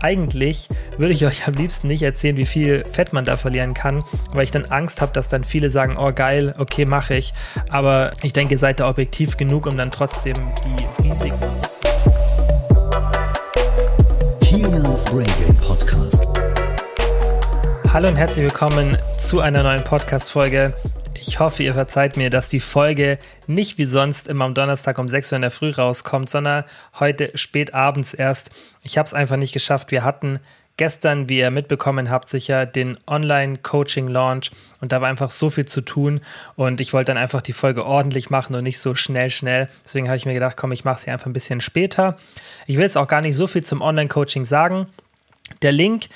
eigentlich 0.00 0.68
würde 0.96 1.12
ich 1.12 1.26
euch 1.26 1.46
am 1.46 1.54
liebsten 1.54 1.88
nicht 1.88 2.02
erzählen, 2.02 2.36
wie 2.36 2.46
viel 2.46 2.84
Fett 2.84 3.12
man 3.12 3.24
da 3.24 3.36
verlieren 3.36 3.74
kann, 3.74 4.04
weil 4.32 4.44
ich 4.44 4.50
dann 4.50 4.66
Angst 4.66 5.00
habe, 5.00 5.12
dass 5.12 5.28
dann 5.28 5.44
viele 5.44 5.70
sagen, 5.70 5.96
oh 5.98 6.12
geil, 6.12 6.54
okay, 6.58 6.84
mache 6.84 7.14
ich. 7.14 7.34
Aber 7.70 8.12
ich 8.22 8.32
denke, 8.32 8.54
ihr 8.54 8.58
seid 8.58 8.80
da 8.80 8.88
objektiv 8.88 9.36
genug, 9.36 9.66
um 9.66 9.76
dann 9.76 9.90
trotzdem 9.90 10.34
die 10.64 11.08
Risiken. 11.08 11.38
Kilians 14.40 15.04
Brain 15.06 15.26
Game 15.44 15.56
Podcast. 15.56 16.26
Hallo 17.92 18.08
und 18.08 18.16
herzlich 18.16 18.44
willkommen 18.44 18.98
zu 19.12 19.40
einer 19.40 19.62
neuen 19.62 19.82
Podcast-Folge. 19.82 20.74
Ich 21.20 21.40
hoffe, 21.40 21.62
ihr 21.64 21.74
verzeiht 21.74 22.16
mir, 22.16 22.30
dass 22.30 22.48
die 22.48 22.60
Folge 22.60 23.18
nicht 23.46 23.78
wie 23.78 23.84
sonst 23.84 24.28
immer 24.28 24.44
am 24.44 24.54
Donnerstag 24.54 24.98
um 24.98 25.08
6 25.08 25.32
Uhr 25.32 25.36
in 25.36 25.42
der 25.42 25.50
Früh 25.50 25.70
rauskommt, 25.70 26.30
sondern 26.30 26.64
heute 27.00 27.28
spät 27.36 27.74
abends 27.74 28.14
erst. 28.14 28.50
Ich 28.84 28.98
habe 28.98 29.06
es 29.06 29.14
einfach 29.14 29.36
nicht 29.36 29.52
geschafft. 29.52 29.90
Wir 29.90 30.04
hatten 30.04 30.38
gestern, 30.76 31.28
wie 31.28 31.38
ihr 31.38 31.50
mitbekommen 31.50 32.08
habt, 32.08 32.28
sicher 32.28 32.66
den 32.66 32.98
Online-Coaching-Launch 33.08 34.52
und 34.80 34.92
da 34.92 35.00
war 35.00 35.08
einfach 35.08 35.32
so 35.32 35.50
viel 35.50 35.66
zu 35.66 35.80
tun 35.80 36.20
und 36.54 36.80
ich 36.80 36.92
wollte 36.92 37.06
dann 37.06 37.16
einfach 37.16 37.42
die 37.42 37.52
Folge 37.52 37.84
ordentlich 37.84 38.30
machen 38.30 38.54
und 38.54 38.62
nicht 38.62 38.78
so 38.78 38.94
schnell, 38.94 39.30
schnell. 39.30 39.68
Deswegen 39.84 40.06
habe 40.06 40.16
ich 40.16 40.26
mir 40.26 40.34
gedacht, 40.34 40.56
komm, 40.56 40.70
ich 40.70 40.84
mache 40.84 41.00
sie 41.00 41.10
einfach 41.10 41.26
ein 41.26 41.32
bisschen 41.32 41.60
später. 41.60 42.16
Ich 42.66 42.76
will 42.76 42.84
jetzt 42.84 42.96
auch 42.96 43.08
gar 43.08 43.22
nicht 43.22 43.34
so 43.34 43.48
viel 43.48 43.64
zum 43.64 43.82
Online-Coaching 43.82 44.44
sagen. 44.44 44.86
Der 45.62 45.72
Link 45.72 46.08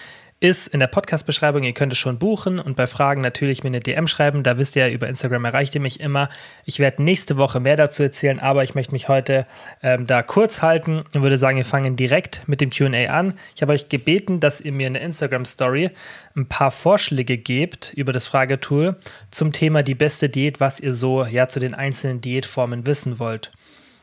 ist 0.43 0.67
in 0.67 0.81
der 0.81 0.89
Podcast-Beschreibung. 0.89 1.63
Ihr 1.63 1.73
könnt 1.73 1.93
es 1.93 2.01
schon 2.01 2.19
buchen 2.19 2.59
und 2.59 2.75
bei 2.75 2.89
Fragen 2.89 3.21
natürlich 3.21 3.63
mir 3.63 3.69
eine 3.69 3.79
DM 3.79 4.09
schreiben. 4.09 4.43
Da 4.43 4.59
wisst 4.59 4.75
ihr 4.75 4.89
ja, 4.89 4.93
über 4.93 5.09
Instagram 5.09 5.45
erreicht 5.45 5.77
ihr 5.77 5.81
mich 5.81 6.01
immer. 6.01 6.29
Ich 6.65 6.81
werde 6.81 7.01
nächste 7.05 7.37
Woche 7.37 7.61
mehr 7.61 7.77
dazu 7.77 8.03
erzählen, 8.03 8.41
aber 8.41 8.65
ich 8.65 8.75
möchte 8.75 8.93
mich 8.93 9.09
heute 9.09 9.47
ähm, 9.85 10.09
da 10.09 10.23
kurz 10.23 10.61
halten 10.61 11.05
und 11.15 11.23
würde 11.23 11.39
sagen, 11.39 11.59
wir 11.59 11.65
fangen 11.65 11.95
direkt 11.95 12.49
mit 12.49 12.61
dem 12.61 12.71
QA 12.71 13.07
an. 13.07 13.35
Ich 13.55 13.63
habe 13.63 13.73
euch 13.73 13.89
gebeten, 13.89 14.41
dass 14.41 14.61
ihr 14.61 14.73
mir 14.73 14.89
in 14.89 14.95
der 14.95 15.03
Instagram-Story 15.03 15.91
ein 16.35 16.47
paar 16.47 16.73
Vorschläge 16.73 17.39
gebt 17.39 17.93
über 17.95 18.13
das 18.13 18.27
Fragetool 18.27 18.97
zum 19.31 19.53
Thema 19.53 19.85
die 19.85 19.95
beste 19.95 20.29
Diät, 20.29 20.59
was 20.59 20.81
ihr 20.81 20.93
so 20.93 21.25
ja 21.25 21.47
zu 21.47 21.61
den 21.61 21.75
einzelnen 21.75 22.21
Diätformen 22.21 22.85
wissen 22.85 23.21
wollt. 23.21 23.53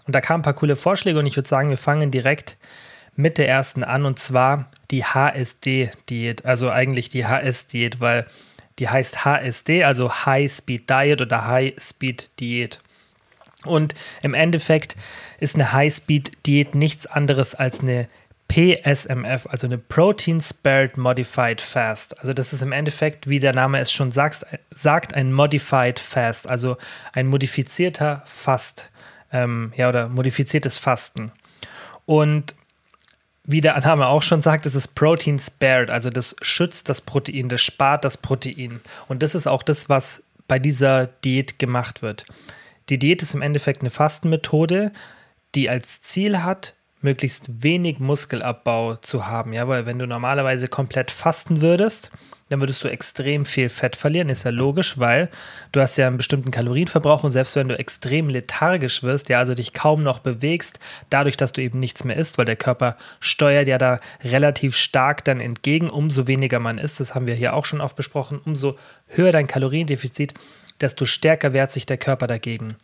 Und 0.08 0.16
da 0.16 0.22
kamen 0.22 0.40
ein 0.40 0.44
paar 0.44 0.54
coole 0.54 0.78
Vorschläge 0.78 1.20
und 1.20 1.26
ich 1.26 1.36
würde 1.36 1.50
sagen, 1.50 1.70
wir 1.70 1.78
fangen 1.78 2.12
direkt 2.12 2.56
mit 3.20 3.38
der 3.38 3.50
ersten 3.50 3.84
an 3.84 4.06
und 4.06 4.18
zwar 4.18 4.72
die 4.92 5.04
HSD-Diät, 5.04 6.46
also 6.46 6.72
eigentlich 6.72 7.10
die 7.10 7.26
HS-Diät, 7.26 8.00
weil 8.00 8.26
die 8.80 8.88
heißt 8.88 9.26
HSD, 9.26 9.84
also 9.84 10.10
High 10.26 10.50
Speed 10.50 10.90
Diet 10.90 11.22
oder 11.22 11.46
High 11.46 11.74
Speed 11.78 12.30
Diät. 12.40 12.80
Und 13.66 13.94
im 14.22 14.34
Endeffekt 14.34 14.96
ist 15.38 15.56
eine 15.56 15.74
High 15.74 15.94
Speed 15.94 16.32
Diät 16.46 16.76
nichts 16.76 17.08
anderes 17.08 17.56
als 17.56 17.82
eine 17.82 18.08
PSMF, 18.48 19.48
also 19.48 19.68
eine 19.68 19.78
Protein 19.78 20.40
Spared 20.40 20.96
Modified 20.96 21.60
Fast. 21.60 22.18
Also 22.20 22.32
das 22.32 22.54
ist 22.54 22.62
im 22.62 22.72
Endeffekt, 22.72 23.28
wie 23.28 23.42
der 23.42 23.54
Name 23.54 23.80
es 23.80 23.92
schon 23.92 24.14
sagt, 24.14 24.46
sagt 24.72 25.14
ein 25.14 25.34
Modified 25.34 26.00
Fast, 26.00 26.48
also 26.48 26.78
ein 27.12 27.28
modifizierter 27.28 28.24
Fast, 28.26 28.90
ähm, 29.34 29.74
ja 29.76 29.90
oder 29.90 30.08
modifiziertes 30.08 30.78
Fasten. 30.78 31.34
Und 32.06 32.56
wie 33.44 33.62
der 33.62 33.80
Name 33.80 34.08
auch 34.08 34.22
schon 34.22 34.42
sagt, 34.42 34.66
es 34.66 34.76
ist 34.76 34.96
Protein 34.96 35.40
spared, 35.40 35.90
also 35.90 36.10
das 36.10 36.36
schützt 36.42 36.90
das 36.90 37.02
Protein, 37.02 37.50
das 37.50 37.62
spart 37.62 38.06
das 38.06 38.18
Protein. 38.18 38.80
Und 39.08 39.24
das 39.24 39.36
ist 39.36 39.48
auch 39.48 39.64
das, 39.64 39.90
was 39.90 40.24
bei 40.48 40.60
dieser 40.60 41.08
Diät 41.08 41.60
gemacht 41.60 42.02
wird. 42.02 42.26
Die 42.90 43.00
Diät 43.00 43.22
ist 43.22 43.34
im 43.34 43.42
Endeffekt 43.42 43.82
eine 43.82 43.90
Fastenmethode, 43.90 44.92
die 45.56 45.70
als 45.70 46.02
Ziel 46.02 46.44
hat, 46.44 46.74
möglichst 47.02 47.64
wenig 47.64 48.00
Muskelabbau 48.00 48.96
zu 48.96 49.28
haben. 49.28 49.54
Ja, 49.54 49.68
weil 49.68 49.86
wenn 49.86 50.00
du 50.00 50.06
normalerweise 50.06 50.68
komplett 50.68 51.12
fasten 51.12 51.62
würdest, 51.62 52.12
dann 52.50 52.60
würdest 52.60 52.84
du 52.84 52.88
extrem 52.88 53.46
viel 53.46 53.70
Fett 53.70 53.96
verlieren. 53.96 54.30
Ist 54.30 54.44
ja 54.44 54.52
logisch, 54.52 54.98
weil 54.98 55.30
du 55.72 55.80
hast 55.80 55.98
ja 55.98 56.08
einen 56.08 56.18
bestimmten 56.18 56.52
Kalorienverbrauch 56.52 57.24
und 57.24 57.32
selbst 57.32 57.56
wenn 57.56 57.68
du 57.68 57.78
extrem 57.78 58.30
lethargisch 58.30 59.04
wirst, 59.04 59.30
ja, 59.30 59.40
also 59.40 59.54
dich 59.54 59.74
kaum 59.74 60.04
noch 60.04 60.20
bewegst, 60.20 60.80
dadurch, 61.10 61.38
dass 61.38 61.52
du 61.52 61.62
eben 61.62 61.80
nichts 61.80 62.04
mehr 62.04 62.18
isst, 62.18 62.38
weil 62.38 62.46
der 62.46 62.56
Körper 62.56 62.98
steuert 63.20 63.68
ja 63.68 63.78
da 63.78 64.00
relativ 64.24 64.76
stark 64.76 65.24
dann 65.24 65.40
entgegen, 65.40 65.90
umso 65.90 66.28
weniger 66.28 66.60
man 66.60 66.78
isst, 66.78 67.00
das 67.00 67.16
haben 67.16 67.28
wir 67.28 67.36
hier 67.36 67.54
auch 67.54 67.66
schon 67.66 67.82
oft 67.82 67.96
besprochen, 67.96 68.42
umso 68.44 68.78
höher 69.08 69.32
dein 69.32 69.48
Kaloriendefizit, 69.48 70.34
desto 70.82 71.06
stärker 71.06 71.54
wehrt 71.54 71.72
sich 71.72 71.86
der 71.86 71.98
Körper 71.98 72.28
dagegen. 72.28 72.76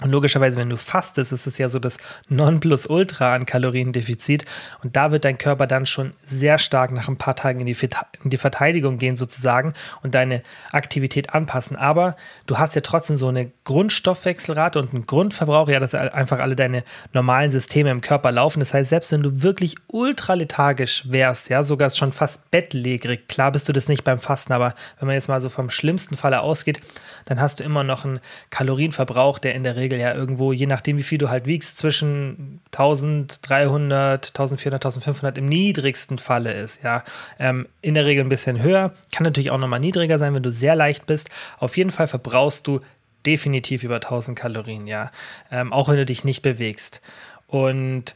Und 0.00 0.10
logischerweise, 0.10 0.58
wenn 0.58 0.70
du 0.70 0.76
fastest, 0.76 1.32
ist 1.32 1.46
es 1.46 1.56
ja 1.56 1.68
so 1.68 1.78
das 1.78 1.98
Nonplusultra 2.28 3.32
an 3.32 3.46
Kaloriendefizit. 3.46 4.44
Und 4.82 4.96
da 4.96 5.12
wird 5.12 5.24
dein 5.24 5.38
Körper 5.38 5.68
dann 5.68 5.86
schon 5.86 6.14
sehr 6.26 6.58
stark 6.58 6.90
nach 6.90 7.06
ein 7.06 7.16
paar 7.16 7.36
Tagen 7.36 7.60
in 7.60 7.66
die, 7.66 7.76
in 8.24 8.30
die 8.30 8.36
Verteidigung 8.36 8.98
gehen, 8.98 9.16
sozusagen, 9.16 9.72
und 10.02 10.16
deine 10.16 10.42
Aktivität 10.72 11.32
anpassen. 11.32 11.76
Aber 11.76 12.16
du 12.46 12.58
hast 12.58 12.74
ja 12.74 12.80
trotzdem 12.80 13.16
so 13.16 13.28
eine 13.28 13.52
Grundstoffwechselrate 13.62 14.80
und 14.80 14.92
einen 14.92 15.06
Grundverbrauch, 15.06 15.68
ja, 15.68 15.78
dass 15.78 15.94
einfach 15.94 16.40
alle 16.40 16.56
deine 16.56 16.82
normalen 17.12 17.52
Systeme 17.52 17.90
im 17.90 18.00
Körper 18.00 18.32
laufen. 18.32 18.58
Das 18.58 18.74
heißt, 18.74 18.90
selbst 18.90 19.12
wenn 19.12 19.22
du 19.22 19.42
wirklich 19.42 19.76
ultra 19.86 20.34
lethargisch 20.34 21.04
wärst, 21.08 21.50
ja, 21.50 21.62
sogar 21.62 21.90
schon 21.90 22.10
fast 22.10 22.50
bettlägerig, 22.50 23.28
klar 23.28 23.52
bist 23.52 23.68
du 23.68 23.72
das 23.72 23.88
nicht 23.88 24.02
beim 24.02 24.18
Fasten, 24.18 24.54
aber 24.54 24.74
wenn 24.98 25.06
man 25.06 25.14
jetzt 25.14 25.28
mal 25.28 25.40
so 25.40 25.48
vom 25.48 25.70
schlimmsten 25.70 26.16
Falle 26.16 26.40
ausgeht, 26.40 26.80
dann 27.24 27.40
hast 27.40 27.60
du 27.60 27.64
immer 27.64 27.84
noch 27.84 28.04
einen 28.04 28.20
Kalorienverbrauch, 28.50 29.38
der 29.38 29.54
in 29.54 29.64
der 29.64 29.76
Regel 29.76 29.98
ja 29.98 30.14
irgendwo, 30.14 30.52
je 30.52 30.66
nachdem 30.66 30.98
wie 30.98 31.02
viel 31.02 31.18
du 31.18 31.30
halt 31.30 31.46
wiegst, 31.46 31.78
zwischen 31.78 32.60
1300, 32.66 34.28
1400, 34.28 34.84
1500 34.84 35.38
im 35.38 35.46
niedrigsten 35.46 36.18
Falle 36.18 36.52
ist. 36.52 36.82
Ja, 36.82 37.04
ähm, 37.38 37.66
in 37.80 37.94
der 37.94 38.06
Regel 38.06 38.24
ein 38.24 38.28
bisschen 38.28 38.62
höher, 38.62 38.92
kann 39.12 39.24
natürlich 39.24 39.50
auch 39.50 39.58
nochmal 39.58 39.80
niedriger 39.80 40.18
sein, 40.18 40.34
wenn 40.34 40.42
du 40.42 40.52
sehr 40.52 40.76
leicht 40.76 41.06
bist. 41.06 41.30
Auf 41.58 41.76
jeden 41.76 41.90
Fall 41.90 42.06
verbrauchst 42.06 42.66
du 42.66 42.80
definitiv 43.26 43.84
über 43.84 43.96
1000 43.96 44.38
Kalorien, 44.38 44.86
ja, 44.86 45.10
ähm, 45.50 45.72
auch 45.72 45.88
wenn 45.88 45.96
du 45.96 46.04
dich 46.04 46.24
nicht 46.24 46.42
bewegst. 46.42 47.00
Und 47.46 48.14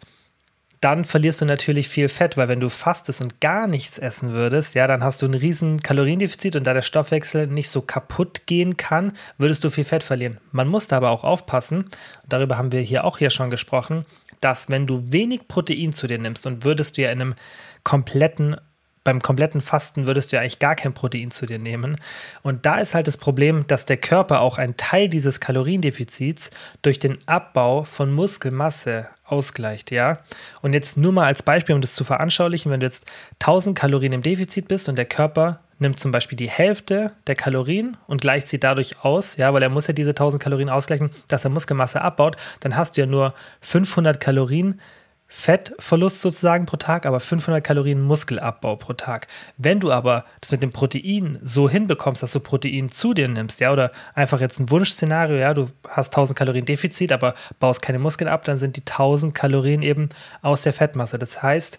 dann 0.80 1.04
verlierst 1.04 1.40
du 1.40 1.44
natürlich 1.44 1.88
viel 1.88 2.08
Fett, 2.08 2.36
weil 2.36 2.48
wenn 2.48 2.60
du 2.60 2.68
fastest 2.68 3.20
und 3.20 3.40
gar 3.40 3.66
nichts 3.66 3.98
essen 3.98 4.32
würdest, 4.32 4.74
ja, 4.74 4.86
dann 4.86 5.02
hast 5.02 5.22
du 5.22 5.26
ein 5.26 5.34
riesen 5.34 5.82
Kaloriendefizit 5.82 6.56
und 6.56 6.64
da 6.64 6.74
der 6.74 6.82
Stoffwechsel 6.82 7.48
nicht 7.48 7.68
so 7.68 7.80
kaputt 7.80 8.46
gehen 8.46 8.76
kann, 8.76 9.12
würdest 9.38 9.64
du 9.64 9.70
viel 9.70 9.84
Fett 9.84 10.02
verlieren. 10.02 10.38
Man 10.52 10.68
muss 10.68 10.86
da 10.86 10.98
aber 10.98 11.10
auch 11.10 11.24
aufpassen, 11.24 11.86
darüber 12.28 12.58
haben 12.58 12.72
wir 12.72 12.80
hier 12.80 13.04
auch 13.04 13.18
hier 13.18 13.30
schon 13.30 13.50
gesprochen, 13.50 14.04
dass 14.40 14.68
wenn 14.68 14.86
du 14.86 15.12
wenig 15.12 15.48
Protein 15.48 15.92
zu 15.92 16.06
dir 16.06 16.18
nimmst 16.18 16.46
und 16.46 16.64
würdest 16.64 16.96
du 16.96 17.02
ja 17.02 17.10
in 17.10 17.20
einem 17.20 17.34
kompletten 17.82 18.56
beim 19.04 19.20
kompletten 19.20 19.60
Fasten 19.60 20.06
würdest 20.06 20.32
du 20.32 20.36
ja 20.36 20.42
eigentlich 20.42 20.58
gar 20.58 20.74
kein 20.74 20.92
Protein 20.92 21.30
zu 21.30 21.46
dir 21.46 21.58
nehmen. 21.58 21.96
Und 22.42 22.66
da 22.66 22.78
ist 22.78 22.94
halt 22.94 23.06
das 23.06 23.16
Problem, 23.16 23.66
dass 23.66 23.86
der 23.86 23.96
Körper 23.96 24.40
auch 24.40 24.58
einen 24.58 24.76
Teil 24.76 25.08
dieses 25.08 25.40
Kaloriendefizits 25.40 26.50
durch 26.82 26.98
den 26.98 27.18
Abbau 27.26 27.84
von 27.84 28.12
Muskelmasse 28.12 29.08
ausgleicht, 29.24 29.90
ja. 29.90 30.20
Und 30.62 30.72
jetzt 30.72 30.96
nur 30.96 31.12
mal 31.12 31.26
als 31.26 31.42
Beispiel, 31.42 31.74
um 31.74 31.80
das 31.80 31.94
zu 31.94 32.04
veranschaulichen, 32.04 32.72
wenn 32.72 32.80
du 32.80 32.86
jetzt 32.86 33.06
1000 33.40 33.78
Kalorien 33.78 34.12
im 34.12 34.22
Defizit 34.22 34.68
bist 34.68 34.88
und 34.88 34.96
der 34.96 35.04
Körper 35.04 35.60
nimmt 35.78 36.00
zum 36.00 36.10
Beispiel 36.10 36.36
die 36.36 36.48
Hälfte 36.48 37.12
der 37.26 37.36
Kalorien 37.36 37.96
und 38.06 38.20
gleicht 38.20 38.48
sie 38.48 38.58
dadurch 38.58 39.04
aus, 39.04 39.36
ja, 39.36 39.52
weil 39.54 39.62
er 39.62 39.68
muss 39.68 39.86
ja 39.86 39.94
diese 39.94 40.10
1000 40.10 40.42
Kalorien 40.42 40.70
ausgleichen, 40.70 41.10
dass 41.28 41.44
er 41.44 41.50
Muskelmasse 41.50 42.00
abbaut, 42.00 42.36
dann 42.60 42.76
hast 42.76 42.96
du 42.96 43.02
ja 43.02 43.06
nur 43.06 43.34
500 43.60 44.18
Kalorien 44.18 44.80
Fettverlust 45.30 46.22
sozusagen 46.22 46.64
pro 46.64 46.78
Tag, 46.78 47.04
aber 47.04 47.20
500 47.20 47.62
Kalorien 47.62 48.00
Muskelabbau 48.00 48.76
pro 48.76 48.94
Tag. 48.94 49.26
Wenn 49.58 49.78
du 49.78 49.92
aber 49.92 50.24
das 50.40 50.50
mit 50.52 50.62
dem 50.62 50.72
Protein 50.72 51.38
so 51.42 51.68
hinbekommst, 51.68 52.22
dass 52.22 52.32
du 52.32 52.40
Protein 52.40 52.90
zu 52.90 53.12
dir 53.12 53.28
nimmst, 53.28 53.60
ja, 53.60 53.70
oder 53.70 53.92
einfach 54.14 54.40
jetzt 54.40 54.58
ein 54.58 54.70
Wunschszenario, 54.70 55.36
ja, 55.36 55.52
du 55.52 55.68
hast 55.86 56.08
1000 56.08 56.38
Kalorien 56.38 56.64
Defizit, 56.64 57.12
aber 57.12 57.34
baust 57.60 57.82
keine 57.82 57.98
Muskeln 57.98 58.28
ab, 58.28 58.44
dann 58.44 58.56
sind 58.56 58.76
die 58.76 58.86
1000 58.86 59.34
Kalorien 59.34 59.82
eben 59.82 60.08
aus 60.40 60.62
der 60.62 60.72
Fettmasse. 60.72 61.18
Das 61.18 61.42
heißt, 61.42 61.78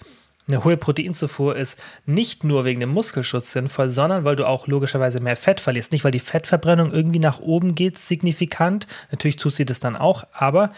eine 0.49 0.63
hohe 0.63 0.77
Proteinzufuhr 0.77 1.55
ist 1.55 1.79
nicht 2.07 2.43
nur 2.43 2.66
wegen 2.66 2.79
dem 2.79 2.90
Muskelschutz 2.90 3.52
sinnvoll, 3.52 3.87
sondern 3.87 4.25
weil 4.25 4.35
du 4.35 4.47
auch 4.47 4.66
logischerweise 4.66 5.19
mehr 5.19 5.35
Fett 5.35 5.59
verlierst. 5.59 5.91
Nicht, 5.91 6.03
weil 6.03 6.11
die 6.11 6.19
Fettverbrennung 6.19 6.91
irgendwie 6.91 7.19
nach 7.19 7.40
oben 7.40 7.75
geht, 7.75 7.99
signifikant. 7.99 8.87
Natürlich 9.11 9.35
tut 9.35 9.53
sie 9.53 9.66
das 9.66 9.79
dann 9.79 9.95
auch, 9.95 10.23
aber 10.34 10.72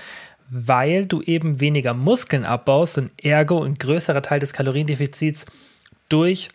weil 0.52 1.06
du 1.06 1.22
eben 1.22 1.62
weniger 1.62 1.94
Muskeln 1.94 2.46
abbaust 2.46 2.98
und 2.98 3.12
ergo 3.24 3.64
ein 3.64 3.76
größerer 3.76 4.22
Teil 4.22 4.42
des 4.42 4.52
Kaloriendefizits 4.52 5.46
durch 6.10 6.50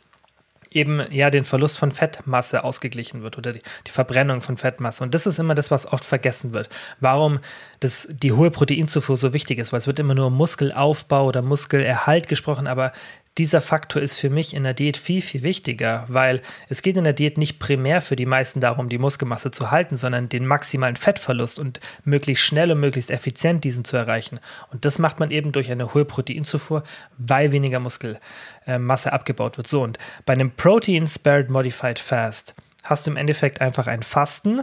eben 0.70 1.00
ja 1.10 1.30
den 1.30 1.44
Verlust 1.44 1.78
von 1.78 1.90
Fettmasse 1.90 2.62
ausgeglichen 2.62 3.22
wird 3.22 3.38
oder 3.38 3.54
die, 3.54 3.62
die, 3.86 3.90
Verbrennung 3.90 4.42
von 4.42 4.58
Fettmasse. 4.58 5.02
Und 5.02 5.14
das 5.14 5.26
ist 5.26 5.38
immer 5.38 5.54
das, 5.54 5.70
was 5.70 5.90
oft 5.90 6.04
vergessen 6.04 6.52
wird. 6.52 6.68
Warum 7.00 7.40
das, 7.80 8.06
die 8.10 8.32
hohe 8.32 8.50
Proteinzufuhr 8.50 9.16
so 9.16 9.32
wichtig 9.32 9.58
ist, 9.58 9.72
weil 9.72 9.78
es 9.78 9.86
wird 9.86 9.98
immer 9.98 10.14
nur 10.14 10.30
Muskelaufbau 10.30 11.24
oder 11.24 11.40
Muskelerhalt 11.40 12.28
gesprochen, 12.28 12.66
aber 12.66 12.92
dieser 13.38 13.60
Faktor 13.60 14.00
ist 14.00 14.18
für 14.18 14.30
mich 14.30 14.54
in 14.54 14.64
der 14.64 14.72
Diät 14.72 14.96
viel, 14.96 15.20
viel 15.20 15.42
wichtiger, 15.42 16.06
weil 16.08 16.40
es 16.68 16.80
geht 16.80 16.96
in 16.96 17.04
der 17.04 17.12
Diät 17.12 17.36
nicht 17.36 17.58
primär 17.58 18.00
für 18.00 18.16
die 18.16 18.24
meisten 18.24 18.60
darum, 18.60 18.88
die 18.88 18.98
Muskelmasse 18.98 19.50
zu 19.50 19.70
halten, 19.70 19.96
sondern 19.96 20.28
den 20.28 20.46
maximalen 20.46 20.96
Fettverlust 20.96 21.58
und 21.58 21.80
möglichst 22.04 22.44
schnell 22.44 22.72
und 22.72 22.80
möglichst 22.80 23.10
effizient 23.10 23.64
diesen 23.64 23.84
zu 23.84 23.96
erreichen. 23.96 24.40
Und 24.70 24.84
das 24.84 24.98
macht 24.98 25.20
man 25.20 25.30
eben 25.30 25.52
durch 25.52 25.70
eine 25.70 25.92
hohe 25.92 26.06
Proteinzufuhr, 26.06 26.82
weil 27.18 27.52
weniger 27.52 27.78
Muskelmasse 27.78 29.12
abgebaut 29.12 29.58
wird. 29.58 29.66
So, 29.66 29.82
und 29.82 29.98
bei 30.24 30.32
einem 30.32 30.50
Protein 30.52 31.06
Spared 31.06 31.50
Modified 31.50 31.98
Fast 31.98 32.54
hast 32.84 33.06
du 33.06 33.10
im 33.10 33.16
Endeffekt 33.18 33.60
einfach 33.60 33.86
ein 33.86 34.02
Fasten, 34.02 34.62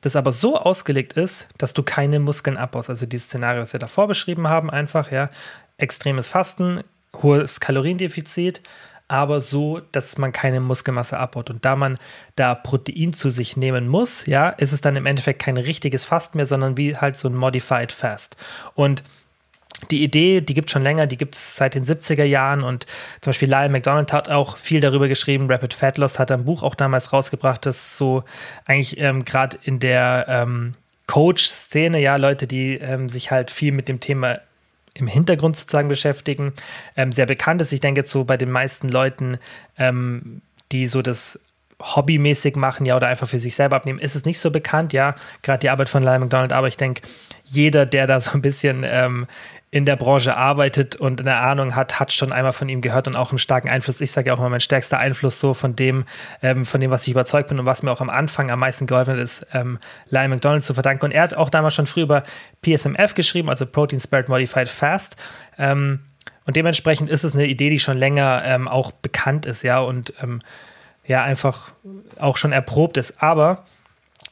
das 0.00 0.16
aber 0.16 0.32
so 0.32 0.56
ausgelegt 0.58 1.14
ist, 1.14 1.48
dass 1.58 1.74
du 1.74 1.82
keine 1.82 2.20
Muskeln 2.20 2.56
abbaust. 2.56 2.90
Also 2.90 3.06
dieses 3.06 3.26
Szenario, 3.26 3.62
was 3.62 3.72
wir 3.72 3.80
davor 3.80 4.06
beschrieben 4.06 4.48
haben, 4.48 4.70
einfach, 4.70 5.10
ja, 5.10 5.30
extremes 5.76 6.28
Fasten, 6.28 6.80
hohes 7.22 7.60
Kaloriendefizit, 7.60 8.62
aber 9.08 9.40
so, 9.40 9.80
dass 9.92 10.18
man 10.18 10.32
keine 10.32 10.60
Muskelmasse 10.60 11.18
abbaut. 11.18 11.50
Und 11.50 11.64
da 11.64 11.76
man 11.76 11.98
da 12.36 12.54
Protein 12.54 13.12
zu 13.12 13.30
sich 13.30 13.56
nehmen 13.56 13.86
muss, 13.86 14.26
ja, 14.26 14.48
ist 14.48 14.72
es 14.72 14.80
dann 14.80 14.96
im 14.96 15.06
Endeffekt 15.06 15.42
kein 15.42 15.56
richtiges 15.56 16.04
Fast 16.04 16.34
mehr, 16.34 16.46
sondern 16.46 16.76
wie 16.76 16.96
halt 16.96 17.16
so 17.16 17.28
ein 17.28 17.34
Modified 17.34 17.92
Fast. 17.92 18.36
Und 18.74 19.02
die 19.90 20.02
Idee, 20.02 20.40
die 20.40 20.54
gibt 20.54 20.68
es 20.68 20.72
schon 20.72 20.82
länger, 20.82 21.06
die 21.06 21.16
gibt 21.16 21.34
es 21.34 21.56
seit 21.56 21.74
den 21.74 21.84
70er 21.84 22.24
Jahren 22.24 22.62
und 22.62 22.86
zum 23.20 23.30
Beispiel 23.30 23.50
Lyle 23.50 23.68
McDonald 23.68 24.12
hat 24.12 24.28
auch 24.30 24.56
viel 24.56 24.80
darüber 24.80 25.08
geschrieben. 25.08 25.50
Rapid 25.50 25.74
Fat 25.74 25.98
Loss 25.98 26.18
hat 26.18 26.30
ein 26.30 26.44
Buch 26.44 26.62
auch 26.62 26.74
damals 26.74 27.12
rausgebracht, 27.12 27.66
das 27.66 27.98
so 27.98 28.24
eigentlich 28.64 28.98
ähm, 28.98 29.24
gerade 29.24 29.58
in 29.62 29.80
der 29.80 30.26
ähm, 30.28 30.72
Coach-Szene, 31.06 32.00
ja, 32.00 32.16
Leute, 32.16 32.46
die 32.46 32.78
ähm, 32.78 33.08
sich 33.08 33.30
halt 33.30 33.50
viel 33.50 33.72
mit 33.72 33.88
dem 33.88 34.00
Thema 34.00 34.38
im 34.94 35.06
Hintergrund 35.06 35.56
sozusagen 35.56 35.88
beschäftigen, 35.88 36.52
ähm, 36.96 37.12
sehr 37.12 37.26
bekannt 37.26 37.60
ist. 37.60 37.72
Ich 37.72 37.80
denke 37.80 38.00
jetzt 38.00 38.12
so 38.12 38.24
bei 38.24 38.36
den 38.36 38.50
meisten 38.50 38.88
Leuten, 38.88 39.38
ähm, 39.76 40.40
die 40.72 40.86
so 40.86 41.02
das 41.02 41.40
hobbymäßig 41.82 42.56
machen, 42.56 42.86
ja, 42.86 42.96
oder 42.96 43.08
einfach 43.08 43.28
für 43.28 43.38
sich 43.38 43.54
selber 43.54 43.76
abnehmen, 43.76 43.98
ist 43.98 44.14
es 44.14 44.24
nicht 44.24 44.38
so 44.38 44.50
bekannt, 44.50 44.92
ja, 44.92 45.16
gerade 45.42 45.58
die 45.58 45.70
Arbeit 45.70 45.88
von 45.88 46.02
Lyle 46.02 46.20
McDonald, 46.20 46.52
aber 46.52 46.68
ich 46.68 46.76
denke, 46.76 47.02
jeder, 47.44 47.84
der 47.84 48.06
da 48.06 48.20
so 48.20 48.32
ein 48.32 48.42
bisschen 48.42 48.84
ähm, 48.86 49.26
in 49.74 49.84
der 49.84 49.96
Branche 49.96 50.36
arbeitet 50.36 50.94
und 50.94 51.20
eine 51.20 51.34
Ahnung 51.34 51.74
hat, 51.74 51.98
hat 51.98 52.12
schon 52.12 52.32
einmal 52.32 52.52
von 52.52 52.68
ihm 52.68 52.80
gehört 52.80 53.08
und 53.08 53.16
auch 53.16 53.32
einen 53.32 53.38
starken 53.38 53.68
Einfluss. 53.68 54.00
Ich 54.00 54.12
sage 54.12 54.28
ja 54.28 54.34
auch 54.34 54.38
immer, 54.38 54.48
mein 54.48 54.60
stärkster 54.60 54.98
Einfluss 54.98 55.40
so 55.40 55.52
von 55.52 55.74
dem, 55.74 56.04
ähm, 56.42 56.64
von 56.64 56.80
dem, 56.80 56.92
was 56.92 57.08
ich 57.08 57.10
überzeugt 57.10 57.48
bin 57.48 57.58
und 57.58 57.66
was 57.66 57.82
mir 57.82 57.90
auch 57.90 58.00
am 58.00 58.08
Anfang 58.08 58.52
am 58.52 58.60
meisten 58.60 58.86
geholfen 58.86 59.14
hat, 59.14 59.18
ist 59.18 59.48
ähm, 59.52 59.80
Lyle 60.10 60.28
McDonald 60.28 60.62
zu 60.62 60.74
verdanken. 60.74 61.06
Und 61.06 61.10
er 61.10 61.24
hat 61.24 61.34
auch 61.34 61.50
damals 61.50 61.74
schon 61.74 61.88
früh 61.88 62.02
über 62.02 62.22
PSMF 62.62 63.14
geschrieben, 63.14 63.50
also 63.50 63.66
Protein 63.66 63.98
Spared 63.98 64.28
Modified 64.28 64.68
Fast. 64.68 65.16
Ähm, 65.58 66.04
und 66.46 66.54
dementsprechend 66.54 67.10
ist 67.10 67.24
es 67.24 67.34
eine 67.34 67.46
Idee, 67.46 67.68
die 67.68 67.80
schon 67.80 67.98
länger 67.98 68.42
ähm, 68.44 68.68
auch 68.68 68.92
bekannt 68.92 69.44
ist, 69.44 69.64
ja, 69.64 69.80
und 69.80 70.14
ähm, 70.22 70.38
ja, 71.04 71.24
einfach 71.24 71.72
auch 72.20 72.36
schon 72.36 72.52
erprobt 72.52 72.96
ist. 72.96 73.20
Aber 73.20 73.64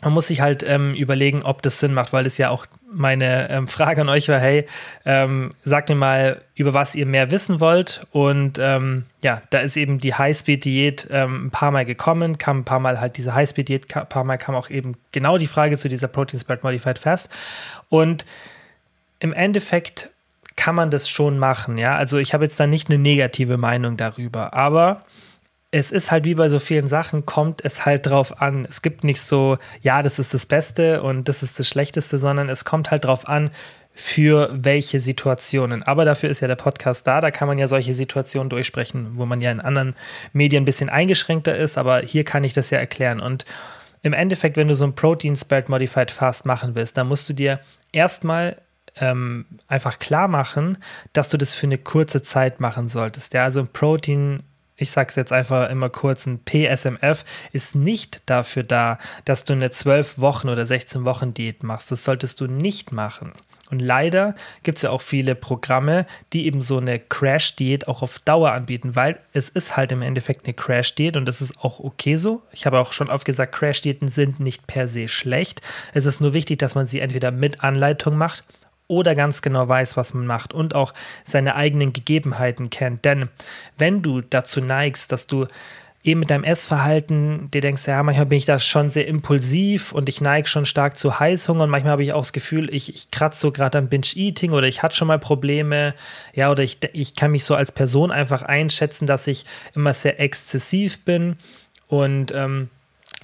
man 0.03 0.13
muss 0.13 0.27
sich 0.27 0.41
halt 0.41 0.65
ähm, 0.65 0.95
überlegen, 0.95 1.43
ob 1.43 1.63
das 1.63 1.79
Sinn 1.79 1.95
macht, 1.95 2.13
weil 2.13 2.27
es 2.27 2.37
ja 2.37 2.51
auch 2.51 2.67
meine 2.93 3.49
ähm, 3.49 3.69
Frage 3.69 4.01
an 4.01 4.09
euch 4.09 4.29
war, 4.29 4.41
hey, 4.41 4.67
ähm, 5.07 5.51
sagt 5.65 5.89
mir 5.89 5.95
mal, 5.95 6.43
über 6.57 6.75
was 6.75 6.95
ihr 6.97 7.07
mehr 7.07 7.31
wissen 7.31 7.61
wollt. 7.61 8.05
Und 8.11 8.59
ähm, 8.61 9.05
ja, 9.23 9.43
da 9.51 9.61
ist 9.61 9.77
eben 9.77 9.99
die 9.99 10.15
Highspeed-Diät 10.15 11.07
ähm, 11.11 11.47
ein 11.47 11.51
paar 11.51 11.71
Mal 11.71 11.85
gekommen, 11.85 12.37
kam 12.37 12.59
ein 12.59 12.65
paar 12.65 12.81
Mal 12.81 13.01
halt 13.01 13.17
diese 13.17 13.35
Highspeed-Diät, 13.35 13.97
ein 13.97 14.09
paar 14.09 14.25
Mal 14.25 14.39
kam 14.39 14.57
auch 14.57 14.71
eben 14.71 14.97
genau 15.13 15.39
die 15.39 15.47
Frage 15.47 15.79
zu 15.79 15.89
dieser 15.89 16.09
Protein 16.09 16.41
Spread 16.41 16.65
Modified 16.65 16.99
Fast. 16.99 17.31
Und 17.89 18.27
im 19.21 19.33
Endeffekt 19.33 20.11
kann 20.57 20.75
man 20.75 20.91
das 20.91 21.09
schon 21.09 21.39
machen, 21.39 21.79
ja. 21.79 21.97
Also 21.97 22.19
ich 22.19 22.35
habe 22.35 22.45
jetzt 22.45 22.59
da 22.59 22.67
nicht 22.67 22.91
eine 22.91 22.99
negative 22.99 23.57
Meinung 23.57 23.97
darüber, 23.97 24.53
aber 24.53 25.05
es 25.73 25.91
ist 25.91 26.11
halt 26.11 26.27
wie 26.27 26.35
bei 26.35 26.51
so 26.51 26.59
vielen 26.59 26.87
Sachen, 26.87 27.25
kommt 27.25 27.65
es 27.65 27.87
halt 27.87 28.07
drauf 28.07 28.41
an. 28.43 28.67
Es 28.69 28.83
gibt 28.83 29.05
nicht 29.05 29.23
so, 29.23 29.57
ja, 29.81 30.03
das 30.03 30.19
ist 30.19 30.35
das 30.35 30.45
Beste 30.45 31.03
und 31.03 31.29
das 31.29 31.43
ist 31.43 31.59
das 31.59 31.67
Schlechteste, 31.67 32.19
sondern 32.19 32.51
es 32.51 32.67
kommt 32.67 32.91
halt 32.91 33.07
drauf 33.07 33.27
an, 33.27 33.51
für 33.95 34.51
welche 34.53 35.01
Situationen. 35.01 35.83
Aber 35.83 36.05
dafür 36.05 36.29
ist 36.29 36.41
ja 36.41 36.49
der 36.49 36.57
Podcast 36.57 37.07
da, 37.07 37.23
da 37.23 37.31
kann 37.31 37.49
man 37.49 37.59
ja 37.59 37.69
solche 37.69 37.95
Situationen 37.95 38.51
durchsprechen, 38.51 39.13
wo 39.15 39.25
man 39.25 39.41
ja 39.41 39.51
in 39.51 39.61
anderen 39.61 39.95
Medien 40.35 40.63
ein 40.63 40.67
bisschen 40.67 40.91
eingeschränkter 40.91 41.57
ist, 41.57 41.79
aber 41.79 42.01
hier 42.01 42.25
kann 42.25 42.45
ich 42.45 42.53
das 42.53 42.71
ja 42.71 42.79
erklären. 42.79 43.21
Und 43.21 43.47
im 44.03 44.13
Endeffekt, 44.13 44.59
wenn 44.59 44.69
du 44.69 44.77
so 44.77 44.85
ein 44.85 44.95
Protein 44.95 45.37
Spared 45.37 45.71
Modified 45.71 46.11
Fast 46.11 46.45
machen 46.45 46.75
willst, 46.75 46.99
dann 46.99 47.09
musst 47.09 47.29
du 47.31 47.33
dir 47.33 47.61
erstmal 47.93 48.57
ähm, 48.97 49.47
einfach 49.69 49.99
klar 49.99 50.29
machen, 50.29 50.77
dass 51.15 51.31
du 51.31 51.39
das 51.39 51.55
für 51.55 51.67
eine 51.67 51.79
kurze 51.79 52.21
Zeit 52.21 52.61
machen 52.61 52.89
solltest. 52.89 53.33
Ja, 53.33 53.45
also 53.45 53.61
ein 53.61 53.69
Protein 53.69 54.43
ich 54.83 54.91
sage 54.91 55.09
es 55.09 55.17
jetzt 55.17 55.33
einfach 55.33 55.71
immer 55.71 55.89
kurz, 55.89 56.27
ein 56.27 56.41
PSMF 56.45 57.25
ist 57.53 57.75
nicht 57.75 58.23
dafür 58.27 58.63
da, 58.65 58.99
dass 59.25 59.45
du 59.45 59.55
eine 59.55 59.71
12 59.71 60.19
Wochen 60.19 60.49
oder 60.49 60.67
16 60.67 61.05
Wochen 61.05 61.33
Diät 61.33 61.63
machst. 61.63 61.91
Das 61.91 62.05
solltest 62.05 62.41
du 62.41 62.47
nicht 62.47 62.93
machen. 62.93 63.33
Und 63.73 63.81
leider 63.81 64.35
gibt 64.65 64.77
es 64.77 64.83
ja 64.83 64.91
auch 64.91 65.01
viele 65.01 65.35
Programme, 65.35 66.05
die 66.35 66.45
eben 66.45 66.61
so 66.61 66.77
eine 66.77 66.99
Crash-Diät 66.99 67.89
auch 67.89 68.03
auf 68.03 68.19
Dauer 68.19 68.53
anbieten, 68.53 68.97
weil 68.97 69.19
es 69.33 69.49
ist 69.49 69.79
halt 69.79 69.93
im 69.93 70.03
Endeffekt 70.03 70.45
eine 70.45 70.53
Crash-Diät 70.53 71.17
und 71.17 71.27
das 71.27 71.41
ist 71.41 71.59
auch 71.59 71.81
okay 71.81 72.17
so. 72.17 72.43
Ich 72.53 72.67
habe 72.67 72.79
auch 72.79 72.93
schon 72.93 73.09
oft 73.09 73.25
gesagt, 73.25 73.55
Crash-Diäten 73.55 74.09
sind 74.09 74.41
nicht 74.41 74.67
per 74.67 74.89
se 74.89 75.09
schlecht. 75.09 75.63
Es 75.95 76.05
ist 76.05 76.21
nur 76.21 76.35
wichtig, 76.35 76.59
dass 76.59 76.75
man 76.75 76.87
sie 76.87 77.01
entweder 77.01 77.31
mit 77.31 77.65
Anleitung 77.65 78.17
macht 78.17 78.45
oder 78.93 79.15
ganz 79.15 79.41
genau 79.41 79.67
weiß, 79.67 79.97
was 79.97 80.13
man 80.13 80.27
macht 80.27 80.53
und 80.53 80.75
auch 80.75 80.93
seine 81.25 81.57
eigenen 81.57 81.95
Gegebenheiten 81.95 82.69
kennt. 82.69 83.07
Denn 83.07 83.31
wenn 83.79 84.03
du 84.03 84.21
dazu 84.21 84.61
neigst, 84.61 85.11
dass 85.13 85.27
du 85.27 85.47
eben 86.05 86.21
mit 86.21 86.31
deinem 86.31 86.45
Essverhalten 86.45 87.51
dir 87.51 87.63
denkst, 87.63 87.87
ja, 87.87 88.03
manchmal 88.03 88.27
bin 88.27 88.37
ich 88.37 88.45
da 88.45 88.59
schon 88.59 88.91
sehr 88.91 89.07
impulsiv 89.07 89.93
und 89.93 90.11
ich 90.11 90.21
neige 90.21 90.47
schon 90.47 90.67
stark 90.67 90.99
zu 90.99 91.19
Heißhunger 91.19 91.65
und 91.65 91.71
manchmal 91.71 91.93
habe 91.93 92.05
ich 92.05 92.13
auch 92.13 92.21
das 92.21 92.35
Gefühl, 92.35 92.75
ich, 92.75 92.95
ich 92.95 93.11
kratze 93.11 93.41
so 93.41 93.51
gerade 93.51 93.79
am 93.79 93.89
Binge-Eating 93.89 94.53
oder 94.53 94.67
ich 94.67 94.83
hatte 94.83 94.95
schon 94.95 95.09
mal 95.09 95.19
Probleme, 95.19 95.95
ja, 96.35 96.51
oder 96.51 96.63
ich, 96.63 96.79
ich 96.93 97.17
kann 97.17 97.31
mich 97.31 97.45
so 97.45 97.55
als 97.55 97.73
Person 97.73 98.11
einfach 98.11 98.43
einschätzen, 98.43 99.07
dass 99.07 99.27
ich 99.27 99.47
immer 99.75 99.95
sehr 99.95 100.21
exzessiv 100.21 101.03
bin 101.05 101.37
und 101.89 102.33
ähm, 102.35 102.69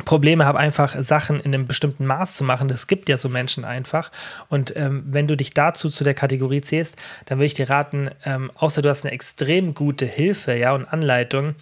Probleme 0.04 0.46
habe, 0.46 0.58
einfach 0.58 0.96
Sachen 1.02 1.40
in 1.40 1.54
einem 1.54 1.66
bestimmten 1.66 2.06
Maß 2.06 2.34
zu 2.34 2.44
machen. 2.44 2.68
Das 2.68 2.86
gibt 2.86 3.08
ja 3.08 3.18
so 3.18 3.28
Menschen 3.28 3.64
einfach. 3.64 4.10
Und 4.48 4.74
ähm, 4.76 5.04
wenn 5.06 5.26
du 5.26 5.36
dich 5.36 5.54
dazu 5.54 5.88
zu 5.90 6.04
der 6.04 6.14
Kategorie 6.14 6.60
zählst, 6.60 6.96
dann 7.26 7.38
würde 7.38 7.46
ich 7.46 7.54
dir 7.54 7.68
raten, 7.68 8.10
ähm, 8.24 8.50
außer 8.54 8.82
du 8.82 8.88
hast 8.88 9.04
eine 9.04 9.12
extrem 9.12 9.74
gute 9.74 10.06
Hilfe 10.06 10.54
ja, 10.54 10.72
und 10.72 10.86
Anleitung, 10.86 11.54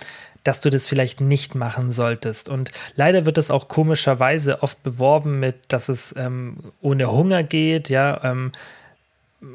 dass 0.44 0.60
du 0.60 0.70
das 0.70 0.86
vielleicht 0.86 1.20
nicht 1.20 1.54
machen 1.54 1.90
solltest. 1.90 2.48
Und 2.48 2.70
leider 2.94 3.26
wird 3.26 3.36
das 3.36 3.50
auch 3.50 3.68
komischerweise 3.68 4.62
oft 4.62 4.82
beworben 4.82 5.40
mit, 5.40 5.56
dass 5.68 5.88
es 5.88 6.14
ähm, 6.16 6.72
ohne 6.80 7.10
Hunger 7.10 7.42
geht, 7.42 7.88
ja. 7.88 8.22
Ähm, 8.22 8.52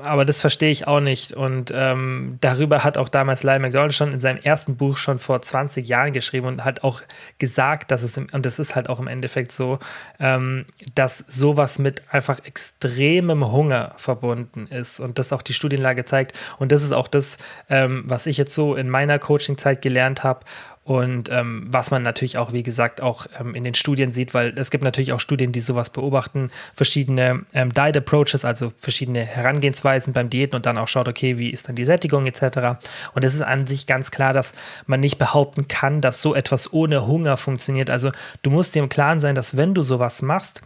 aber 0.03 0.25
das 0.25 0.41
verstehe 0.41 0.69
ich 0.69 0.87
auch 0.87 0.99
nicht. 0.99 1.33
Und 1.33 1.71
ähm, 1.75 2.33
darüber 2.39 2.83
hat 2.83 2.97
auch 2.97 3.09
damals 3.09 3.41
Lyle 3.43 3.59
McDonald 3.59 3.93
schon 3.93 4.13
in 4.13 4.19
seinem 4.19 4.37
ersten 4.37 4.77
Buch 4.77 4.97
schon 4.97 5.17
vor 5.17 5.41
20 5.41 5.87
Jahren 5.87 6.13
geschrieben 6.13 6.45
und 6.45 6.63
hat 6.63 6.83
auch 6.83 7.01
gesagt, 7.39 7.89
dass 7.89 8.03
es, 8.03 8.15
im, 8.15 8.27
und 8.31 8.45
das 8.45 8.59
ist 8.59 8.75
halt 8.75 8.89
auch 8.89 8.99
im 8.99 9.07
Endeffekt 9.07 9.51
so, 9.51 9.79
ähm, 10.19 10.65
dass 10.93 11.17
sowas 11.27 11.79
mit 11.79 12.03
einfach 12.11 12.39
extremem 12.45 13.51
Hunger 13.51 13.93
verbunden 13.97 14.67
ist 14.67 14.99
und 14.99 15.17
das 15.17 15.33
auch 15.33 15.41
die 15.41 15.53
Studienlage 15.53 16.05
zeigt. 16.05 16.37
Und 16.59 16.71
das 16.71 16.83
ist 16.83 16.91
auch 16.91 17.07
das, 17.07 17.39
ähm, 17.67 18.03
was 18.05 18.27
ich 18.27 18.37
jetzt 18.37 18.53
so 18.53 18.75
in 18.75 18.87
meiner 18.87 19.17
Coaching-Zeit 19.17 19.81
gelernt 19.81 20.23
habe 20.23 20.45
und 20.83 21.29
ähm, 21.29 21.67
was 21.67 21.91
man 21.91 22.01
natürlich 22.01 22.39
auch, 22.39 22.53
wie 22.53 22.63
gesagt, 22.63 23.01
auch 23.01 23.27
ähm, 23.39 23.53
in 23.53 23.63
den 23.63 23.75
Studien 23.75 24.11
sieht, 24.11 24.33
weil 24.33 24.57
es 24.57 24.71
gibt 24.71 24.83
natürlich 24.83 25.13
auch 25.13 25.19
Studien, 25.19 25.51
die 25.51 25.59
sowas 25.59 25.91
beobachten, 25.91 26.49
verschiedene 26.73 27.45
ähm, 27.53 27.71
Diet 27.71 27.97
Approaches, 27.97 28.45
also 28.45 28.73
verschiedene 28.77 29.23
Herangehensweisen 29.23 30.11
beim 30.11 30.31
Diäten 30.31 30.55
und 30.55 30.65
dann 30.65 30.79
auch 30.79 30.87
schaut, 30.87 31.07
okay, 31.07 31.37
wie 31.37 31.51
ist 31.51 31.67
dann 31.67 31.75
die 31.75 31.85
Sättigung 31.85 32.25
etc. 32.25 32.81
Und 33.13 33.23
es 33.23 33.35
ist 33.35 33.43
an 33.43 33.67
sich 33.67 33.85
ganz 33.85 34.09
klar, 34.09 34.33
dass 34.33 34.55
man 34.87 34.99
nicht 34.99 35.19
behaupten 35.19 35.67
kann, 35.67 36.01
dass 36.01 36.23
so 36.23 36.33
etwas 36.33 36.73
ohne 36.73 37.05
Hunger 37.05 37.37
funktioniert. 37.37 37.91
Also 37.91 38.11
du 38.41 38.49
musst 38.49 38.73
dir 38.73 38.81
im 38.81 38.89
Klaren 38.89 39.19
sein, 39.19 39.35
dass 39.35 39.57
wenn 39.57 39.75
du 39.75 39.83
sowas 39.83 40.23
machst, 40.23 40.63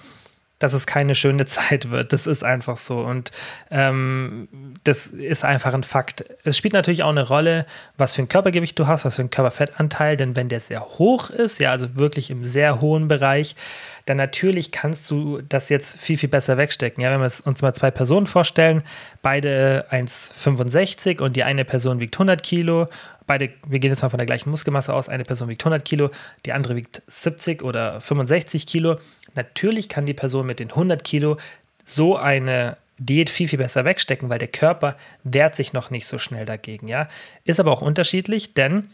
dass 0.60 0.74
es 0.74 0.88
keine 0.88 1.16
schöne 1.16 1.46
Zeit 1.46 1.92
wird. 1.92 2.14
Das 2.14 2.28
ist 2.28 2.44
einfach 2.44 2.78
so. 2.78 3.00
Und 3.00 3.32
ähm, 3.72 4.48
das 4.84 5.08
ist 5.08 5.44
einfach 5.44 5.74
ein 5.74 5.84
Fakt. 5.84 6.26
Es 6.44 6.58
spielt 6.58 6.74
natürlich 6.74 7.04
auch 7.04 7.10
eine 7.10 7.28
Rolle, 7.28 7.66
was 7.98 8.14
für 8.14 8.22
ein 8.22 8.30
Körpergewicht 8.30 8.78
du 8.78 8.88
hast, 8.88 9.06
was 9.06 9.16
für 9.16 9.24
ein 9.24 9.30
Körperfettanteil. 9.30 10.18
Denn 10.18 10.36
wenn 10.36 10.50
der 10.50 10.60
sehr 10.60 10.82
hoch 10.82 11.30
ist, 11.30 11.60
ja, 11.60 11.72
also 11.72 11.96
wirklich 11.96 12.30
im 12.30 12.46
sehr 12.46 12.82
hohen 12.82 13.08
Bereich, 13.08 13.56
dann 14.06 14.18
natürlich 14.18 14.72
kannst 14.72 15.10
du 15.10 15.42
das 15.42 15.70
jetzt 15.70 16.00
viel, 16.00 16.18
viel 16.18 16.30
besser 16.30 16.58
wegstecken. 16.58 17.04
Ja, 17.04 17.12
wenn 17.12 17.20
wir 17.20 17.32
uns 17.46 17.62
mal 17.62 17.74
zwei 17.74 17.90
Personen 17.90 18.28
vorstellen, 18.28 18.84
beide 19.24 19.88
1,65 19.92 21.22
und 21.22 21.36
die 21.36 21.44
eine 21.44 21.66
Person 21.66 22.00
wiegt 22.00 22.16
100 22.16 22.44
Kilo 22.44 22.88
beide, 23.28 23.50
wir 23.68 23.80
gehen 23.80 23.92
jetzt 23.92 24.02
mal 24.02 24.10
von 24.10 24.18
der 24.18 24.26
gleichen 24.26 24.50
Muskelmasse 24.50 24.94
aus, 24.94 25.10
eine 25.10 25.26
Person 25.26 25.50
wiegt 25.50 25.62
100 25.62 25.84
Kilo, 25.84 26.10
die 26.46 26.54
andere 26.54 26.76
wiegt 26.76 27.02
70 27.08 27.64
oder 27.64 28.02
65 28.02 28.68
Kilo. 28.68 28.98
Natürlich 29.36 29.90
kann 29.90 30.06
die 30.06 30.14
Person 30.14 30.46
mit 30.46 30.60
den 30.60 30.70
100 30.70 31.04
Kilo 31.04 31.38
so 31.84 32.18
eine 32.18 32.78
Diät 32.98 33.30
viel, 33.30 33.48
viel 33.48 33.60
besser 33.60 33.86
wegstecken, 33.86 34.30
weil 34.30 34.40
der 34.40 34.48
Körper 34.48 34.96
wehrt 35.24 35.56
sich 35.56 35.74
noch 35.74 35.90
nicht 35.90 36.08
so 36.08 36.18
schnell 36.18 36.46
dagegen. 36.46 36.88
Ja? 36.88 37.08
Ist 37.44 37.60
aber 37.60 37.72
auch 37.72 37.82
unterschiedlich, 37.82 38.54
denn 38.54 38.88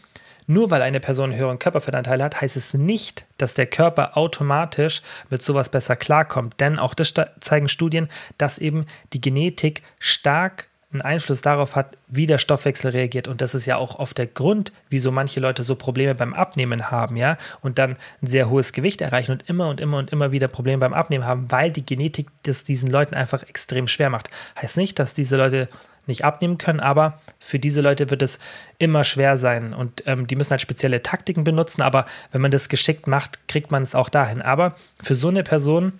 nur 0.46 0.70
weil 0.70 0.82
eine 0.82 0.98
Person 0.98 1.30
einen 1.30 1.38
höheren 1.38 1.58
Körperfettanteil 1.58 2.22
hat, 2.22 2.40
heißt 2.40 2.56
es 2.56 2.74
nicht, 2.74 3.26
dass 3.38 3.54
der 3.54 3.66
Körper 3.66 4.16
automatisch 4.16 5.02
mit 5.30 5.40
sowas 5.40 5.68
besser 5.68 5.94
klarkommt. 5.94 6.58
Denn 6.58 6.78
auch 6.78 6.94
das 6.94 7.14
zeigen 7.40 7.68
Studien, 7.68 8.08
dass 8.38 8.58
eben 8.58 8.86
die 9.12 9.20
Genetik 9.20 9.82
stark 10.00 10.68
einen 10.92 11.02
Einfluss 11.02 11.40
darauf 11.40 11.76
hat, 11.76 11.96
wie 12.08 12.26
der 12.26 12.38
Stoffwechsel 12.38 12.90
reagiert. 12.90 13.28
Und 13.28 13.40
das 13.40 13.54
ist 13.54 13.66
ja 13.66 13.76
auch 13.76 13.98
oft 13.98 14.18
der 14.18 14.26
Grund, 14.26 14.72
wieso 14.90 15.10
manche 15.10 15.40
Leute 15.40 15.62
so 15.64 15.74
Probleme 15.74 16.14
beim 16.14 16.34
Abnehmen 16.34 16.90
haben, 16.90 17.16
ja, 17.16 17.36
und 17.60 17.78
dann 17.78 17.96
ein 18.22 18.26
sehr 18.26 18.50
hohes 18.50 18.72
Gewicht 18.72 19.00
erreichen 19.00 19.32
und 19.32 19.48
immer 19.48 19.68
und 19.68 19.80
immer 19.80 19.98
und 19.98 20.10
immer 20.10 20.32
wieder 20.32 20.48
Probleme 20.48 20.78
beim 20.78 20.94
Abnehmen 20.94 21.26
haben, 21.26 21.50
weil 21.50 21.70
die 21.70 21.86
Genetik 21.86 22.28
das 22.42 22.64
diesen 22.64 22.90
Leuten 22.90 23.14
einfach 23.14 23.42
extrem 23.42 23.88
schwer 23.88 24.10
macht. 24.10 24.30
Heißt 24.60 24.76
nicht, 24.76 24.98
dass 24.98 25.14
diese 25.14 25.36
Leute 25.36 25.68
nicht 26.06 26.24
abnehmen 26.24 26.58
können, 26.58 26.80
aber 26.80 27.20
für 27.38 27.58
diese 27.58 27.80
Leute 27.80 28.10
wird 28.10 28.22
es 28.22 28.40
immer 28.78 29.04
schwer 29.04 29.38
sein 29.38 29.72
und 29.72 30.02
ähm, 30.06 30.26
die 30.26 30.36
müssen 30.36 30.50
halt 30.50 30.60
spezielle 30.60 31.02
Taktiken 31.02 31.44
benutzen, 31.44 31.80
aber 31.82 32.06
wenn 32.32 32.40
man 32.40 32.50
das 32.50 32.68
geschickt 32.68 33.06
macht, 33.06 33.46
kriegt 33.46 33.70
man 33.70 33.84
es 33.84 33.94
auch 33.94 34.08
dahin. 34.08 34.42
Aber 34.42 34.74
für 35.00 35.14
so 35.14 35.28
eine 35.28 35.44
Person 35.44 35.92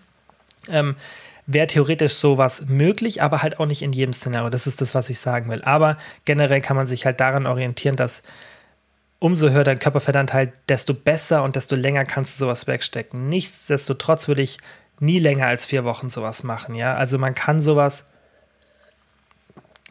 ähm, 0.68 0.96
wäre 1.52 1.66
theoretisch 1.66 2.14
sowas 2.14 2.66
möglich, 2.68 3.22
aber 3.22 3.42
halt 3.42 3.58
auch 3.58 3.66
nicht 3.66 3.82
in 3.82 3.92
jedem 3.92 4.12
Szenario. 4.12 4.50
Das 4.50 4.66
ist 4.66 4.80
das, 4.80 4.94
was 4.94 5.10
ich 5.10 5.18
sagen 5.18 5.50
will. 5.50 5.62
Aber 5.62 5.96
generell 6.24 6.60
kann 6.60 6.76
man 6.76 6.86
sich 6.86 7.04
halt 7.04 7.20
daran 7.20 7.46
orientieren, 7.46 7.96
dass 7.96 8.22
umso 9.18 9.50
höher 9.50 9.64
dein 9.64 9.78
Körperfettanteil, 9.78 10.52
desto 10.68 10.94
besser 10.94 11.44
und 11.44 11.54
desto 11.54 11.76
länger 11.76 12.04
kannst 12.04 12.34
du 12.34 12.44
sowas 12.44 12.66
wegstecken. 12.66 13.28
Nichtsdestotrotz 13.28 14.26
würde 14.26 14.42
ich 14.42 14.58
nie 14.98 15.18
länger 15.18 15.46
als 15.46 15.66
vier 15.66 15.84
Wochen 15.84 16.08
sowas 16.08 16.42
machen. 16.42 16.74
Ja, 16.74 16.94
also 16.94 17.18
man 17.18 17.34
kann 17.34 17.60
sowas 17.60 18.04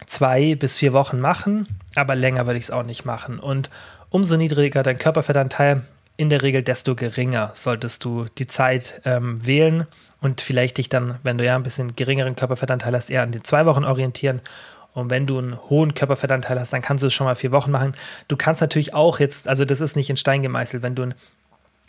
zwei 0.06 0.56
bis 0.56 0.78
vier 0.78 0.94
Wochen 0.94 1.20
machen, 1.20 1.68
aber 1.96 2.16
länger 2.16 2.46
würde 2.46 2.60
ich 2.60 2.66
es 2.66 2.72
auch 2.72 2.84
nicht 2.84 3.06
machen. 3.06 3.40
Und 3.40 3.70
umso 4.10 4.36
niedriger 4.36 4.84
dein 4.84 4.98
Körperfettanteil, 4.98 5.84
in 6.18 6.30
der 6.30 6.42
Regel 6.42 6.62
desto 6.62 6.96
geringer 6.96 7.52
solltest 7.54 8.04
du 8.04 8.26
die 8.38 8.48
Zeit 8.48 9.02
ähm, 9.06 9.46
wählen 9.46 9.88
und 10.22 10.40
vielleicht 10.40 10.78
dich 10.78 10.88
dann, 10.88 11.20
wenn 11.24 11.38
du 11.38 11.46
ja 11.46 11.56
ein 11.56 11.64
bisschen 11.64 11.96
geringeren 11.96 12.36
Körperfettanteil 12.36 12.96
hast, 12.96 13.10
eher 13.10 13.24
an 13.24 13.32
den 13.32 13.44
zwei 13.44 13.66
Wochen 13.66 13.84
orientieren. 13.84 14.42
Und 14.94 15.10
wenn 15.10 15.26
du 15.26 15.38
einen 15.38 15.58
hohen 15.70 15.94
Körperfettanteil 15.94 16.60
hast, 16.60 16.74
dann 16.74 16.82
kannst 16.82 17.02
du 17.02 17.08
es 17.08 17.14
schon 17.14 17.26
mal 17.26 17.36
vier 17.36 17.52
Wochen 17.52 17.72
machen. 17.72 17.94
Du 18.28 18.38
kannst 18.38 18.62
natürlich 18.62 18.94
auch 18.94 19.20
jetzt, 19.20 19.48
also 19.48 19.66
das 19.66 19.82
ist 19.82 19.96
nicht 19.96 20.10
in 20.10 20.18
Stein 20.18 20.42
gemeißelt, 20.42 20.84
wenn 20.84 20.96
du 20.96 21.04
einen 21.04 21.16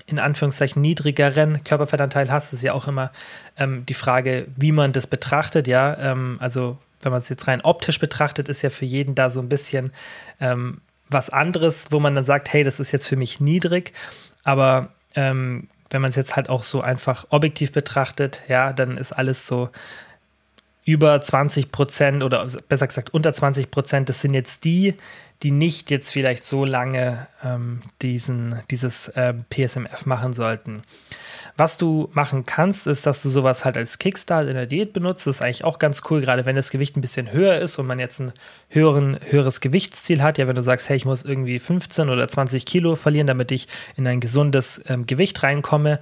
in 0.06 0.18
Anführungszeichen 0.18 0.82
niedrigeren 0.82 1.62
Körperfettanteil 1.62 2.30
hast, 2.30 2.52
ist 2.52 2.62
ja 2.62 2.72
auch 2.72 2.88
immer 2.88 3.12
ähm, 3.56 3.86
die 3.86 3.94
Frage, 3.94 4.46
wie 4.56 4.72
man 4.72 4.92
das 4.92 5.06
betrachtet, 5.06 5.68
ja. 5.68 5.96
Ähm, 5.98 6.36
also 6.40 6.78
wenn 7.02 7.12
man 7.12 7.20
es 7.20 7.28
jetzt 7.28 7.46
rein 7.46 7.60
optisch 7.60 7.98
betrachtet, 7.98 8.48
ist 8.48 8.62
ja 8.62 8.70
für 8.70 8.84
jeden 8.84 9.14
da 9.14 9.30
so 9.30 9.40
ein 9.40 9.48
bisschen 9.48 9.92
ähm, 10.40 10.80
was 11.08 11.30
anderes, 11.30 11.88
wo 11.90 12.00
man 12.00 12.14
dann 12.14 12.24
sagt, 12.24 12.52
hey, 12.52 12.64
das 12.64 12.80
ist 12.80 12.92
jetzt 12.92 13.06
für 13.06 13.16
mich 13.16 13.40
niedrig. 13.40 13.92
Aber 14.44 14.88
ähm, 15.14 15.68
wenn 15.92 16.00
man 16.00 16.10
es 16.10 16.16
jetzt 16.16 16.36
halt 16.36 16.48
auch 16.48 16.62
so 16.62 16.80
einfach 16.80 17.26
objektiv 17.30 17.72
betrachtet, 17.72 18.42
ja, 18.48 18.72
dann 18.72 18.96
ist 18.96 19.12
alles 19.12 19.46
so 19.46 19.70
über 20.84 21.20
20 21.20 21.70
Prozent 21.70 22.22
oder 22.22 22.46
besser 22.68 22.86
gesagt 22.86 23.10
unter 23.10 23.32
20 23.32 23.70
Prozent. 23.70 24.08
Das 24.08 24.20
sind 24.20 24.34
jetzt 24.34 24.64
die, 24.64 24.94
die 25.42 25.50
nicht 25.50 25.90
jetzt 25.90 26.12
vielleicht 26.12 26.44
so 26.44 26.64
lange 26.64 27.26
ähm, 27.44 27.80
diesen, 28.00 28.60
dieses 28.70 29.08
äh, 29.08 29.34
PSMF 29.50 30.06
machen 30.06 30.32
sollten. 30.32 30.82
Was 31.56 31.76
du 31.76 32.08
machen 32.14 32.46
kannst, 32.46 32.86
ist, 32.86 33.04
dass 33.04 33.22
du 33.22 33.28
sowas 33.28 33.64
halt 33.64 33.76
als 33.76 33.98
Kickstart 33.98 34.46
in 34.46 34.54
der 34.54 34.66
Diät 34.66 34.94
benutzt. 34.94 35.26
Das 35.26 35.36
ist 35.36 35.42
eigentlich 35.42 35.64
auch 35.64 35.78
ganz 35.78 36.02
cool, 36.08 36.22
gerade 36.22 36.46
wenn 36.46 36.56
das 36.56 36.70
Gewicht 36.70 36.96
ein 36.96 37.02
bisschen 37.02 37.30
höher 37.30 37.58
ist 37.58 37.78
und 37.78 37.86
man 37.86 37.98
jetzt 37.98 38.20
ein 38.20 38.32
höheren, 38.70 39.18
höheres 39.28 39.60
Gewichtsziel 39.60 40.22
hat. 40.22 40.38
Ja, 40.38 40.48
wenn 40.48 40.56
du 40.56 40.62
sagst, 40.62 40.88
hey, 40.88 40.96
ich 40.96 41.04
muss 41.04 41.24
irgendwie 41.24 41.58
15 41.58 42.08
oder 42.08 42.26
20 42.26 42.64
Kilo 42.64 42.96
verlieren, 42.96 43.26
damit 43.26 43.52
ich 43.52 43.68
in 43.96 44.06
ein 44.06 44.20
gesundes 44.20 44.82
ähm, 44.88 45.04
Gewicht 45.04 45.42
reinkomme, 45.42 46.00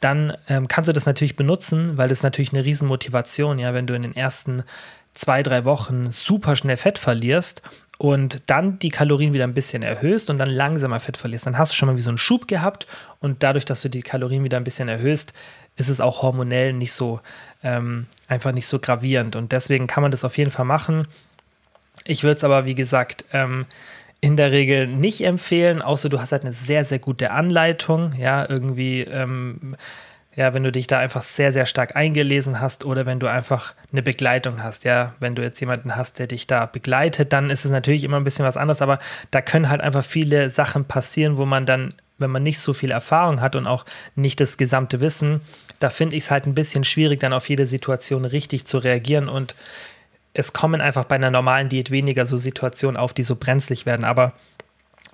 dann 0.00 0.36
ähm, 0.48 0.66
kannst 0.66 0.88
du 0.88 0.92
das 0.92 1.06
natürlich 1.06 1.36
benutzen, 1.36 1.96
weil 1.96 2.08
das 2.08 2.22
natürlich 2.22 2.52
eine 2.52 2.64
Riesenmotivation, 2.64 3.58
ja, 3.58 3.74
wenn 3.74 3.86
du 3.86 3.94
in 3.94 4.02
den 4.02 4.16
ersten 4.16 4.64
zwei, 5.14 5.42
drei 5.42 5.64
Wochen 5.64 6.10
super 6.10 6.56
schnell 6.56 6.76
Fett 6.76 6.98
verlierst 6.98 7.62
und 7.98 8.42
dann 8.46 8.78
die 8.78 8.88
Kalorien 8.88 9.32
wieder 9.32 9.44
ein 9.44 9.54
bisschen 9.54 9.82
erhöhst 9.82 10.30
und 10.30 10.38
dann 10.38 10.48
langsamer 10.48 11.00
Fett 11.00 11.16
verlierst, 11.16 11.46
dann 11.46 11.58
hast 11.58 11.72
du 11.72 11.76
schon 11.76 11.88
mal 11.88 11.96
wie 11.96 12.00
so 12.00 12.08
einen 12.08 12.18
Schub 12.18 12.48
gehabt 12.48 12.86
und 13.18 13.42
dadurch, 13.42 13.64
dass 13.64 13.82
du 13.82 13.90
die 13.90 14.02
Kalorien 14.02 14.44
wieder 14.44 14.56
ein 14.56 14.64
bisschen 14.64 14.88
erhöhst, 14.88 15.34
ist 15.76 15.88
es 15.88 16.00
auch 16.00 16.22
hormonell 16.22 16.72
nicht 16.72 16.92
so 16.92 17.20
ähm, 17.62 18.06
einfach 18.28 18.52
nicht 18.52 18.66
so 18.66 18.78
gravierend 18.78 19.36
und 19.36 19.52
deswegen 19.52 19.86
kann 19.86 20.02
man 20.02 20.10
das 20.10 20.24
auf 20.24 20.38
jeden 20.38 20.50
Fall 20.50 20.64
machen. 20.64 21.06
Ich 22.04 22.22
würde 22.22 22.36
es 22.36 22.44
aber, 22.44 22.64
wie 22.64 22.74
gesagt, 22.74 23.24
ähm, 23.32 23.66
in 24.20 24.36
der 24.36 24.52
Regel 24.52 24.86
nicht 24.86 25.24
empfehlen, 25.24 25.80
außer 25.82 26.08
du 26.08 26.20
hast 26.20 26.32
halt 26.32 26.42
eine 26.42 26.52
sehr, 26.52 26.84
sehr 26.84 26.98
gute 26.98 27.30
Anleitung, 27.30 28.12
ja, 28.18 28.48
irgendwie 28.48 29.02
ähm, 29.02 29.76
ja, 30.36 30.54
wenn 30.54 30.62
du 30.62 30.70
dich 30.70 30.86
da 30.86 30.98
einfach 30.98 31.22
sehr, 31.22 31.52
sehr 31.52 31.66
stark 31.66 31.96
eingelesen 31.96 32.60
hast 32.60 32.84
oder 32.84 33.04
wenn 33.04 33.18
du 33.18 33.26
einfach 33.26 33.74
eine 33.90 34.02
Begleitung 34.02 34.62
hast, 34.62 34.84
ja, 34.84 35.14
wenn 35.18 35.34
du 35.34 35.42
jetzt 35.42 35.58
jemanden 35.60 35.96
hast, 35.96 36.18
der 36.18 36.28
dich 36.28 36.46
da 36.46 36.66
begleitet, 36.66 37.32
dann 37.32 37.50
ist 37.50 37.64
es 37.64 37.70
natürlich 37.70 38.04
immer 38.04 38.16
ein 38.16 38.24
bisschen 38.24 38.46
was 38.46 38.56
anderes, 38.56 38.80
aber 38.80 39.00
da 39.32 39.42
können 39.42 39.68
halt 39.68 39.80
einfach 39.80 40.04
viele 40.04 40.48
Sachen 40.48 40.84
passieren, 40.84 41.36
wo 41.36 41.46
man 41.46 41.66
dann, 41.66 41.94
wenn 42.18 42.30
man 42.30 42.44
nicht 42.44 42.60
so 42.60 42.72
viel 42.72 42.92
Erfahrung 42.92 43.40
hat 43.40 43.56
und 43.56 43.66
auch 43.66 43.84
nicht 44.14 44.40
das 44.40 44.56
gesamte 44.56 45.00
Wissen, 45.00 45.40
da 45.80 45.90
finde 45.90 46.14
ich 46.14 46.24
es 46.24 46.30
halt 46.30 46.46
ein 46.46 46.54
bisschen 46.54 46.84
schwierig, 46.84 47.20
dann 47.20 47.32
auf 47.32 47.48
jede 47.48 47.66
Situation 47.66 48.24
richtig 48.24 48.66
zu 48.66 48.78
reagieren 48.78 49.28
und 49.28 49.56
es 50.32 50.52
kommen 50.52 50.80
einfach 50.80 51.04
bei 51.04 51.16
einer 51.16 51.30
normalen 51.30 51.68
Diät 51.68 51.90
weniger 51.90 52.26
so 52.26 52.36
Situationen 52.36 52.96
auf, 52.96 53.12
die 53.12 53.22
so 53.22 53.36
brenzlig 53.36 53.86
werden, 53.86 54.04
aber 54.04 54.32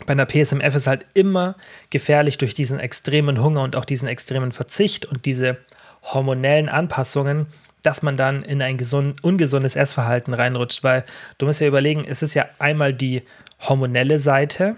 bei 0.05 0.13
einer 0.13 0.27
PSMF 0.27 0.75
ist 0.75 0.87
halt 0.87 1.07
immer 1.15 1.55
gefährlich 1.89 2.37
durch 2.37 2.53
diesen 2.53 2.79
extremen 2.79 3.43
Hunger 3.43 3.63
und 3.63 3.77
auch 3.77 3.87
diesen 3.87 4.09
extremen 4.09 4.53
Verzicht 4.53 5.07
und 5.07 5.25
diese 5.25 5.57
hormonellen 6.03 6.69
Anpassungen, 6.69 7.47
dass 7.83 8.03
man 8.03 8.17
dann 8.17 8.43
in 8.43 8.61
ein 8.61 8.77
gesund, 8.77 9.25
ungesundes 9.25 9.75
Essverhalten 9.75 10.35
reinrutscht, 10.35 10.85
weil 10.85 11.05
du 11.39 11.47
musst 11.47 11.61
ja 11.61 11.67
überlegen, 11.67 12.05
es 12.07 12.23
ist 12.23 12.35
ja 12.35 12.47
einmal 12.59 12.93
die 12.93 13.23
hormonelle 13.61 14.19
Seite 14.19 14.77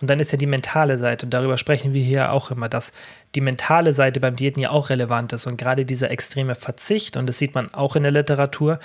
und 0.00 0.10
dann 0.10 0.20
ist 0.20 0.32
ja 0.32 0.38
die 0.38 0.46
mentale 0.46 0.98
Seite. 0.98 1.26
Und 1.26 1.30
darüber 1.30 1.56
sprechen 1.56 1.94
wir 1.94 2.02
hier 2.02 2.32
auch 2.32 2.50
immer, 2.50 2.68
dass 2.68 2.92
die 3.34 3.40
mentale 3.40 3.92
Seite 3.92 4.20
beim 4.20 4.36
Diäten 4.36 4.60
ja 4.60 4.70
auch 4.70 4.90
relevant 4.90 5.32
ist. 5.32 5.46
Und 5.46 5.56
gerade 5.56 5.84
dieser 5.84 6.10
extreme 6.10 6.54
Verzicht, 6.54 7.16
und 7.16 7.26
das 7.26 7.38
sieht 7.38 7.54
man 7.54 7.72
auch 7.72 7.96
in 7.96 8.02
der 8.02 8.12
Literatur, 8.12 8.78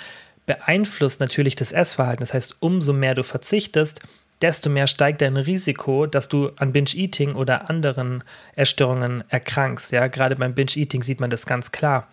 beeinflusst 0.46 1.20
natürlich 1.20 1.56
das 1.56 1.72
Essverhalten. 1.72 2.20
Das 2.22 2.34
heißt, 2.34 2.56
umso 2.60 2.92
mehr 2.92 3.14
du 3.14 3.22
verzichtest, 3.22 4.00
desto 4.40 4.70
mehr 4.70 4.86
steigt 4.86 5.22
dein 5.22 5.36
Risiko, 5.36 6.06
dass 6.06 6.28
du 6.28 6.50
an 6.56 6.72
Binge-Eating 6.72 7.34
oder 7.34 7.70
anderen 7.70 8.22
Essstörungen 8.54 9.24
erkrankst. 9.28 9.92
Ja, 9.92 10.06
gerade 10.08 10.36
beim 10.36 10.54
Binge-Eating 10.54 11.02
sieht 11.02 11.20
man 11.20 11.30
das 11.30 11.46
ganz 11.46 11.72
klar. 11.72 12.06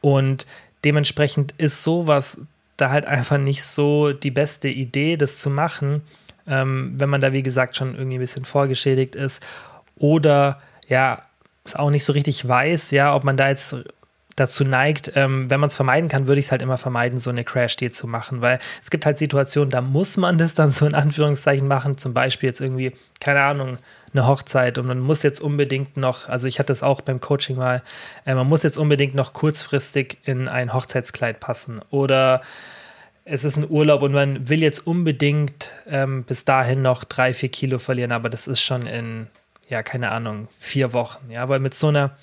Und 0.00 0.46
dementsprechend 0.84 1.52
ist 1.58 1.82
sowas 1.82 2.38
da 2.76 2.90
halt 2.90 3.06
einfach 3.06 3.38
nicht 3.38 3.62
so 3.62 4.12
die 4.12 4.30
beste 4.30 4.68
Idee, 4.68 5.16
das 5.16 5.38
zu 5.38 5.50
machen, 5.50 6.02
ähm, 6.46 6.94
wenn 6.98 7.08
man 7.08 7.20
da, 7.20 7.32
wie 7.32 7.42
gesagt, 7.42 7.76
schon 7.76 7.94
irgendwie 7.94 8.16
ein 8.16 8.20
bisschen 8.20 8.44
vorgeschädigt 8.44 9.14
ist 9.14 9.44
oder 9.96 10.58
ja, 10.88 11.20
es 11.64 11.76
auch 11.76 11.90
nicht 11.90 12.04
so 12.04 12.12
richtig 12.12 12.46
weiß, 12.46 12.90
ja, 12.90 13.14
ob 13.14 13.24
man 13.24 13.36
da 13.36 13.48
jetzt 13.48 13.76
dazu 14.40 14.64
neigt, 14.64 15.12
ähm, 15.14 15.50
wenn 15.50 15.60
man 15.60 15.68
es 15.68 15.74
vermeiden 15.74 16.08
kann, 16.08 16.26
würde 16.26 16.40
ich 16.40 16.46
es 16.46 16.52
halt 16.52 16.62
immer 16.62 16.78
vermeiden, 16.78 17.18
so 17.18 17.30
eine 17.30 17.44
Crash-Diät 17.44 17.94
zu 17.94 18.06
machen, 18.06 18.40
weil 18.40 18.58
es 18.82 18.90
gibt 18.90 19.06
halt 19.06 19.18
Situationen, 19.18 19.70
da 19.70 19.80
muss 19.80 20.16
man 20.16 20.38
das 20.38 20.54
dann 20.54 20.70
so 20.70 20.86
in 20.86 20.94
Anführungszeichen 20.94 21.68
machen, 21.68 21.98
zum 21.98 22.14
Beispiel 22.14 22.48
jetzt 22.48 22.60
irgendwie, 22.60 22.92
keine 23.20 23.42
Ahnung, 23.42 23.78
eine 24.12 24.26
Hochzeit 24.26 24.78
und 24.78 24.86
man 24.86 24.98
muss 24.98 25.22
jetzt 25.22 25.40
unbedingt 25.40 25.96
noch, 25.96 26.28
also 26.28 26.48
ich 26.48 26.58
hatte 26.58 26.72
es 26.72 26.82
auch 26.82 27.00
beim 27.00 27.20
Coaching 27.20 27.56
mal, 27.56 27.82
äh, 28.26 28.34
man 28.34 28.48
muss 28.48 28.62
jetzt 28.62 28.78
unbedingt 28.78 29.14
noch 29.14 29.32
kurzfristig 29.32 30.18
in 30.24 30.48
ein 30.48 30.72
Hochzeitskleid 30.72 31.38
passen 31.38 31.80
oder 31.90 32.40
es 33.24 33.44
ist 33.44 33.56
ein 33.56 33.70
Urlaub 33.70 34.02
und 34.02 34.12
man 34.12 34.48
will 34.48 34.62
jetzt 34.62 34.86
unbedingt 34.86 35.70
ähm, 35.86 36.24
bis 36.24 36.44
dahin 36.44 36.82
noch 36.82 37.04
drei, 37.04 37.32
vier 37.32 37.50
Kilo 37.50 37.78
verlieren, 37.78 38.10
aber 38.10 38.28
das 38.28 38.48
ist 38.48 38.60
schon 38.60 38.86
in, 38.86 39.28
ja, 39.68 39.84
keine 39.84 40.10
Ahnung, 40.10 40.48
vier 40.58 40.92
Wochen, 40.92 41.30
ja, 41.30 41.48
weil 41.48 41.60
mit 41.60 41.74
so 41.74 41.88
einer 41.88 42.16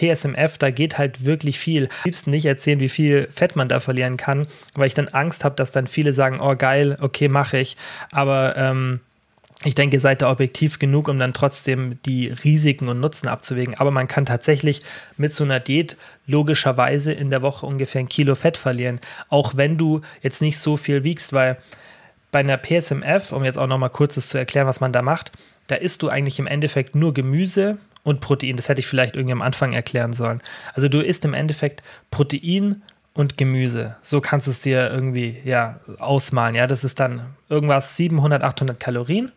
PSMF, 0.00 0.56
da 0.56 0.70
geht 0.70 0.96
halt 0.96 1.24
wirklich 1.26 1.58
viel. 1.58 1.84
Am 1.84 2.04
liebsten 2.04 2.30
nicht 2.30 2.46
erzählen, 2.46 2.80
wie 2.80 2.88
viel 2.88 3.28
Fett 3.30 3.54
man 3.54 3.68
da 3.68 3.80
verlieren 3.80 4.16
kann, 4.16 4.46
weil 4.74 4.86
ich 4.86 4.94
dann 4.94 5.08
Angst 5.08 5.44
habe, 5.44 5.56
dass 5.56 5.72
dann 5.72 5.86
viele 5.86 6.14
sagen, 6.14 6.40
oh 6.40 6.56
geil, 6.56 6.96
okay, 7.00 7.28
mache 7.28 7.58
ich. 7.58 7.76
Aber 8.10 8.56
ähm, 8.56 9.00
ich 9.64 9.74
denke, 9.74 10.00
seid 10.00 10.22
da 10.22 10.30
objektiv 10.30 10.78
genug, 10.78 11.08
um 11.08 11.18
dann 11.18 11.34
trotzdem 11.34 11.98
die 12.06 12.28
Risiken 12.28 12.88
und 12.88 12.98
Nutzen 12.98 13.28
abzuwägen. 13.28 13.74
Aber 13.74 13.90
man 13.90 14.08
kann 14.08 14.24
tatsächlich 14.24 14.80
mit 15.18 15.34
so 15.34 15.44
einer 15.44 15.60
Diät 15.60 15.98
logischerweise 16.26 17.12
in 17.12 17.28
der 17.28 17.42
Woche 17.42 17.66
ungefähr 17.66 18.00
ein 18.00 18.08
Kilo 18.08 18.34
Fett 18.34 18.56
verlieren. 18.56 19.00
Auch 19.28 19.56
wenn 19.56 19.76
du 19.76 20.00
jetzt 20.22 20.40
nicht 20.40 20.58
so 20.58 20.78
viel 20.78 21.04
wiegst, 21.04 21.34
weil 21.34 21.58
bei 22.32 22.38
einer 22.38 22.56
PSMF, 22.56 23.32
um 23.32 23.44
jetzt 23.44 23.58
auch 23.58 23.66
nochmal 23.66 23.90
kurzes 23.90 24.30
zu 24.30 24.38
erklären, 24.38 24.66
was 24.66 24.80
man 24.80 24.92
da 24.92 25.02
macht, 25.02 25.32
da 25.66 25.74
isst 25.74 26.00
du 26.00 26.08
eigentlich 26.08 26.38
im 26.38 26.46
Endeffekt 26.46 26.94
nur 26.94 27.12
Gemüse 27.12 27.76
und 28.02 28.20
Protein. 28.20 28.56
Das 28.56 28.68
hätte 28.68 28.80
ich 28.80 28.86
vielleicht 28.86 29.16
irgendwie 29.16 29.32
am 29.32 29.42
Anfang 29.42 29.72
erklären 29.72 30.12
sollen. 30.12 30.40
Also 30.74 30.88
du 30.88 31.00
isst 31.00 31.24
im 31.24 31.34
Endeffekt 31.34 31.82
Protein 32.10 32.82
und 33.12 33.36
Gemüse. 33.36 33.96
So 34.02 34.20
kannst 34.20 34.46
du 34.46 34.50
es 34.50 34.60
dir 34.60 34.90
irgendwie 34.90 35.40
ja, 35.44 35.80
ausmalen. 35.98 36.54
Ja, 36.54 36.66
das 36.66 36.84
ist 36.84 37.00
dann 37.00 37.34
irgendwas 37.48 37.96
700, 37.96 38.42
800 38.42 38.80
Kalorien. 38.80 39.32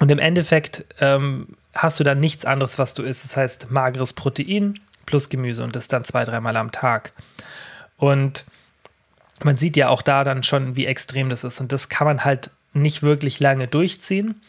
Und 0.00 0.10
im 0.10 0.18
Endeffekt 0.18 0.84
ähm, 1.00 1.56
hast 1.74 1.98
du 1.98 2.04
dann 2.04 2.20
nichts 2.20 2.44
anderes, 2.44 2.78
was 2.78 2.94
du 2.94 3.02
isst. 3.02 3.24
Das 3.24 3.36
heißt, 3.36 3.70
mageres 3.70 4.12
Protein 4.12 4.78
plus 5.06 5.28
Gemüse 5.28 5.64
und 5.64 5.74
das 5.74 5.88
dann 5.88 6.04
zwei, 6.04 6.24
dreimal 6.24 6.56
am 6.56 6.70
Tag. 6.70 7.12
Und 7.96 8.44
man 9.42 9.56
sieht 9.56 9.76
ja 9.76 9.88
auch 9.88 10.02
da 10.02 10.24
dann 10.24 10.42
schon, 10.42 10.76
wie 10.76 10.86
extrem 10.86 11.28
das 11.28 11.44
ist. 11.44 11.60
Und 11.60 11.72
das 11.72 11.88
kann 11.88 12.06
man 12.06 12.24
halt 12.24 12.50
nicht 12.74 13.02
wirklich 13.02 13.40
lange 13.40 13.66
durchziehen 13.66 14.40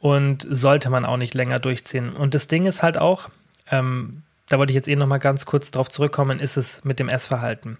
und 0.00 0.46
sollte 0.48 0.90
man 0.90 1.04
auch 1.04 1.16
nicht 1.16 1.34
länger 1.34 1.58
durchziehen. 1.58 2.14
Und 2.14 2.34
das 2.34 2.48
Ding 2.48 2.64
ist 2.64 2.82
halt 2.82 2.98
auch, 2.98 3.28
ähm, 3.70 4.22
da 4.48 4.58
wollte 4.58 4.70
ich 4.72 4.76
jetzt 4.76 4.88
eh 4.88 4.96
noch 4.96 5.06
mal 5.06 5.18
ganz 5.18 5.46
kurz 5.46 5.70
drauf 5.70 5.88
zurückkommen, 5.88 6.38
ist 6.38 6.56
es 6.56 6.84
mit 6.84 6.98
dem 6.98 7.08
Essverhalten. 7.08 7.78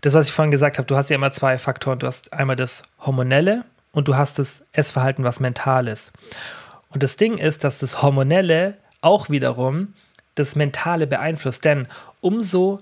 Das, 0.00 0.14
was 0.14 0.28
ich 0.28 0.32
vorhin 0.32 0.50
gesagt 0.50 0.78
habe, 0.78 0.86
du 0.86 0.96
hast 0.96 1.08
ja 1.10 1.16
immer 1.16 1.32
zwei 1.32 1.56
Faktoren. 1.58 1.98
Du 1.98 2.06
hast 2.06 2.32
einmal 2.32 2.56
das 2.56 2.82
Hormonelle 3.00 3.64
und 3.92 4.08
du 4.08 4.16
hast 4.16 4.38
das 4.38 4.62
Essverhalten, 4.72 5.24
was 5.24 5.40
mental 5.40 5.88
ist. 5.88 6.12
Und 6.90 7.02
das 7.02 7.16
Ding 7.16 7.38
ist, 7.38 7.64
dass 7.64 7.78
das 7.78 8.02
Hormonelle 8.02 8.76
auch 9.00 9.30
wiederum 9.30 9.94
das 10.34 10.54
Mentale 10.54 11.06
beeinflusst. 11.06 11.64
Denn 11.64 11.88
umso 12.20 12.80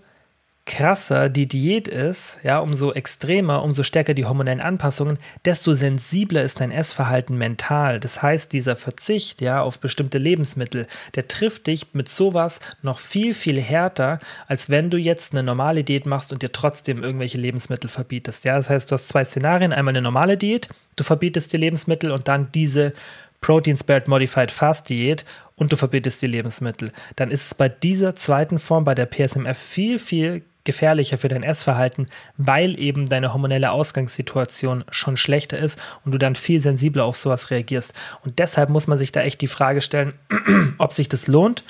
krasser 0.66 1.28
die 1.28 1.46
Diät 1.46 1.88
ist, 1.88 2.38
ja, 2.42 2.58
umso 2.58 2.92
extremer, 2.92 3.62
umso 3.62 3.82
stärker 3.82 4.14
die 4.14 4.24
hormonellen 4.24 4.62
Anpassungen, 4.62 5.18
desto 5.44 5.74
sensibler 5.74 6.42
ist 6.42 6.60
dein 6.60 6.70
Essverhalten 6.70 7.36
mental. 7.36 8.00
Das 8.00 8.22
heißt, 8.22 8.52
dieser 8.52 8.74
Verzicht, 8.74 9.42
ja, 9.42 9.60
auf 9.60 9.78
bestimmte 9.78 10.16
Lebensmittel, 10.16 10.86
der 11.14 11.28
trifft 11.28 11.66
dich 11.66 11.92
mit 11.92 12.08
sowas 12.08 12.60
noch 12.80 12.98
viel, 12.98 13.34
viel 13.34 13.60
härter, 13.60 14.18
als 14.46 14.70
wenn 14.70 14.88
du 14.88 14.96
jetzt 14.96 15.32
eine 15.32 15.42
normale 15.42 15.84
Diät 15.84 16.06
machst 16.06 16.32
und 16.32 16.42
dir 16.42 16.52
trotzdem 16.52 17.02
irgendwelche 17.02 17.38
Lebensmittel 17.38 17.90
verbietest. 17.90 18.44
Ja, 18.44 18.56
das 18.56 18.70
heißt, 18.70 18.90
du 18.90 18.94
hast 18.94 19.08
zwei 19.08 19.24
Szenarien, 19.24 19.72
einmal 19.74 19.92
eine 19.92 20.02
normale 20.02 20.38
Diät, 20.38 20.70
du 20.96 21.04
verbietest 21.04 21.52
dir 21.52 21.58
Lebensmittel 21.58 22.10
und 22.10 22.26
dann 22.26 22.50
diese 22.52 22.94
Protein 23.42 23.76
Spared 23.76 24.08
Modified 24.08 24.50
Fast 24.50 24.88
Diät 24.88 25.26
und 25.56 25.70
du 25.70 25.76
verbietest 25.76 26.22
die 26.22 26.26
Lebensmittel. 26.26 26.90
Dann 27.16 27.30
ist 27.30 27.44
es 27.44 27.54
bei 27.54 27.68
dieser 27.68 28.16
zweiten 28.16 28.58
Form, 28.58 28.84
bei 28.84 28.94
der 28.94 29.04
PSMF, 29.04 29.58
viel, 29.58 29.98
viel 29.98 30.42
gefährlicher 30.64 31.18
für 31.18 31.28
dein 31.28 31.42
Essverhalten, 31.42 32.06
weil 32.36 32.78
eben 32.78 33.08
deine 33.08 33.32
hormonelle 33.32 33.72
Ausgangssituation 33.72 34.84
schon 34.90 35.16
schlechter 35.16 35.58
ist 35.58 35.78
und 36.04 36.12
du 36.12 36.18
dann 36.18 36.34
viel 36.34 36.60
sensibler 36.60 37.04
auf 37.04 37.16
sowas 37.16 37.50
reagierst. 37.50 37.94
Und 38.24 38.38
deshalb 38.38 38.70
muss 38.70 38.86
man 38.86 38.98
sich 38.98 39.12
da 39.12 39.20
echt 39.20 39.40
die 39.40 39.46
Frage 39.46 39.80
stellen, 39.80 40.14
ob 40.78 40.92
sich 40.92 41.08
das 41.08 41.26
lohnt, 41.26 41.64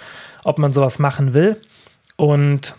ob 0.45 0.59
man 0.59 0.73
sowas 0.73 0.99
machen 0.99 1.35
will. 1.35 1.61
Und 2.17 2.77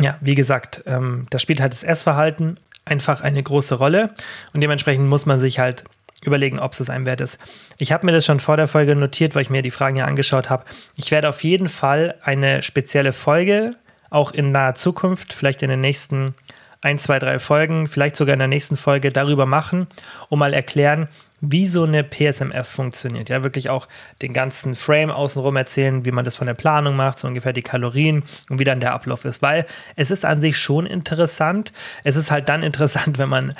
ja, 0.00 0.16
wie 0.20 0.34
gesagt, 0.34 0.82
ähm, 0.86 1.26
da 1.30 1.38
spielt 1.38 1.60
halt 1.60 1.72
das 1.72 1.82
Essverhalten 1.82 2.58
einfach 2.84 3.20
eine 3.20 3.42
große 3.42 3.74
Rolle 3.74 4.10
und 4.52 4.62
dementsprechend 4.62 5.06
muss 5.06 5.26
man 5.26 5.38
sich 5.38 5.58
halt 5.58 5.84
überlegen, 6.22 6.58
ob 6.58 6.72
es 6.72 6.90
einem 6.90 7.06
wert 7.06 7.20
ist. 7.20 7.38
Ich 7.78 7.92
habe 7.92 8.06
mir 8.06 8.12
das 8.12 8.26
schon 8.26 8.40
vor 8.40 8.56
der 8.56 8.68
Folge 8.68 8.94
notiert, 8.94 9.34
weil 9.34 9.42
ich 9.42 9.50
mir 9.50 9.62
die 9.62 9.70
Fragen 9.70 9.96
ja 9.96 10.04
angeschaut 10.04 10.50
habe. 10.50 10.64
Ich 10.96 11.10
werde 11.10 11.28
auf 11.28 11.42
jeden 11.44 11.68
Fall 11.68 12.14
eine 12.22 12.62
spezielle 12.62 13.12
Folge 13.12 13.74
auch 14.10 14.32
in 14.32 14.52
naher 14.52 14.74
Zukunft, 14.74 15.32
vielleicht 15.32 15.62
in 15.62 15.70
den 15.70 15.80
nächsten 15.80 16.34
ein, 16.82 16.98
zwei, 16.98 17.18
drei 17.18 17.38
Folgen, 17.38 17.88
vielleicht 17.88 18.16
sogar 18.16 18.32
in 18.32 18.38
der 18.38 18.48
nächsten 18.48 18.76
Folge 18.76 19.12
darüber 19.12 19.46
machen, 19.46 19.86
um 20.28 20.38
mal 20.38 20.54
erklären, 20.54 21.08
wie 21.40 21.66
so 21.66 21.84
eine 21.84 22.04
PSMF 22.04 22.68
funktioniert. 22.68 23.28
Ja, 23.28 23.42
wirklich 23.42 23.70
auch 23.70 23.88
den 24.22 24.32
ganzen 24.32 24.74
Frame 24.74 25.10
außenrum 25.10 25.56
erzählen, 25.56 26.04
wie 26.04 26.10
man 26.10 26.24
das 26.24 26.36
von 26.36 26.46
der 26.46 26.54
Planung 26.54 26.96
macht, 26.96 27.18
so 27.18 27.28
ungefähr 27.28 27.52
die 27.52 27.62
Kalorien 27.62 28.22
und 28.48 28.58
wie 28.58 28.64
dann 28.64 28.80
der 28.80 28.92
Ablauf 28.92 29.24
ist. 29.24 29.42
Weil 29.42 29.66
es 29.96 30.10
ist 30.10 30.24
an 30.24 30.40
sich 30.40 30.58
schon 30.58 30.86
interessant. 30.86 31.72
Es 32.04 32.16
ist 32.16 32.30
halt 32.30 32.48
dann 32.48 32.62
interessant, 32.70 33.18
wenn 33.18 33.28
man 33.28 33.54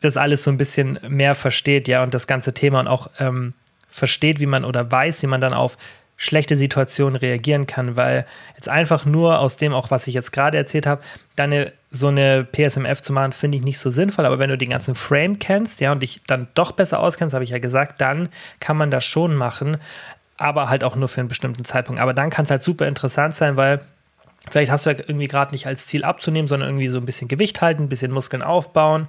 das 0.00 0.16
alles 0.16 0.44
so 0.44 0.50
ein 0.50 0.58
bisschen 0.58 0.98
mehr 1.08 1.34
versteht, 1.34 1.88
ja, 1.88 2.02
und 2.02 2.12
das 2.12 2.26
ganze 2.26 2.52
Thema 2.52 2.80
und 2.80 2.88
auch 2.88 3.10
ähm, 3.18 3.54
versteht, 3.88 4.40
wie 4.40 4.46
man 4.46 4.64
oder 4.64 4.90
weiß, 4.90 5.22
wie 5.22 5.26
man 5.26 5.40
dann 5.40 5.54
auf 5.54 5.78
schlechte 6.16 6.56
Situationen 6.56 7.16
reagieren 7.16 7.66
kann, 7.66 7.96
weil 7.96 8.26
jetzt 8.54 8.68
einfach 8.68 9.04
nur 9.04 9.38
aus 9.38 9.56
dem, 9.56 9.74
auch 9.74 9.90
was 9.90 10.06
ich 10.06 10.14
jetzt 10.14 10.32
gerade 10.32 10.56
erzählt 10.56 10.86
habe, 10.86 11.02
dann 11.36 11.66
so 11.90 12.08
eine 12.08 12.44
PSMF 12.44 13.02
zu 13.02 13.12
machen, 13.12 13.32
finde 13.32 13.58
ich 13.58 13.64
nicht 13.64 13.78
so 13.78 13.90
sinnvoll. 13.90 14.24
Aber 14.24 14.38
wenn 14.38 14.50
du 14.50 14.56
den 14.56 14.70
ganzen 14.70 14.94
Frame 14.94 15.38
kennst, 15.38 15.80
ja, 15.80 15.92
und 15.92 16.02
dich 16.02 16.22
dann 16.26 16.48
doch 16.54 16.72
besser 16.72 17.00
auskennst, 17.00 17.34
habe 17.34 17.44
ich 17.44 17.50
ja 17.50 17.58
gesagt, 17.58 18.00
dann 18.00 18.28
kann 18.60 18.76
man 18.76 18.90
das 18.90 19.04
schon 19.04 19.36
machen, 19.36 19.76
aber 20.38 20.68
halt 20.68 20.84
auch 20.84 20.96
nur 20.96 21.08
für 21.08 21.20
einen 21.20 21.28
bestimmten 21.28 21.64
Zeitpunkt. 21.64 22.00
Aber 22.00 22.14
dann 22.14 22.30
kann 22.30 22.44
es 22.44 22.50
halt 22.50 22.62
super 22.62 22.86
interessant 22.86 23.34
sein, 23.34 23.56
weil 23.56 23.80
vielleicht 24.48 24.70
hast 24.70 24.86
du 24.86 24.90
ja 24.90 24.96
irgendwie 24.98 25.28
gerade 25.28 25.52
nicht 25.52 25.66
als 25.66 25.86
Ziel 25.86 26.04
abzunehmen, 26.04 26.48
sondern 26.48 26.70
irgendwie 26.70 26.88
so 26.88 26.98
ein 26.98 27.06
bisschen 27.06 27.28
Gewicht 27.28 27.60
halten, 27.60 27.84
ein 27.84 27.88
bisschen 27.88 28.12
Muskeln 28.12 28.42
aufbauen 28.42 29.08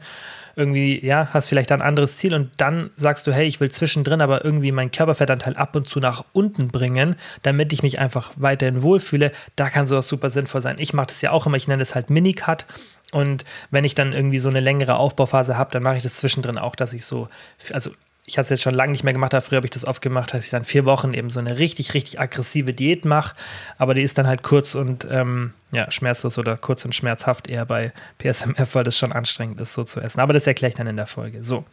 irgendwie, 0.57 1.05
ja, 1.05 1.29
hast 1.31 1.47
vielleicht 1.47 1.71
ein 1.71 1.83
anderes 1.83 2.17
Ziel 2.17 2.33
und 2.33 2.49
dann 2.57 2.89
sagst 2.95 3.27
du, 3.27 3.31
hey, 3.31 3.47
ich 3.47 3.59
will 3.59 3.69
zwischendrin 3.69 4.21
aber 4.21 4.43
irgendwie 4.43 4.71
meinen 4.71 4.91
Körperfettanteil 4.91 5.55
ab 5.55 5.75
und 5.75 5.87
zu 5.87 5.99
nach 5.99 6.25
unten 6.33 6.69
bringen, 6.69 7.15
damit 7.43 7.71
ich 7.73 7.83
mich 7.83 7.99
einfach 7.99 8.31
weiterhin 8.35 8.81
wohlfühle, 8.81 9.31
da 9.55 9.69
kann 9.69 9.85
sowas 9.85 10.07
super 10.07 10.31
sinnvoll 10.31 10.61
sein. 10.61 10.77
Ich 10.79 10.93
mache 10.93 11.07
das 11.07 11.21
ja 11.21 11.31
auch 11.31 11.45
immer, 11.45 11.57
ich 11.57 11.67
nenne 11.67 11.83
es 11.83 11.93
halt 11.93 12.09
Minicut. 12.09 12.65
Und 13.11 13.45
wenn 13.69 13.85
ich 13.85 13.95
dann 13.95 14.13
irgendwie 14.13 14.39
so 14.39 14.49
eine 14.49 14.59
längere 14.59 14.97
Aufbauphase 14.97 15.57
habe, 15.57 15.71
dann 15.71 15.83
mache 15.83 15.97
ich 15.97 16.03
das 16.03 16.15
zwischendrin 16.15 16.57
auch, 16.57 16.75
dass 16.75 16.91
ich 16.91 17.05
so, 17.05 17.29
also 17.71 17.91
ich 18.29 18.37
habe 18.37 18.43
es 18.43 18.49
jetzt 18.49 18.61
schon 18.61 18.73
lange 18.73 18.91
nicht 18.91 19.05
mehr 19.05 19.13
gemacht, 19.13 19.33
aber 19.33 19.41
früher 19.41 19.55
habe 19.55 19.67
ich 19.67 19.71
das 19.71 19.85
oft 19.85 20.01
gemacht, 20.01 20.33
dass 20.33 20.43
ich 20.43 20.51
dann 20.51 20.65
vier 20.65 20.83
Wochen 20.83 21.13
eben 21.13 21.29
so 21.29 21.39
eine 21.39 21.59
richtig, 21.59 21.93
richtig 21.93 22.19
aggressive 22.19 22.73
Diät 22.73 23.05
mache. 23.05 23.33
Aber 23.77 23.93
die 23.93 24.01
ist 24.01 24.17
dann 24.17 24.27
halt 24.27 24.43
kurz 24.43 24.75
und 24.75 25.07
ähm, 25.09 25.53
ja, 25.71 25.89
schmerzlos 25.89 26.37
oder 26.37 26.57
kurz 26.57 26.83
und 26.83 26.93
schmerzhaft 26.93 27.47
eher 27.47 27.65
bei 27.65 27.93
PSMF, 28.17 28.75
weil 28.75 28.83
das 28.83 28.97
schon 28.97 29.13
anstrengend 29.13 29.61
ist, 29.61 29.73
so 29.73 29.85
zu 29.85 30.01
essen. 30.01 30.19
Aber 30.19 30.33
das 30.33 30.45
erkläre 30.45 30.71
ich 30.71 30.75
dann 30.75 30.87
in 30.87 30.97
der 30.97 31.07
Folge. 31.07 31.45
So. 31.45 31.63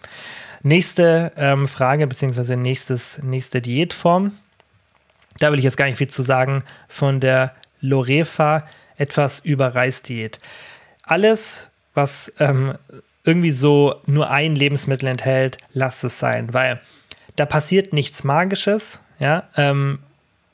Nächste 0.63 1.33
ähm, 1.37 1.67
Frage, 1.67 2.07
beziehungsweise 2.07 2.57
nächstes, 2.57 3.21
nächste 3.25 3.61
Diätform. 3.61 4.31
Da 5.41 5.51
will 5.51 5.59
ich 5.59 5.65
jetzt 5.65 5.77
gar 5.77 5.87
nicht 5.87 5.99
viel 5.99 6.09
zu 6.09 6.23
sagen. 6.23 6.63
Von 6.87 7.19
der 7.19 7.53
Lorefa 7.81 8.65
etwas 8.97 9.41
über 9.41 9.75
Reisdiät. 9.75 10.39
Alles, 11.03 11.69
was 11.95 12.33
ähm, 12.39 12.79
irgendwie 13.25 13.51
so 13.51 14.01
nur 14.07 14.31
ein 14.31 14.55
Lebensmittel 14.55 15.09
enthält, 15.09 15.59
lasst 15.73 16.05
es 16.05 16.19
sein, 16.19 16.53
weil 16.53 16.81
da 17.37 17.47
passiert 17.47 17.93
nichts 17.93 18.25
Magisches, 18.25 19.01
ja, 19.19 19.49
ähm, 19.57 19.99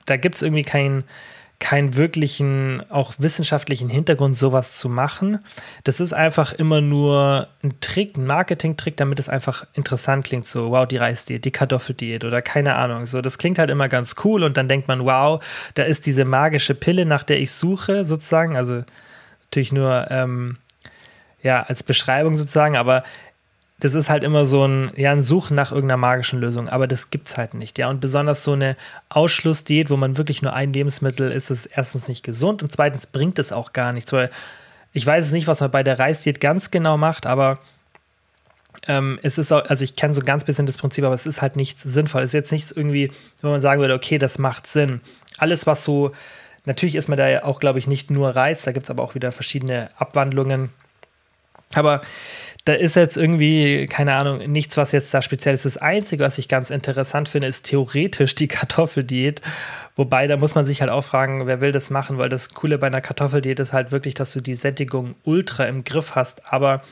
da 0.07 0.17
gibt 0.17 0.37
es 0.37 0.43
irgendwie 0.43 0.63
keinen 0.63 1.05
keinen 1.61 1.95
wirklichen, 1.95 2.83
auch 2.89 3.13
wissenschaftlichen 3.19 3.91
Hintergrund, 3.91 4.35
sowas 4.35 4.79
zu 4.79 4.89
machen. 4.89 5.41
Das 5.85 6.01
ist 6.01 6.15
einfach 6.15 6.55
immer 6.55 6.81
nur 6.81 7.49
ein 7.63 7.75
Trick, 7.81 8.17
ein 8.17 8.25
Marketing-Trick, 8.25 8.97
damit 8.97 9.21
es 9.21 9.29
einfach 9.29 9.67
interessant 9.75 10.25
klingt. 10.25 10.47
So, 10.47 10.71
wow, 10.71 10.89
die 10.89 10.97
Reisdiät, 10.97 11.45
die 11.45 11.51
Kartoffeldiät 11.51 12.25
oder 12.25 12.41
keine 12.41 12.77
Ahnung. 12.77 13.07
So, 13.07 13.21
das 13.21 13.37
klingt 13.37 13.59
halt 13.59 13.69
immer 13.69 13.89
ganz 13.89 14.17
cool 14.25 14.43
und 14.43 14.57
dann 14.57 14.69
denkt 14.69 14.89
man, 14.89 15.05
wow, 15.05 15.45
da 15.75 15.83
ist 15.83 16.07
diese 16.07 16.25
magische 16.25 16.75
Pille, 16.75 17.05
nach 17.05 17.25
der 17.25 17.39
ich 17.39 17.53
suche, 17.53 18.07
sozusagen. 18.07 18.57
Also 18.57 18.83
natürlich 19.45 19.71
nur 19.71 20.11
ähm, 20.11 20.57
ja, 21.43 21.63
als 21.63 21.83
Beschreibung 21.83 22.37
sozusagen, 22.37 22.77
aber 22.77 23.03
das 23.81 23.95
ist 23.95 24.11
halt 24.11 24.25
immer 24.25 24.45
so 24.45 24.67
ein, 24.67 24.93
ja, 24.97 25.11
ein 25.11 25.23
Suchen 25.23 25.55
nach 25.57 25.73
irgendeiner 25.73 25.97
magischen 25.97 26.39
Lösung, 26.39 26.69
aber 26.69 26.87
das 26.87 27.11
gibt 27.11 27.27
es 27.27 27.39
halt 27.39 27.55
nicht, 27.55 27.79
ja. 27.79 27.89
Und 27.89 28.01
besonders 28.01 28.45
so 28.45 28.53
eine 28.53 28.77
Ausschlussdiät, 29.09 29.89
wo 29.91 29.97
man 29.97 30.19
wirklich 30.19 30.43
nur 30.43 30.53
ein 30.53 30.73
Lebensmittel 30.73 31.33
isst, 31.33 31.51
ist 31.51 31.67
erstens 31.67 32.07
nicht 32.07 32.23
gesund 32.23 32.63
und 32.63 32.71
zweitens 32.71 33.07
bringt 33.07 33.39
es 33.39 33.53
auch 33.53 33.73
gar 33.73 33.93
nichts, 33.93 34.13
weil 34.13 34.31
ich 34.93 35.07
weiß 35.07 35.27
es 35.27 35.33
nicht, 35.33 35.47
was 35.47 35.61
man 35.61 35.71
bei 35.71 35.83
der 35.83 35.99
Reisdiät 35.99 36.41
ganz 36.41 36.71
genau 36.71 36.97
macht, 36.99 37.25
aber 37.25 37.59
ähm, 38.89 39.19
es 39.23 39.39
ist 39.39 39.53
auch, 39.53 39.65
also 39.67 39.85
ich 39.85 39.97
kenne 39.97 40.15
so 40.15 40.21
ein 40.21 40.27
ganz 40.27 40.45
bisschen 40.45 40.67
das 40.67 40.79
Prinzip, 40.79 41.05
aber 41.05 41.15
es 41.15 41.27
ist 41.27 41.43
halt 41.43 41.57
nichts 41.57 41.83
sinnvoll. 41.83 42.23
Es 42.23 42.31
ist 42.31 42.35
jetzt 42.35 42.53
nichts 42.53 42.73
irgendwie, 42.73 43.13
wo 43.43 43.49
man 43.49 43.61
sagen 43.61 43.81
würde, 43.81 43.95
okay, 43.95 44.19
das 44.19 44.39
macht 44.39 44.67
Sinn. 44.67 45.01
Alles, 45.39 45.67
was 45.67 45.85
so, 45.85 46.13
natürlich 46.65 46.95
ist 46.95 47.09
man 47.09 47.19
da 47.19 47.29
ja 47.29 47.45
auch, 47.45 47.61
glaube 47.61 47.79
ich, 47.79 47.87
nicht 47.87 48.11
nur 48.11 48.31
Reis, 48.31 48.63
da 48.63 48.73
gibt 48.73 48.85
es 48.85 48.91
aber 48.91 49.03
auch 49.03 49.15
wieder 49.15 49.33
verschiedene 49.33 49.91
Abwandlungen 49.97 50.71
aber 51.75 52.01
da 52.65 52.75
ist 52.75 52.97
jetzt 52.97 53.17
irgendwie, 53.17 53.87
keine 53.87 54.15
Ahnung, 54.15 54.39
nichts, 54.51 54.77
was 54.77 54.93
jetzt 54.93 55.15
da 55.15 55.23
speziell 55.23 55.55
ist. 55.55 55.65
Das 55.65 55.77
Einzige, 55.77 56.25
was 56.25 56.39
ich 56.39 56.49
ganz 56.49 56.71
interessant 56.71 57.29
finde, 57.29 57.47
ist 57.47 57.67
theoretisch 57.67 58.35
die 58.35 58.49
Kartoffeldiät. 58.49 59.41
Wobei, 59.97 60.27
da 60.27 60.37
muss 60.37 60.55
man 60.55 60.67
sich 60.67 60.81
halt 60.81 60.91
auch 60.91 61.05
fragen, 61.05 61.47
wer 61.47 61.61
will 61.61 61.73
das 61.73 61.91
machen, 61.91 62.19
weil 62.19 62.29
das 62.29 62.51
Coole 62.51 62.79
bei 62.79 62.87
einer 62.87 63.01
Kartoffeldiät 63.01 63.59
ist 63.61 63.73
halt 63.73 63.93
wirklich, 63.93 64.15
dass 64.15 64.33
du 64.33 64.41
die 64.41 64.55
Sättigung 64.55 65.15
ultra 65.25 65.65
im 65.65 65.85
Griff 65.85 66.15
hast. 66.15 66.53
Aber 66.53 66.83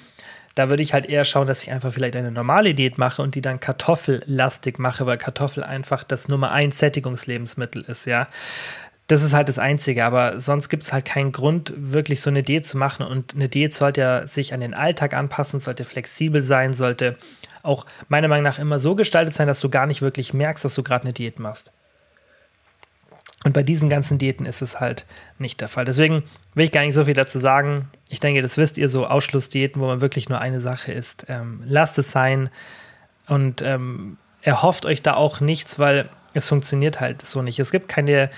da 0.54 0.68
würde 0.68 0.82
ich 0.82 0.92
halt 0.92 1.06
eher 1.06 1.24
schauen, 1.24 1.46
dass 1.46 1.62
ich 1.62 1.70
einfach 1.70 1.92
vielleicht 1.92 2.16
eine 2.16 2.32
normale 2.32 2.74
Diät 2.74 2.98
mache 2.98 3.22
und 3.22 3.34
die 3.34 3.40
dann 3.40 3.60
kartoffellastig 3.60 4.78
mache, 4.78 5.06
weil 5.06 5.16
Kartoffel 5.16 5.62
einfach 5.62 6.02
das 6.02 6.28
Nummer 6.28 6.50
1 6.50 6.78
Sättigungslebensmittel 6.78 7.82
ist, 7.82 8.06
ja. 8.06 8.26
Das 9.08 9.22
ist 9.22 9.32
halt 9.32 9.48
das 9.48 9.58
Einzige, 9.58 10.04
aber 10.04 10.38
sonst 10.38 10.68
gibt 10.68 10.82
es 10.82 10.92
halt 10.92 11.06
keinen 11.06 11.32
Grund, 11.32 11.72
wirklich 11.76 12.20
so 12.20 12.28
eine 12.30 12.42
Diät 12.42 12.66
zu 12.66 12.76
machen. 12.76 13.04
Und 13.04 13.34
eine 13.34 13.48
Diät 13.48 13.74
sollte 13.74 14.00
ja 14.02 14.26
sich 14.26 14.52
an 14.54 14.60
den 14.60 14.74
Alltag 14.74 15.14
anpassen, 15.14 15.60
sollte 15.60 15.84
flexibel 15.84 16.42
sein, 16.42 16.74
sollte 16.74 17.16
auch 17.62 17.86
meiner 18.08 18.28
Meinung 18.28 18.44
nach 18.44 18.58
immer 18.58 18.78
so 18.78 18.94
gestaltet 18.94 19.34
sein, 19.34 19.48
dass 19.48 19.60
du 19.60 19.70
gar 19.70 19.86
nicht 19.86 20.02
wirklich 20.02 20.34
merkst, 20.34 20.64
dass 20.64 20.74
du 20.74 20.82
gerade 20.82 21.04
eine 21.04 21.14
Diät 21.14 21.38
machst. 21.38 21.72
Und 23.44 23.52
bei 23.52 23.62
diesen 23.62 23.88
ganzen 23.88 24.18
Diäten 24.18 24.46
ist 24.46 24.62
es 24.62 24.80
halt 24.80 25.06
nicht 25.38 25.60
der 25.60 25.68
Fall. 25.68 25.84
Deswegen 25.84 26.24
will 26.54 26.64
ich 26.64 26.72
gar 26.72 26.82
nicht 26.82 26.94
so 26.94 27.04
viel 27.04 27.14
dazu 27.14 27.38
sagen. 27.38 27.88
Ich 28.08 28.20
denke, 28.20 28.42
das 28.42 28.58
wisst 28.58 28.78
ihr, 28.78 28.88
so 28.88 29.06
Ausschlussdiäten, 29.06 29.80
wo 29.80 29.86
man 29.86 30.00
wirklich 30.00 30.28
nur 30.28 30.40
eine 30.40 30.60
Sache 30.60 30.92
isst. 30.92 31.26
Ähm, 31.28 31.62
lasst 31.64 31.98
es 31.98 32.10
sein 32.10 32.50
und 33.26 33.62
ähm, 33.62 34.18
erhofft 34.42 34.86
euch 34.86 35.02
da 35.02 35.14
auch 35.14 35.40
nichts, 35.40 35.78
weil 35.78 36.08
es 36.34 36.48
funktioniert 36.48 37.00
halt 37.00 37.24
so 37.24 37.42
nicht. 37.42 37.58
Es 37.60 37.70
gibt 37.70 37.88
keine 37.88 38.28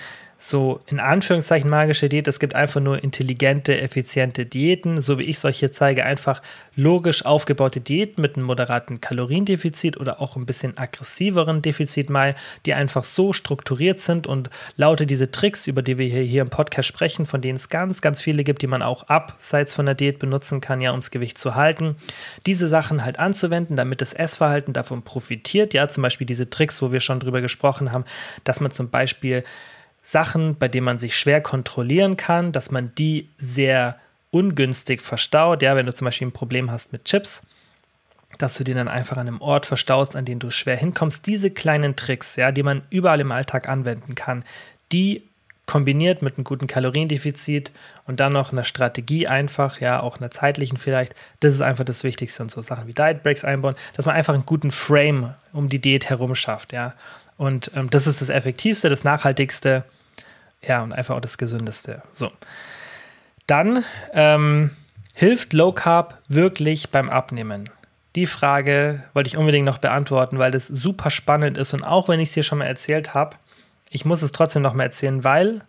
so 0.42 0.80
in 0.86 1.00
Anführungszeichen 1.00 1.68
magische 1.68 2.08
Diät. 2.08 2.26
Es 2.26 2.40
gibt 2.40 2.54
einfach 2.54 2.80
nur 2.80 3.04
intelligente, 3.04 3.78
effiziente 3.78 4.46
Diäten, 4.46 5.02
so 5.02 5.18
wie 5.18 5.24
ich 5.24 5.36
es 5.36 5.44
euch 5.44 5.58
hier 5.58 5.70
zeige, 5.70 6.06
einfach 6.06 6.40
logisch 6.74 7.26
aufgebaute 7.26 7.82
Diäten 7.82 8.22
mit 8.22 8.36
einem 8.36 8.46
moderaten 8.46 9.02
Kaloriendefizit 9.02 10.00
oder 10.00 10.22
auch 10.22 10.36
ein 10.36 10.46
bisschen 10.46 10.78
aggressiveren 10.78 11.60
Defizit 11.60 12.08
mal, 12.08 12.34
die 12.64 12.72
einfach 12.72 13.04
so 13.04 13.34
strukturiert 13.34 14.00
sind 14.00 14.26
und 14.26 14.48
lauter 14.76 15.04
diese 15.04 15.30
Tricks, 15.30 15.66
über 15.66 15.82
die 15.82 15.98
wir 15.98 16.06
hier, 16.06 16.22
hier 16.22 16.40
im 16.40 16.48
Podcast 16.48 16.88
sprechen, 16.88 17.26
von 17.26 17.42
denen 17.42 17.56
es 17.56 17.68
ganz, 17.68 18.00
ganz 18.00 18.22
viele 18.22 18.42
gibt, 18.42 18.62
die 18.62 18.66
man 18.66 18.80
auch 18.80 19.02
abseits 19.08 19.74
von 19.74 19.84
der 19.84 19.94
Diät 19.94 20.18
benutzen 20.18 20.62
kann, 20.62 20.80
ja, 20.80 20.92
ums 20.92 21.10
Gewicht 21.10 21.36
zu 21.36 21.54
halten. 21.54 21.96
Diese 22.46 22.66
Sachen 22.66 23.04
halt 23.04 23.18
anzuwenden, 23.18 23.76
damit 23.76 24.00
das 24.00 24.14
Essverhalten 24.14 24.72
davon 24.72 25.02
profitiert, 25.02 25.74
ja, 25.74 25.86
zum 25.88 26.02
Beispiel 26.02 26.26
diese 26.26 26.48
Tricks, 26.48 26.80
wo 26.80 26.92
wir 26.92 27.00
schon 27.00 27.20
drüber 27.20 27.42
gesprochen 27.42 27.92
haben, 27.92 28.06
dass 28.44 28.60
man 28.60 28.70
zum 28.70 28.88
Beispiel 28.88 29.44
Sachen, 30.02 30.56
bei 30.56 30.68
denen 30.68 30.84
man 30.84 30.98
sich 30.98 31.16
schwer 31.16 31.40
kontrollieren 31.40 32.16
kann, 32.16 32.52
dass 32.52 32.70
man 32.70 32.94
die 32.94 33.28
sehr 33.38 33.98
ungünstig 34.30 35.02
verstaut. 35.02 35.62
Ja, 35.62 35.76
wenn 35.76 35.86
du 35.86 35.94
zum 35.94 36.06
Beispiel 36.06 36.28
ein 36.28 36.32
Problem 36.32 36.70
hast 36.70 36.92
mit 36.92 37.04
Chips, 37.04 37.42
dass 38.38 38.56
du 38.56 38.64
die 38.64 38.74
dann 38.74 38.88
einfach 38.88 39.16
an 39.16 39.26
einem 39.26 39.40
Ort 39.40 39.66
verstaust, 39.66 40.16
an 40.16 40.24
den 40.24 40.38
du 40.38 40.50
schwer 40.50 40.76
hinkommst. 40.76 41.26
Diese 41.26 41.50
kleinen 41.50 41.96
Tricks, 41.96 42.36
ja, 42.36 42.52
die 42.52 42.62
man 42.62 42.82
überall 42.90 43.20
im 43.20 43.32
Alltag 43.32 43.68
anwenden 43.68 44.14
kann, 44.14 44.44
die 44.92 45.28
kombiniert 45.66 46.20
mit 46.20 46.36
einem 46.36 46.42
guten 46.42 46.66
Kaloriendefizit 46.66 47.70
und 48.04 48.18
dann 48.18 48.32
noch 48.32 48.50
einer 48.50 48.64
Strategie 48.64 49.28
einfach, 49.28 49.80
ja, 49.80 50.00
auch 50.00 50.18
einer 50.18 50.32
zeitlichen 50.32 50.78
vielleicht, 50.78 51.14
das 51.38 51.54
ist 51.54 51.60
einfach 51.60 51.84
das 51.84 52.02
Wichtigste 52.02 52.42
und 52.42 52.50
so 52.50 52.60
Sachen 52.60 52.88
wie 52.88 52.92
Diet 52.92 53.22
Breaks 53.22 53.44
einbauen, 53.44 53.76
dass 53.94 54.04
man 54.04 54.16
einfach 54.16 54.34
einen 54.34 54.46
guten 54.46 54.72
Frame 54.72 55.34
um 55.52 55.68
die 55.68 55.80
Diät 55.80 56.10
herum 56.10 56.34
schafft, 56.34 56.72
ja. 56.72 56.94
Und 57.40 57.70
ähm, 57.74 57.88
das 57.88 58.06
ist 58.06 58.20
das 58.20 58.28
Effektivste, 58.28 58.90
das 58.90 59.02
Nachhaltigste, 59.02 59.84
ja, 60.60 60.82
und 60.82 60.92
einfach 60.92 61.16
auch 61.16 61.22
das 61.22 61.38
Gesündeste. 61.38 62.02
So. 62.12 62.30
Dann 63.46 63.82
ähm, 64.12 64.72
hilft 65.14 65.54
Low 65.54 65.72
Carb 65.72 66.18
wirklich 66.28 66.90
beim 66.90 67.08
Abnehmen? 67.08 67.70
Die 68.14 68.26
Frage 68.26 69.04
wollte 69.14 69.28
ich 69.28 69.38
unbedingt 69.38 69.64
noch 69.64 69.78
beantworten, 69.78 70.38
weil 70.38 70.50
das 70.50 70.66
super 70.66 71.08
spannend 71.08 71.56
ist. 71.56 71.72
Und 71.72 71.82
auch 71.82 72.08
wenn 72.08 72.20
ich 72.20 72.28
es 72.28 72.34
hier 72.34 72.42
schon 72.42 72.58
mal 72.58 72.66
erzählt 72.66 73.14
habe, 73.14 73.36
ich 73.88 74.04
muss 74.04 74.20
es 74.20 74.32
trotzdem 74.32 74.60
noch 74.60 74.74
mal 74.74 74.84
erzählen, 74.84 75.24
weil 75.24 75.62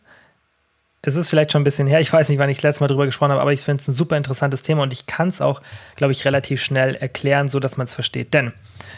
es 1.04 1.16
ist 1.16 1.30
vielleicht 1.30 1.52
schon 1.52 1.62
ein 1.62 1.66
bisschen 1.66 1.88
her, 1.88 2.00
ich 2.00 2.14
weiß 2.14 2.30
nicht, 2.30 2.38
wann 2.38 2.50
ich 2.50 2.58
das 2.58 2.64
letzte 2.64 2.84
Mal 2.84 2.88
drüber 2.88 3.06
gesprochen 3.06 3.32
habe, 3.32 3.42
aber 3.42 3.54
ich 3.54 3.62
finde 3.62 3.82
es 3.82 3.88
ein 3.88 3.94
super 3.94 4.18
interessantes 4.18 4.62
Thema 4.62 4.84
und 4.84 4.94
ich 4.94 5.08
kann 5.08 5.30
es 5.30 5.42
auch, 5.42 5.62
glaube 5.96 6.12
ich, 6.12 6.26
relativ 6.26 6.64
schnell 6.64 6.96
erklären, 6.96 7.48
so 7.48 7.60
dass 7.60 7.76
man 7.78 7.86
es 7.86 7.96
versteht. 7.96 8.34
Denn 8.36 8.54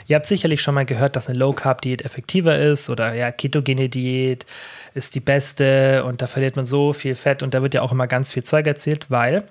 ihr 0.08 0.18
habt 0.18 0.26
sicherlich 0.26 0.62
schon 0.62 0.76
mal 0.76 0.86
gehört, 0.86 1.16
dass 1.16 1.30
eine 1.30 1.40
Low-Carb-Diät 1.40 2.04
effektiver 2.04 2.60
ist 2.60 2.90
oder 2.90 3.14
ja, 3.14 3.32
ketogene 3.32 3.88
Diät 3.88 4.46
ist 4.94 5.16
die 5.16 5.22
beste 5.22 6.04
und 6.04 6.22
da 6.22 6.28
verliert 6.28 6.58
man 6.58 6.66
so 6.66 6.92
viel 6.92 7.16
Fett 7.16 7.42
und 7.42 7.54
da 7.54 7.62
wird 7.62 7.74
ja 7.74 7.82
auch 7.82 7.94
immer 7.94 8.08
ganz 8.08 8.34
viel 8.34 8.44
Zeug 8.44 8.68
erzählt, 8.68 9.10
weil 9.10 9.44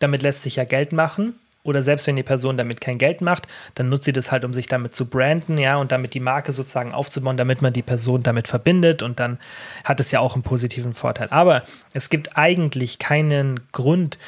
damit 0.00 0.22
lässt 0.22 0.42
sich 0.42 0.56
ja 0.56 0.64
Geld 0.64 0.92
machen 0.92 1.34
oder 1.62 1.82
selbst 1.82 2.06
wenn 2.06 2.16
die 2.16 2.22
Person 2.22 2.56
damit 2.56 2.80
kein 2.80 2.98
Geld 2.98 3.20
macht, 3.20 3.46
dann 3.74 3.88
nutzt 3.88 4.04
sie 4.04 4.12
das 4.12 4.32
halt, 4.32 4.44
um 4.44 4.54
sich 4.54 4.66
damit 4.66 4.94
zu 4.94 5.06
branden, 5.06 5.58
ja, 5.58 5.76
und 5.76 5.92
damit 5.92 6.14
die 6.14 6.20
Marke 6.20 6.52
sozusagen 6.52 6.92
aufzubauen, 6.92 7.36
damit 7.36 7.60
man 7.62 7.72
die 7.72 7.82
Person 7.82 8.22
damit 8.22 8.48
verbindet 8.48 9.02
und 9.02 9.20
dann 9.20 9.38
hat 9.84 10.00
es 10.00 10.10
ja 10.10 10.20
auch 10.20 10.34
einen 10.34 10.42
positiven 10.42 10.94
Vorteil. 10.94 11.28
Aber 11.30 11.64
es 11.92 12.08
gibt 12.08 12.36
eigentlich 12.38 12.98
keinen 12.98 13.60
Grund, 13.72 14.18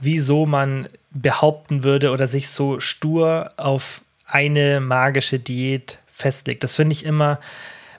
wieso 0.00 0.46
man 0.46 0.88
behaupten 1.10 1.84
würde 1.84 2.10
oder 2.10 2.26
sich 2.26 2.48
so 2.48 2.80
stur 2.80 3.50
auf 3.56 4.02
eine 4.26 4.80
magische 4.80 5.38
Diät 5.38 5.98
festlegt. 6.06 6.64
Das 6.64 6.76
finde 6.76 6.92
ich 6.92 7.04
immer, 7.04 7.40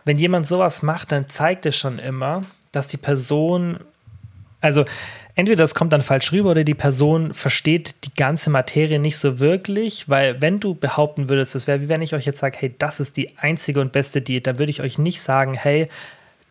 wenn 0.03 0.17
jemand 0.17 0.47
sowas 0.47 0.81
macht, 0.83 1.11
dann 1.11 1.27
zeigt 1.27 1.65
es 1.65 1.75
schon 1.75 1.97
immer, 1.97 2.43
dass 2.71 2.87
die 2.87 2.97
Person, 2.97 3.79
also 4.65 4.85
entweder 5.35 5.63
das 5.63 5.75
kommt 5.75 5.93
dann 5.93 6.01
falsch 6.01 6.31
rüber 6.31 6.51
oder 6.51 6.63
die 6.63 6.73
Person 6.73 7.33
versteht 7.33 7.95
die 8.05 8.13
ganze 8.15 8.49
Materie 8.49 8.99
nicht 8.99 9.17
so 9.17 9.39
wirklich, 9.39 10.09
weil 10.09 10.41
wenn 10.41 10.59
du 10.59 10.73
behaupten 10.73 11.29
würdest, 11.29 11.55
das 11.55 11.67
wäre 11.67 11.81
wie 11.81 11.89
wenn 11.89 12.01
ich 12.01 12.15
euch 12.15 12.25
jetzt 12.25 12.39
sage, 12.39 12.57
hey, 12.59 12.75
das 12.77 12.99
ist 12.99 13.15
die 13.15 13.37
einzige 13.37 13.79
und 13.79 13.91
beste 13.91 14.21
Diät, 14.21 14.47
dann 14.47 14.57
würde 14.57 14.71
ich 14.71 14.81
euch 14.81 14.97
nicht 14.97 15.21
sagen, 15.21 15.53
hey, 15.53 15.87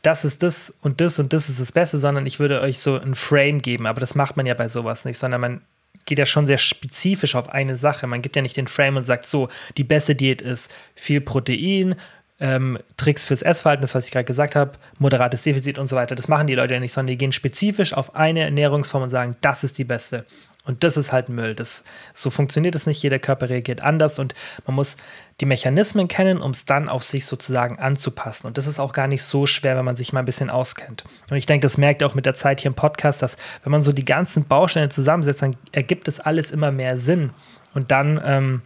das 0.02 0.24
ist 0.24 0.42
das 0.42 0.72
und 0.82 1.00
das 1.00 1.18
und 1.18 1.32
das 1.32 1.48
ist 1.48 1.58
das 1.58 1.72
Beste, 1.72 1.98
sondern 1.98 2.26
ich 2.26 2.38
würde 2.38 2.60
euch 2.60 2.78
so 2.78 2.98
ein 2.98 3.14
Frame 3.14 3.60
geben. 3.60 3.86
Aber 3.86 4.00
das 4.00 4.14
macht 4.14 4.36
man 4.36 4.46
ja 4.46 4.54
bei 4.54 4.68
sowas 4.68 5.04
nicht, 5.06 5.18
sondern 5.18 5.40
man 5.40 5.60
geht 6.04 6.18
ja 6.18 6.26
schon 6.26 6.46
sehr 6.46 6.58
spezifisch 6.58 7.34
auf 7.34 7.48
eine 7.48 7.76
Sache. 7.76 8.06
Man 8.06 8.20
gibt 8.20 8.36
ja 8.36 8.42
nicht 8.42 8.56
den 8.56 8.66
Frame 8.66 8.98
und 8.98 9.04
sagt 9.04 9.24
so, 9.24 9.48
die 9.78 9.84
beste 9.84 10.14
Diät 10.14 10.42
ist 10.42 10.72
viel 10.94 11.22
Protein, 11.22 11.94
ähm, 12.40 12.78
Tricks 12.96 13.24
fürs 13.24 13.42
Essverhalten, 13.42 13.82
das, 13.82 13.94
was 13.94 14.06
ich 14.06 14.10
gerade 14.10 14.24
gesagt 14.24 14.56
habe, 14.56 14.72
moderates 14.98 15.42
Defizit 15.42 15.78
und 15.78 15.88
so 15.88 15.96
weiter. 15.96 16.14
Das 16.14 16.28
machen 16.28 16.46
die 16.46 16.54
Leute 16.54 16.74
ja 16.74 16.80
nicht, 16.80 16.92
sondern 16.92 17.12
die 17.12 17.18
gehen 17.18 17.32
spezifisch 17.32 17.92
auf 17.92 18.16
eine 18.16 18.40
Ernährungsform 18.40 19.04
und 19.04 19.10
sagen, 19.10 19.36
das 19.40 19.64
ist 19.64 19.78
die 19.78 19.84
beste. 19.84 20.24
Und 20.66 20.82
das 20.82 20.96
ist 20.96 21.12
halt 21.12 21.28
Müll. 21.28 21.54
Das, 21.54 21.84
so 22.14 22.30
funktioniert 22.30 22.74
es 22.74 22.86
nicht. 22.86 23.02
Jeder 23.02 23.18
Körper 23.18 23.50
reagiert 23.50 23.82
anders 23.82 24.18
und 24.18 24.34
man 24.66 24.74
muss 24.74 24.96
die 25.40 25.46
Mechanismen 25.46 26.08
kennen, 26.08 26.40
um 26.40 26.52
es 26.52 26.64
dann 26.64 26.88
auf 26.88 27.02
sich 27.02 27.26
sozusagen 27.26 27.78
anzupassen. 27.78 28.46
Und 28.46 28.56
das 28.56 28.66
ist 28.66 28.80
auch 28.80 28.92
gar 28.92 29.06
nicht 29.06 29.22
so 29.22 29.44
schwer, 29.44 29.76
wenn 29.76 29.84
man 29.84 29.96
sich 29.96 30.14
mal 30.14 30.20
ein 30.20 30.24
bisschen 30.24 30.48
auskennt. 30.48 31.04
Und 31.28 31.36
ich 31.36 31.44
denke, 31.44 31.64
das 31.64 31.76
merkt 31.76 32.00
ihr 32.00 32.06
auch 32.06 32.14
mit 32.14 32.24
der 32.24 32.34
Zeit 32.34 32.62
hier 32.62 32.70
im 32.70 32.74
Podcast, 32.74 33.20
dass 33.20 33.36
wenn 33.62 33.72
man 33.72 33.82
so 33.82 33.92
die 33.92 34.06
ganzen 34.06 34.44
Bausteine 34.44 34.88
zusammensetzt, 34.88 35.42
dann 35.42 35.56
ergibt 35.72 36.08
es 36.08 36.18
alles 36.18 36.50
immer 36.50 36.72
mehr 36.72 36.96
Sinn. 36.96 37.30
Und 37.74 37.90
dann 37.90 38.20
ähm, 38.24 38.62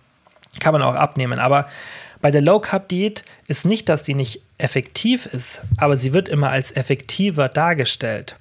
kann 0.60 0.72
man 0.72 0.82
auch 0.82 0.94
abnehmen. 0.94 1.40
Aber 1.40 1.66
bei 2.20 2.30
der 2.30 2.42
Low 2.42 2.60
Carb 2.60 2.88
Diät 2.88 3.24
ist 3.46 3.64
nicht, 3.64 3.88
dass 3.88 4.02
die 4.02 4.14
nicht 4.14 4.42
effektiv 4.58 5.26
ist, 5.26 5.62
aber 5.76 5.96
sie 5.96 6.12
wird 6.12 6.28
immer 6.28 6.50
als 6.50 6.72
effektiver 6.72 7.48
dargestellt. 7.48 8.36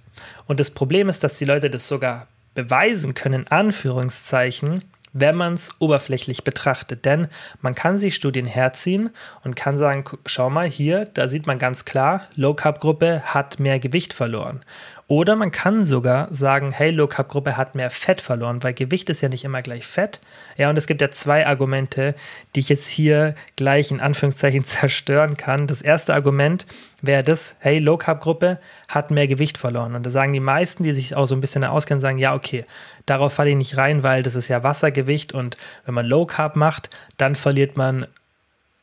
Und 0.48 0.60
das 0.60 0.72
Problem 0.72 1.10
ist, 1.10 1.24
dass 1.24 1.38
die 1.38 1.46
Leute 1.46 1.70
das 1.70 1.88
sogar 1.88 2.28
beweisen 2.56 3.14
können, 3.14 3.48
Anführungszeichen, 3.48 4.84
wenn 5.14 5.36
man 5.36 5.54
es 5.54 5.76
oberflächlich 5.80 6.44
betrachtet. 6.44 7.06
Denn 7.06 7.28
man 7.62 7.76
kann 7.76 8.00
sich 8.00 8.16
Studien 8.16 8.48
herziehen 8.48 9.10
und 9.44 9.56
kann 9.56 9.78
sagen, 9.78 10.04
schau 10.26 10.50
mal 10.50 10.68
hier, 10.68 11.06
da 11.06 11.28
sieht 11.28 11.48
man 11.48 11.60
ganz 11.60 11.86
klar, 11.86 12.28
Low 12.36 12.54
Carb 12.54 12.80
Gruppe 12.80 13.22
hat 13.26 13.60
mehr 13.60 13.80
Gewicht 13.80 14.14
verloren. 14.14 14.62
Oder 15.10 15.38
man 15.38 15.52
kann 15.52 15.86
sogar 15.86 16.28
sagen, 16.34 16.72
hey, 16.72 16.92
Low 16.92 17.08
Carb 17.08 17.30
Gruppe 17.30 17.56
hat 17.56 17.76
mehr 17.76 17.90
Fett 17.90 18.20
verloren, 18.20 18.62
weil 18.62 18.74
Gewicht 18.74 19.10
ist 19.10 19.22
ja 19.22 19.30
nicht 19.30 19.46
immer 19.46 19.62
gleich 19.62 19.88
Fett. 19.88 20.20
Ja, 20.58 20.70
und 20.70 20.78
es 20.78 20.86
gibt 20.86 21.02
ja 21.02 21.10
zwei 21.10 21.48
Argumente, 21.48 22.14
die 22.54 22.60
ich 22.60 22.68
jetzt 22.68 22.90
hier 22.90 23.34
gleich 23.56 23.90
in 23.92 24.02
Anführungszeichen 24.02 24.66
zerstören 24.66 25.38
kann. 25.38 25.66
Das 25.66 25.82
erste 25.82 26.14
Argument 26.14 26.68
wäre 27.02 27.24
das, 27.24 27.56
hey, 27.60 27.80
Low 27.80 27.96
Carb 27.96 28.20
Gruppe 28.20 28.60
hat 28.90 29.10
mehr 29.10 29.30
Gewicht 29.30 29.58
verloren. 29.58 29.96
Und 29.96 30.06
da 30.06 30.10
sagen 30.10 30.34
die 30.34 30.42
meisten, 30.42 30.84
die 30.84 30.92
sich 30.92 31.16
auch 31.16 31.26
so 31.26 31.36
ein 31.36 31.42
bisschen 31.42 31.64
auskennen, 31.64 32.02
sagen, 32.02 32.18
ja, 32.18 32.36
okay, 32.36 32.66
darauf 33.06 33.34
falle 33.34 33.52
ich 33.52 33.56
nicht 33.56 33.78
rein, 33.78 34.04
weil 34.04 34.24
das 34.24 34.36
ist 34.36 34.50
ja 34.50 34.64
Wassergewicht 34.64 35.34
und 35.34 35.56
wenn 35.86 35.94
man 35.94 36.06
Low 36.06 36.26
Carb 36.26 36.58
macht, 36.58 36.90
dann 37.16 37.36
verliert 37.36 37.78
man 37.78 38.08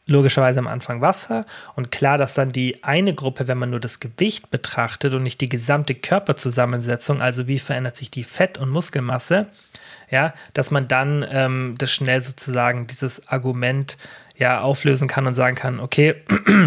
logischerweise 0.07 0.59
am 0.59 0.67
Anfang 0.67 1.01
Wasser 1.01 1.47
und 1.77 1.90
klar, 1.90 2.19
dass 2.19 2.35
dann 2.35 2.53
die 2.53 2.85
eine 2.85 3.14
Gruppe, 3.14 3.49
wenn 3.49 3.59
man 3.59 3.71
nur 3.71 3.81
das 3.81 4.01
Gewicht 4.01 4.51
betrachtet 4.51 5.14
und 5.14 5.23
nicht 5.23 5.40
die 5.40 5.49
gesamte 5.49 5.95
Körperzusammensetzung, 5.95 7.21
also 7.23 7.47
wie 7.47 7.59
verändert 7.59 7.97
sich 7.97 8.11
die 8.11 8.25
Fett- 8.25 8.59
und 8.59 8.69
Muskelmasse, 8.71 9.47
ja, 10.11 10.35
dass 10.53 10.71
man 10.71 10.88
dann 10.88 11.25
ähm, 11.31 11.77
das 11.79 11.90
schnell 11.90 12.21
sozusagen 12.21 12.87
dieses 12.87 13.29
Argument 13.29 13.97
ja 14.37 14.61
auflösen 14.61 15.09
kann 15.09 15.27
und 15.27 15.35
sagen 15.35 15.57
kann, 15.57 15.81
okay, 15.81 16.17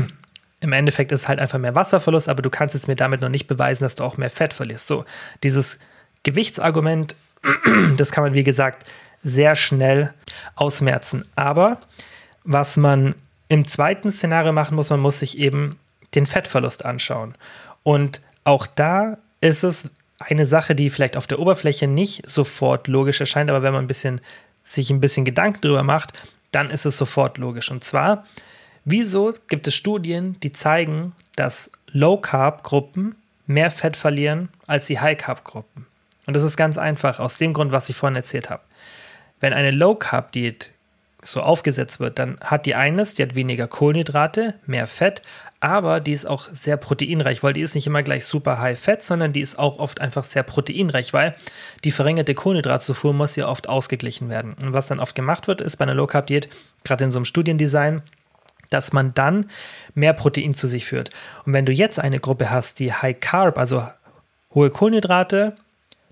im 0.60 0.74
Endeffekt 0.74 1.12
ist 1.12 1.22
es 1.22 1.28
halt 1.28 1.40
einfach 1.40 1.60
mehr 1.60 1.76
Wasserverlust, 1.76 2.30
aber 2.30 2.42
du 2.42 2.50
kannst 2.50 2.74
es 2.74 2.88
mir 2.88 2.96
damit 2.96 3.22
noch 3.22 3.30
nicht 3.30 3.46
beweisen, 3.46 3.84
dass 3.84 3.96
du 3.96 4.04
auch 4.04 4.18
mehr 4.18 4.32
Fett 4.32 4.54
verlierst. 4.54 4.88
So, 4.88 5.06
dieses 5.44 5.80
Gewichtsargument, 6.24 7.16
das 7.98 8.12
kann 8.12 8.24
man, 8.24 8.34
wie 8.34 8.44
gesagt, 8.44 8.88
sehr 9.24 9.56
schnell 9.56 10.14
ausmerzen. 10.56 11.26
Aber 11.36 11.80
was 12.44 12.78
man 12.78 13.16
im 13.50 13.68
zweiten 13.68 14.12
Szenario 14.12 14.52
machen 14.52 14.76
muss, 14.76 14.90
man 14.90 15.00
muss 15.00 15.20
sich 15.20 15.38
eben 15.38 15.78
den 16.16 16.26
Fettverlust 16.26 16.86
anschauen. 16.86 17.36
Und 17.84 18.22
auch 18.44 18.68
da 18.68 19.18
ist 19.42 19.64
es 19.64 19.90
eine 20.20 20.46
Sache, 20.46 20.76
die 20.76 20.90
vielleicht 20.90 21.16
auf 21.16 21.28
der 21.28 21.40
Oberfläche 21.40 21.88
nicht 21.88 22.28
sofort 22.28 22.88
logisch 22.88 23.20
erscheint, 23.20 23.50
aber 23.50 23.64
wenn 23.64 23.74
man 23.74 23.86
ein 23.86 23.88
bisschen, 23.88 24.22
sich 24.64 24.90
ein 24.90 25.00
bisschen 25.00 25.26
Gedanken 25.26 25.62
drüber 25.62 25.84
macht, 25.84 26.14
dann 26.52 26.70
ist 26.70 26.86
es 26.86 26.98
sofort 26.98 27.38
logisch. 27.38 27.72
Und 27.72 27.84
zwar, 27.84 28.26
wieso 28.84 29.34
gibt 29.48 29.68
es 29.68 29.76
Studien, 29.76 30.40
die 30.42 30.52
zeigen, 30.52 31.14
dass 31.36 31.72
Low-Carb-Gruppen 31.92 33.16
mehr 33.46 33.72
Fett 33.72 33.96
verlieren 33.96 34.50
als 34.66 34.88
die 34.88 35.00
High-Carb-Gruppen? 35.00 35.86
Und 36.26 36.36
das 36.36 36.44
ist 36.44 36.58
ganz 36.58 36.78
einfach, 36.78 37.20
aus 37.20 37.38
dem 37.38 37.54
Grund, 37.54 37.72
was 37.72 37.90
ich 37.90 37.96
vorhin 37.96 38.16
erzählt 38.16 38.50
habe. 38.50 38.64
Wenn 39.40 39.54
eine 39.54 39.72
Low-Carb-Diät 39.72 40.72
so 41.32 41.42
aufgesetzt 41.42 42.00
wird, 42.00 42.20
dann 42.20 42.38
hat 42.42 42.66
die 42.66 42.76
eines, 42.76 43.14
die 43.14 43.24
hat 43.24 43.36
weniger 43.36 43.68
Kohlenhydrate, 43.68 44.56
mehr 44.66 44.88
Fett, 44.88 45.22
aber 45.60 46.00
die 46.00 46.14
ist 46.14 46.26
auch 46.26 46.50
sehr 46.52 46.78
proteinreich, 46.78 47.42
weil 47.42 47.54
die 47.54 47.62
ist 47.62 47.74
nicht 47.74 47.88
immer 47.88 48.04
gleich 48.04 48.26
super 48.26 48.60
high 48.60 48.80
fat, 48.80 49.02
sondern 49.02 49.34
die 49.34 49.42
ist 49.42 49.58
auch 49.58 49.80
oft 49.80 50.00
einfach 50.00 50.24
sehr 50.24 50.44
proteinreich, 50.44 51.14
weil 51.14 51.36
die 51.84 51.92
verringerte 51.92 52.36
Kohlenhydratzufuhr 52.36 53.14
muss 53.14 53.36
ja 53.36 53.48
oft 53.48 53.68
ausgeglichen 53.68 54.30
werden. 54.30 54.56
Und 54.62 54.74
was 54.74 54.88
dann 54.88 55.00
oft 55.00 55.16
gemacht 55.16 55.48
wird, 55.48 55.62
ist 55.62 55.78
bei 55.78 55.84
einer 55.84 55.96
Low 55.96 56.08
Carb 56.08 56.28
Diät, 56.28 56.50
gerade 56.84 57.06
in 57.06 57.12
so 57.12 57.18
einem 57.18 57.26
Studiendesign, 57.26 58.04
dass 58.70 58.94
man 58.94 59.14
dann 59.14 59.50
mehr 59.96 60.14
Protein 60.14 60.54
zu 60.54 60.68
sich 60.68 60.86
führt. 60.86 61.10
Und 61.46 61.54
wenn 61.54 61.66
du 61.66 61.72
jetzt 61.72 62.00
eine 62.00 62.20
Gruppe 62.20 62.52
hast, 62.52 62.80
die 62.80 62.94
High 62.94 63.20
Carb, 63.20 63.58
also 63.58 63.88
hohe 64.54 64.70
Kohlenhydrate, 64.70 65.56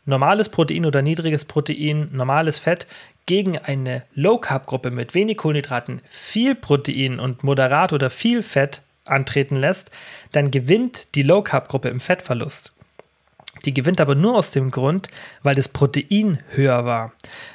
normales 0.06 0.50
Protein 0.50 0.86
oder 0.86 1.02
niedriges 1.02 1.46
Protein, 1.46 2.10
normales 2.14 2.60
Fett, 2.60 2.88
gegen 3.26 3.58
eine 3.58 4.04
Low 4.14 4.38
Carb 4.38 4.68
Gruppe 4.68 4.92
mit 4.92 5.14
wenig 5.14 5.38
Kohlenhydraten, 5.38 6.02
viel 6.06 6.56
Protein 6.56 7.20
und 7.20 7.44
moderat 7.44 7.94
oder 7.94 8.10
viel 8.10 8.44
Fett, 8.44 8.82
antreten 9.06 9.56
lässt, 9.56 9.92
dann 10.32 10.52
gewinnt 10.52 11.16
die 11.16 11.22
Low 11.22 11.42
Carb 11.42 11.68
Gruppe 11.70 11.90
im 11.90 12.00
Fettverlust. 12.00 12.72
Die 13.64 13.74
gewinnt 13.74 14.02
aber 14.02 14.16
nur 14.16 14.36
aus 14.36 14.52
dem 14.52 14.70
Grund, 14.70 15.08
weil 15.42 15.56
das 15.56 15.70
Protein 15.70 16.40
höher 16.50 16.86
war. 16.86 17.14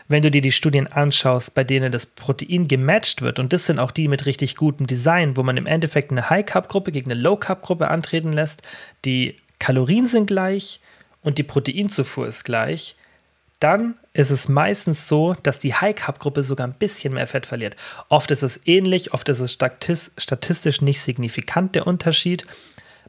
Wenn 0.09 0.23
du 0.23 0.31
dir 0.31 0.41
die 0.41 0.51
Studien 0.51 0.87
anschaust, 0.87 1.55
bei 1.55 1.63
denen 1.63 1.93
das 1.93 2.07
Protein 2.07 2.69
gematcht 2.69 3.21
wird, 3.21 3.39
und 3.39 3.53
das 3.53 3.67
sind 3.67 3.79
auch 3.79 3.91
die 3.91 4.09
mit 4.09 4.27
richtig 4.27 4.57
gutem 4.57 4.87
Design, 4.87 5.37
wo 5.37 5.43
man 5.43 5.57
im 5.57 5.67
Endeffekt 5.67 6.11
eine 6.11 6.31
High-Carb-Gruppe 6.31 6.91
gegen 6.91 7.11
eine 7.11 7.21
Low-Carb-Gruppe 7.21 7.89
antreten 7.89 8.33
lässt, 8.33 8.63
die 9.05 9.37
Kalorien 9.59 10.07
sind 10.07 10.27
gleich 10.27 10.81
und 11.23 11.37
die 11.37 11.43
Proteinzufuhr 11.43 12.27
ist 12.27 12.45
gleich, 12.45 12.97
dann 13.61 13.95
ist 14.15 14.31
es 14.31 14.49
meistens 14.49 15.07
so, 15.07 15.35
dass 15.43 15.59
die 15.59 15.75
High-Carb-Gruppe 15.75 16.43
sogar 16.43 16.67
ein 16.67 16.73
bisschen 16.73 17.15
mehr 17.15 17.27
Fett 17.27 17.47
verliert. 17.47 17.77
Oft 18.09 18.31
ist 18.31 18.43
es 18.43 18.67
ähnlich, 18.67 19.13
oft 19.13 19.29
ist 19.29 19.41
es 19.41 19.53
statistisch 19.53 20.81
nicht 20.81 21.01
signifikant 21.01 21.75
der 21.75 21.87
Unterschied. 21.87 22.47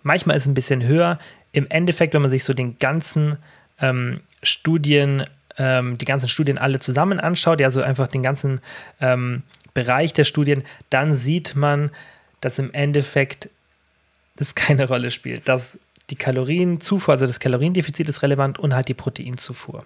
Manchmal 0.04 0.36
ist 0.36 0.44
es 0.44 0.48
ein 0.48 0.54
bisschen 0.54 0.84
höher. 0.84 1.20
Im 1.54 1.68
Endeffekt, 1.70 2.14
wenn 2.14 2.22
man 2.22 2.32
sich 2.32 2.44
so 2.44 2.54
den 2.54 2.78
ganzen 2.80 3.38
ähm, 3.80 4.22
Studien, 4.44 5.26
ähm, 5.58 5.98
die 5.98 6.06
ganzen 6.06 6.28
Studien 6.28 6.58
alle 6.58 6.80
zusammen 6.80 7.20
anschaut, 7.20 7.62
ja, 7.62 7.72
so 7.72 7.82
einfach 7.82 8.08
den 8.08 8.24
ganzen 8.24 8.60
ähm, 9.00 9.44
Bereich 9.74 10.14
der 10.14 10.26
Studien, 10.26 10.64
dann 10.90 11.14
sieht 11.14 11.56
man, 11.56 11.92
dass 12.42 12.60
im 12.60 12.74
Endeffekt 12.74 13.50
das 14.36 14.56
keine 14.56 14.88
Rolle 14.88 15.12
spielt, 15.12 15.48
dass 15.48 15.78
die 16.12 16.16
Kalorienzufuhr, 16.18 17.14
also 17.14 17.26
das 17.26 17.40
Kaloriendefizit 17.40 18.10
ist 18.10 18.22
relevant 18.22 18.60
und 18.60 18.76
halt 18.76 18.90
die 18.90 18.94
Proteinzufuhr. 18.94 19.86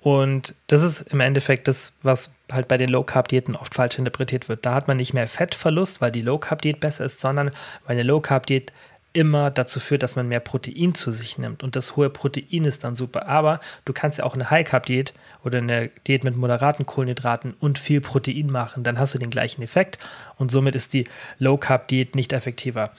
Und 0.00 0.54
das 0.66 0.82
ist 0.82 1.12
im 1.12 1.20
Endeffekt 1.20 1.68
das, 1.68 1.92
was 2.02 2.32
halt 2.50 2.66
bei 2.66 2.78
den 2.78 2.88
Low-Carb-Diäten 2.88 3.54
oft 3.54 3.74
falsch 3.74 3.98
interpretiert 3.98 4.48
wird. 4.48 4.64
Da 4.64 4.74
hat 4.74 4.88
man 4.88 4.96
nicht 4.96 5.12
mehr 5.12 5.28
Fettverlust, 5.28 6.00
weil 6.00 6.10
die 6.10 6.22
Low-Carb-Diät 6.22 6.80
besser 6.80 7.04
ist, 7.04 7.20
sondern 7.20 7.50
weil 7.86 7.96
eine 7.96 8.02
Low-Carb-Diät 8.02 8.72
immer 9.14 9.50
dazu 9.50 9.80
führt, 9.80 10.02
dass 10.02 10.16
man 10.16 10.28
mehr 10.28 10.40
Protein 10.40 10.94
zu 10.94 11.10
sich 11.10 11.38
nimmt. 11.38 11.62
Und 11.62 11.76
das 11.76 11.96
hohe 11.96 12.10
Protein 12.10 12.64
ist 12.64 12.84
dann 12.84 12.94
super. 12.94 13.26
Aber 13.26 13.58
du 13.84 13.92
kannst 13.92 14.18
ja 14.18 14.24
auch 14.24 14.34
eine 14.34 14.50
High-Carb-Diät 14.50 15.14
oder 15.44 15.58
eine 15.58 15.90
Diät 16.06 16.24
mit 16.24 16.36
moderaten 16.36 16.86
Kohlenhydraten 16.86 17.54
und 17.58 17.78
viel 17.78 18.00
Protein 18.00 18.46
machen. 18.50 18.84
Dann 18.84 18.98
hast 18.98 19.14
du 19.14 19.18
den 19.18 19.30
gleichen 19.30 19.62
Effekt 19.62 19.98
und 20.36 20.50
somit 20.50 20.74
ist 20.74 20.92
die 20.92 21.04
Low-Carb-Diät 21.38 22.14
nicht 22.14 22.32
effektiver. 22.32 22.90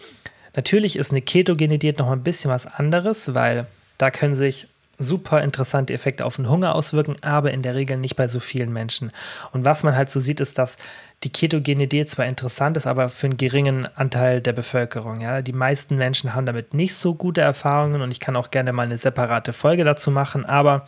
Natürlich 0.56 0.96
ist 0.96 1.12
eine 1.12 1.22
ketogene 1.22 1.78
Diät 1.78 2.00
noch 2.00 2.12
ein 2.12 2.24
bisschen 2.24 2.52
was 2.52 2.68
anderes, 2.68 3.34
weil 3.34 3.68
da 3.98 4.12
können 4.12 4.36
sich 4.36 4.68
super 5.00 5.42
interessante 5.42 5.94
Effekte 5.94 6.26
auf 6.26 6.36
den 6.36 6.50
Hunger 6.50 6.76
auswirken, 6.76 7.16
aber 7.22 7.52
in 7.52 7.62
der 7.62 7.74
Regel 7.74 7.98
nicht 7.98 8.18
bei 8.18 8.28
so 8.28 8.42
vielen 8.42 8.72
Menschen. 8.72 9.12
Und 9.54 9.64
was 9.64 9.84
man 9.84 9.96
halt 9.96 10.12
so 10.12 10.20
sieht, 10.20 10.42
ist, 10.42 10.58
dass 10.58 10.78
die 11.24 11.32
ketogene 11.32 11.88
Diät 11.88 12.10
zwar 12.10 12.26
interessant 12.26 12.76
ist, 12.76 12.86
aber 12.86 13.10
für 13.10 13.28
einen 13.28 13.38
geringen 13.38 13.88
Anteil 13.96 14.42
der 14.42 14.54
Bevölkerung. 14.54 15.22
Ja, 15.22 15.42
die 15.42 15.54
meisten 15.54 15.96
Menschen 15.96 16.34
haben 16.34 16.46
damit 16.46 16.74
nicht 16.74 16.96
so 16.96 17.16
gute 17.16 17.42
Erfahrungen 17.42 18.02
und 18.02 18.12
ich 18.12 18.20
kann 18.20 18.36
auch 18.36 18.52
gerne 18.52 18.74
mal 18.74 18.84
eine 18.84 18.98
separate 18.98 19.54
Folge 19.54 19.86
dazu 19.86 20.12
machen, 20.12 20.46
aber 20.46 20.86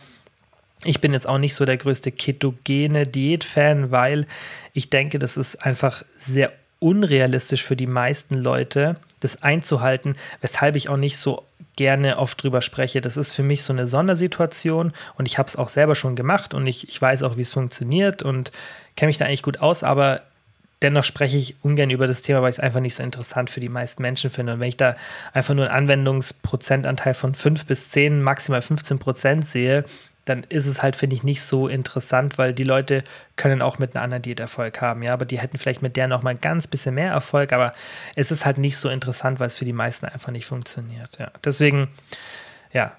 ich 0.84 1.00
bin 1.00 1.12
jetzt 1.12 1.28
auch 1.28 1.38
nicht 1.38 1.54
so 1.54 1.64
der 1.64 1.76
größte 1.76 2.12
ketogene 2.12 3.06
Diät-Fan, 3.06 3.90
weil 3.90 4.26
ich 4.74 4.90
denke, 4.90 5.18
das 5.18 5.36
ist 5.36 5.64
einfach 5.64 6.04
sehr 6.18 6.52
unrealistisch 6.80 7.62
für 7.62 7.76
die 7.76 7.86
meisten 7.86 8.34
Leute, 8.34 8.96
das 9.24 9.42
einzuhalten, 9.42 10.14
weshalb 10.40 10.76
ich 10.76 10.88
auch 10.88 10.96
nicht 10.96 11.16
so 11.16 11.44
gerne 11.76 12.18
oft 12.18 12.42
drüber 12.42 12.60
spreche. 12.60 13.00
Das 13.00 13.16
ist 13.16 13.32
für 13.32 13.42
mich 13.42 13.62
so 13.62 13.72
eine 13.72 13.86
Sondersituation 13.86 14.92
und 15.16 15.26
ich 15.26 15.38
habe 15.38 15.48
es 15.48 15.56
auch 15.56 15.68
selber 15.68 15.94
schon 15.94 16.16
gemacht 16.16 16.54
und 16.54 16.66
ich, 16.66 16.88
ich 16.88 17.00
weiß 17.00 17.22
auch, 17.22 17.36
wie 17.36 17.42
es 17.42 17.52
funktioniert 17.52 18.22
und 18.22 18.52
kenne 18.96 19.08
mich 19.08 19.18
da 19.18 19.24
eigentlich 19.24 19.42
gut 19.42 19.60
aus, 19.60 19.82
aber 19.82 20.22
dennoch 20.82 21.04
spreche 21.04 21.38
ich 21.38 21.56
ungern 21.62 21.90
über 21.90 22.06
das 22.06 22.22
Thema, 22.22 22.42
weil 22.42 22.50
ich 22.50 22.56
es 22.56 22.60
einfach 22.60 22.80
nicht 22.80 22.94
so 22.94 23.02
interessant 23.02 23.50
für 23.50 23.60
die 23.60 23.68
meisten 23.68 24.02
Menschen 24.02 24.30
finde. 24.30 24.54
Und 24.54 24.60
wenn 24.60 24.68
ich 24.68 24.76
da 24.76 24.96
einfach 25.32 25.54
nur 25.54 25.66
einen 25.66 25.84
Anwendungsprozentanteil 25.84 27.14
von 27.14 27.34
5 27.34 27.66
bis 27.66 27.90
10, 27.90 28.20
maximal 28.20 28.62
15 28.62 28.98
Prozent 28.98 29.46
sehe, 29.46 29.84
dann 30.24 30.44
ist 30.48 30.66
es 30.66 30.82
halt, 30.82 30.96
finde 30.96 31.16
ich, 31.16 31.24
nicht 31.24 31.42
so 31.42 31.68
interessant, 31.68 32.38
weil 32.38 32.52
die 32.52 32.64
Leute 32.64 33.02
können 33.36 33.60
auch 33.60 33.78
mit 33.78 33.94
einer 33.94 34.04
anderen 34.04 34.22
Diät 34.22 34.40
Erfolg 34.40 34.80
haben, 34.80 35.02
ja, 35.02 35.12
aber 35.12 35.24
die 35.24 35.38
hätten 35.38 35.58
vielleicht 35.58 35.82
mit 35.82 35.96
der 35.96 36.08
noch 36.08 36.22
mal 36.22 36.30
ein 36.30 36.40
ganz 36.40 36.66
bisschen 36.66 36.94
mehr 36.94 37.10
Erfolg, 37.10 37.52
aber 37.52 37.72
es 38.14 38.30
ist 38.30 38.44
halt 38.44 38.58
nicht 38.58 38.76
so 38.76 38.88
interessant, 38.88 39.40
weil 39.40 39.48
es 39.48 39.56
für 39.56 39.64
die 39.64 39.72
meisten 39.72 40.06
einfach 40.06 40.30
nicht 40.30 40.46
funktioniert, 40.46 41.18
ja. 41.18 41.30
Deswegen, 41.44 41.88
ja, 42.72 42.92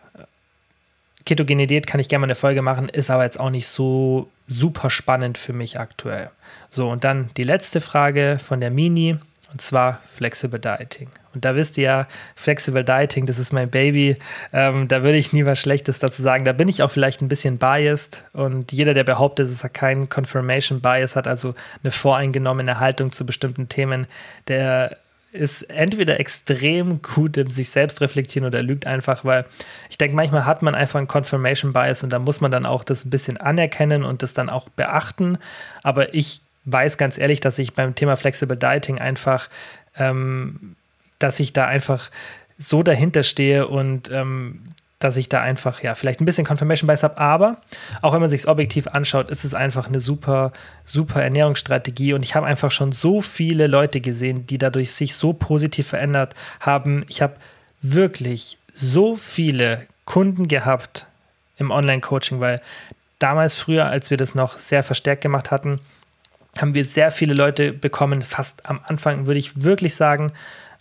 ketogene 1.25 1.67
Diät 1.67 1.87
kann 1.87 1.99
ich 1.99 2.09
gerne 2.09 2.21
mal 2.21 2.27
eine 2.27 2.35
Folge 2.35 2.61
machen, 2.61 2.89
ist 2.89 3.09
aber 3.09 3.23
jetzt 3.23 3.39
auch 3.39 3.49
nicht 3.49 3.67
so 3.67 4.29
super 4.47 4.89
spannend 4.89 5.37
für 5.37 5.53
mich 5.53 5.79
aktuell. 5.79 6.29
So, 6.69 6.89
und 6.89 7.03
dann 7.03 7.29
die 7.37 7.43
letzte 7.43 7.79
Frage 7.79 8.37
von 8.43 8.59
der 8.59 8.71
Mini, 8.71 9.17
und 9.51 9.61
zwar 9.61 10.01
Flexible 10.07 10.59
Dieting. 10.59 11.09
Und 11.33 11.45
da 11.45 11.55
wisst 11.55 11.77
ihr 11.77 11.83
ja, 11.83 12.07
Flexible 12.35 12.83
Dieting, 12.83 13.25
das 13.25 13.39
ist 13.39 13.53
mein 13.53 13.69
Baby. 13.69 14.17
Ähm, 14.51 14.87
da 14.87 15.03
würde 15.03 15.17
ich 15.17 15.33
nie 15.33 15.45
was 15.45 15.59
Schlechtes 15.59 15.99
dazu 15.99 16.21
sagen. 16.21 16.45
Da 16.45 16.53
bin 16.53 16.67
ich 16.67 16.83
auch 16.83 16.91
vielleicht 16.91 17.21
ein 17.21 17.27
bisschen 17.27 17.57
biased. 17.57 18.23
Und 18.33 18.71
jeder, 18.71 18.93
der 18.93 19.03
behauptet, 19.03 19.49
dass 19.49 19.63
er 19.63 19.69
keinen 19.69 20.09
Confirmation 20.09 20.81
Bias 20.81 21.15
hat, 21.15 21.27
also 21.27 21.55
eine 21.83 21.91
voreingenommene 21.91 22.79
Haltung 22.79 23.11
zu 23.11 23.25
bestimmten 23.25 23.69
Themen, 23.69 24.07
der 24.47 24.97
ist 25.33 25.63
entweder 25.63 26.19
extrem 26.19 27.01
gut 27.01 27.37
im 27.37 27.49
sich 27.49 27.71
selbst 27.71 28.01
reflektieren 28.01 28.47
oder 28.47 28.61
lügt 28.61 28.85
einfach, 28.85 29.25
weil 29.25 29.45
ich 29.89 29.97
denke, 29.97 30.15
manchmal 30.15 30.45
hat 30.45 30.61
man 30.61 30.75
einfach 30.75 30.99
einen 30.99 31.07
Confirmation 31.07 31.73
Bias 31.73 32.03
und 32.03 32.11
da 32.11 32.19
muss 32.19 32.39
man 32.39 32.51
dann 32.51 32.67
auch 32.67 32.83
das 32.83 33.03
ein 33.03 33.09
bisschen 33.09 33.37
anerkennen 33.37 34.03
und 34.03 34.21
das 34.21 34.33
dann 34.33 34.49
auch 34.49 34.69
beachten. 34.69 35.39
Aber 35.81 36.13
ich 36.13 36.41
weiß 36.65 36.97
ganz 36.97 37.17
ehrlich, 37.17 37.39
dass 37.39 37.57
ich 37.57 37.73
beim 37.73 37.95
Thema 37.95 38.15
Flexible 38.15 38.55
Dieting 38.55 38.99
einfach, 38.99 39.49
ähm, 39.97 40.75
dass 41.23 41.39
ich 41.39 41.53
da 41.53 41.65
einfach 41.65 42.11
so 42.57 42.83
dahinter 42.83 43.23
stehe 43.23 43.67
und 43.67 44.11
ähm, 44.11 44.61
dass 44.99 45.17
ich 45.17 45.27
da 45.27 45.41
einfach, 45.41 45.83
ja, 45.83 45.95
vielleicht 45.95 46.21
ein 46.21 46.25
bisschen 46.25 46.45
Confirmation 46.45 46.87
Bias 46.87 47.03
habe, 47.03 47.17
aber 47.17 47.57
auch 48.01 48.13
wenn 48.13 48.21
man 48.21 48.29
sich 48.29 48.41
es 48.41 48.47
objektiv 48.47 48.87
anschaut, 48.87 49.29
ist 49.29 49.43
es 49.43 49.53
einfach 49.53 49.87
eine 49.87 49.99
super, 49.99 50.53
super 50.85 51.21
Ernährungsstrategie. 51.21 52.13
Und 52.13 52.23
ich 52.23 52.35
habe 52.35 52.47
einfach 52.47 52.71
schon 52.71 52.93
so 52.93 53.21
viele 53.21 53.67
Leute 53.67 53.99
gesehen, 53.99 54.47
die 54.47 54.57
dadurch 54.57 54.93
sich 54.93 55.15
so 55.15 55.33
positiv 55.33 55.87
verändert 55.87 56.35
haben. 56.61 57.03
Ich 57.09 57.21
habe 57.21 57.35
wirklich 57.81 58.57
so 58.73 59.17
viele 59.17 59.85
Kunden 60.05 60.47
gehabt 60.47 61.05
im 61.57 61.69
Online-Coaching, 61.69 62.39
weil 62.39 62.61
damals 63.19 63.57
früher, 63.57 63.87
als 63.87 64.09
wir 64.09 64.17
das 64.17 64.35
noch 64.35 64.57
sehr 64.57 64.83
verstärkt 64.83 65.21
gemacht 65.21 65.51
hatten, 65.51 65.81
haben 66.59 66.73
wir 66.73 66.85
sehr 66.85 67.11
viele 67.11 67.33
Leute 67.33 67.73
bekommen, 67.73 68.21
fast 68.21 68.65
am 68.65 68.79
Anfang 68.85 69.25
würde 69.25 69.39
ich 69.39 69.63
wirklich 69.63 69.95
sagen, 69.95 70.31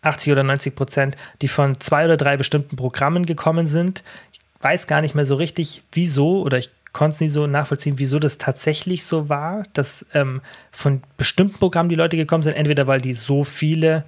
80 0.02 0.32
oder 0.32 0.42
90 0.42 0.74
Prozent, 0.74 1.16
die 1.40 1.48
von 1.48 1.80
zwei 1.80 2.04
oder 2.04 2.16
drei 2.16 2.36
bestimmten 2.36 2.76
Programmen 2.76 3.24
gekommen 3.26 3.66
sind. 3.66 4.02
Ich 4.32 4.40
weiß 4.60 4.86
gar 4.86 5.00
nicht 5.00 5.14
mehr 5.14 5.24
so 5.24 5.36
richtig, 5.36 5.82
wieso 5.92 6.42
oder 6.42 6.58
ich 6.58 6.70
konnte 6.92 7.14
es 7.14 7.20
nie 7.20 7.28
so 7.28 7.46
nachvollziehen, 7.46 7.98
wieso 7.98 8.18
das 8.18 8.38
tatsächlich 8.38 9.04
so 9.04 9.28
war, 9.28 9.62
dass 9.72 10.04
ähm, 10.12 10.42
von 10.70 11.02
bestimmten 11.16 11.58
Programmen 11.58 11.88
die 11.88 11.94
Leute 11.94 12.16
gekommen 12.16 12.42
sind, 12.42 12.54
entweder 12.54 12.86
weil 12.86 13.00
die 13.00 13.14
so 13.14 13.44
viele 13.44 14.04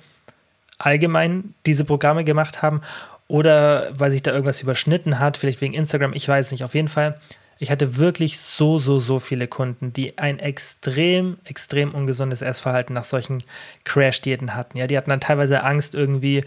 allgemein 0.79 1.55
diese 1.67 1.85
Programme 1.85 2.25
gemacht 2.25 2.63
haben 2.63 2.83
oder 3.27 3.89
weil 3.99 4.11
sich 4.11 4.23
da 4.23 4.33
irgendwas 4.33 4.61
überschnitten 4.61 5.19
hat, 5.19 5.37
vielleicht 5.37 5.61
wegen 5.61 5.75
Instagram, 5.75 6.13
ich 6.13 6.29
weiß 6.29 6.53
nicht. 6.53 6.65
Auf 6.65 6.75
jeden 6.75 6.89
Fall 6.89 7.19
ich 7.59 7.71
hatte 7.71 7.97
wirklich 7.97 8.39
so, 8.39 8.79
so, 8.79 8.99
so 8.99 9.19
viele 9.19 9.49
Kunden, 9.49 9.93
die 9.93 10.19
ein 10.19 10.39
extrem, 10.39 11.39
extrem 11.45 11.95
ungesundes 11.95 12.43
Essverhalten 12.43 12.95
nach 12.95 13.05
solchen 13.05 13.43
Crash-Diäten 13.85 14.55
hatten. 14.55 14.79
Ja, 14.79 14.87
die 14.87 14.97
hatten 14.97 15.11
dann 15.11 15.21
teilweise 15.21 15.63
Angst, 15.63 15.95
irgendwie 15.95 16.45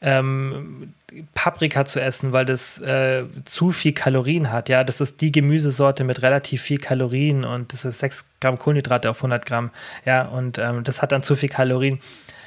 ähm, 0.00 0.94
Paprika 1.34 1.84
zu 1.84 2.00
essen, 2.00 2.32
weil 2.32 2.44
das 2.44 2.78
äh, 2.80 3.24
zu 3.44 3.72
viel 3.72 3.92
Kalorien 3.92 4.52
hat. 4.52 4.68
Ja, 4.68 4.84
das 4.84 5.00
ist 5.00 5.20
die 5.20 5.32
Gemüsesorte 5.32 6.04
mit 6.04 6.22
relativ 6.22 6.62
viel 6.62 6.78
Kalorien 6.78 7.44
und 7.44 7.72
das 7.72 7.84
ist 7.84 8.00
6 8.00 8.26
Gramm 8.40 8.58
Kohlenhydrate 8.58 9.10
auf 9.10 9.18
100 9.18 9.46
Gramm. 9.46 9.70
Ja, 10.04 10.26
und 10.26 10.58
ähm, 10.58 10.84
das 10.84 11.02
hat 11.02 11.12
dann 11.12 11.22
zu 11.22 11.36
viel 11.36 11.48
Kalorien. 11.48 12.00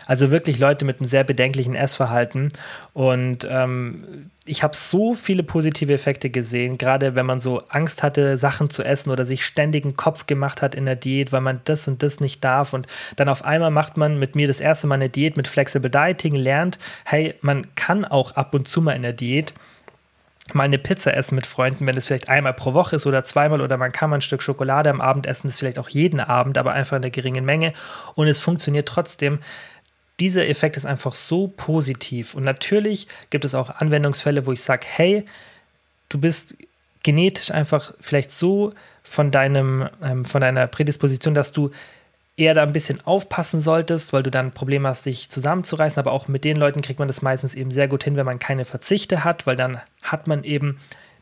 Also 0.09 0.31
wirklich 0.31 0.57
Leute 0.57 0.85
mit 0.85 0.99
einem 0.99 1.07
sehr 1.07 1.23
bedenklichen 1.23 1.75
Essverhalten. 1.75 2.47
Und 2.93 3.47
ähm, 3.47 4.31
ich 4.43 4.63
habe 4.63 4.75
so 4.75 5.13
viele 5.13 5.43
positive 5.43 5.93
Effekte 5.93 6.31
gesehen, 6.31 6.79
gerade 6.79 7.13
wenn 7.13 7.27
man 7.27 7.39
so 7.39 7.61
Angst 7.69 8.01
hatte, 8.01 8.35
Sachen 8.35 8.71
zu 8.71 8.81
essen 8.81 9.11
oder 9.11 9.23
sich 9.23 9.45
ständig 9.45 9.85
einen 9.85 9.95
Kopf 9.95 10.25
gemacht 10.25 10.63
hat 10.63 10.73
in 10.73 10.87
der 10.87 10.95
Diät, 10.95 11.31
weil 11.31 11.41
man 11.41 11.61
das 11.65 11.87
und 11.87 12.01
das 12.01 12.21
nicht 12.21 12.43
darf. 12.43 12.73
Und 12.73 12.87
dann 13.17 13.29
auf 13.29 13.45
einmal 13.45 13.69
macht 13.69 13.97
man 13.97 14.17
mit 14.17 14.35
mir 14.35 14.47
das 14.47 14.61
erste 14.61 14.87
Mal 14.87 14.95
eine 14.95 15.09
Diät 15.09 15.37
mit 15.37 15.47
Flexible 15.47 15.91
Dieting, 15.91 16.33
lernt, 16.33 16.79
hey, 17.05 17.35
man 17.41 17.67
kann 17.75 18.03
auch 18.03 18.31
ab 18.31 18.55
und 18.55 18.67
zu 18.67 18.81
mal 18.81 18.93
in 18.93 19.03
der 19.03 19.13
Diät 19.13 19.53
mal 20.55 20.63
eine 20.63 20.79
Pizza 20.79 21.13
essen 21.15 21.35
mit 21.35 21.45
Freunden, 21.45 21.85
wenn 21.85 21.95
es 21.97 22.07
vielleicht 22.07 22.29
einmal 22.29 22.53
pro 22.53 22.73
Woche 22.73 22.95
ist 22.95 23.05
oder 23.05 23.23
zweimal 23.23 23.61
oder 23.61 23.77
man 23.77 23.91
kann 23.91 24.09
mal 24.09 24.17
ein 24.17 24.21
Stück 24.21 24.41
Schokolade 24.41 24.89
am 24.89 25.01
Abend 25.01 25.27
essen, 25.27 25.47
das 25.47 25.59
vielleicht 25.59 25.77
auch 25.77 25.89
jeden 25.89 26.19
Abend, 26.19 26.57
aber 26.57 26.73
einfach 26.73 26.97
in 26.97 27.03
einer 27.03 27.11
geringen 27.11 27.45
Menge 27.45 27.73
und 28.15 28.27
es 28.27 28.39
funktioniert 28.39 28.87
trotzdem 28.87 29.37
dieser 30.19 30.47
Effekt 30.47 30.77
ist 30.77 30.85
einfach 30.85 31.15
so 31.15 31.47
positiv. 31.47 32.35
Und 32.35 32.43
natürlich 32.43 33.07
gibt 33.29 33.45
es 33.45 33.55
auch 33.55 33.69
Anwendungsfälle, 33.69 34.45
wo 34.45 34.51
ich 34.51 34.61
sage, 34.61 34.85
hey, 34.89 35.25
du 36.09 36.19
bist 36.19 36.55
genetisch 37.03 37.51
einfach 37.51 37.93
vielleicht 37.99 38.31
so 38.31 38.73
von 39.03 39.31
deinem, 39.31 39.89
ähm, 40.03 40.25
von 40.25 40.41
deiner 40.41 40.67
Prädisposition, 40.67 41.33
dass 41.33 41.51
du 41.51 41.71
eher 42.35 42.53
da 42.53 42.63
ein 42.63 42.73
bisschen 42.73 43.05
aufpassen 43.05 43.59
solltest, 43.59 44.13
weil 44.13 44.23
du 44.23 44.31
dann 44.31 44.51
Probleme 44.51 44.87
hast, 44.87 45.05
dich 45.05 45.29
zusammenzureißen. 45.29 45.99
Aber 45.99 46.11
auch 46.11 46.27
mit 46.27 46.43
den 46.43 46.57
Leuten 46.57 46.81
kriegt 46.81 46.99
man 46.99 47.07
das 47.07 47.21
meistens 47.21 47.55
eben 47.55 47.71
sehr 47.71 47.87
gut 47.87 48.03
hin, 48.03 48.15
wenn 48.15 48.25
man 48.25 48.39
keine 48.39 48.65
Verzichte 48.65 49.23
hat, 49.23 49.45
weil 49.45 49.55
dann 49.55 49.81
hat 50.01 50.27
man 50.27 50.43
eben 50.43 50.79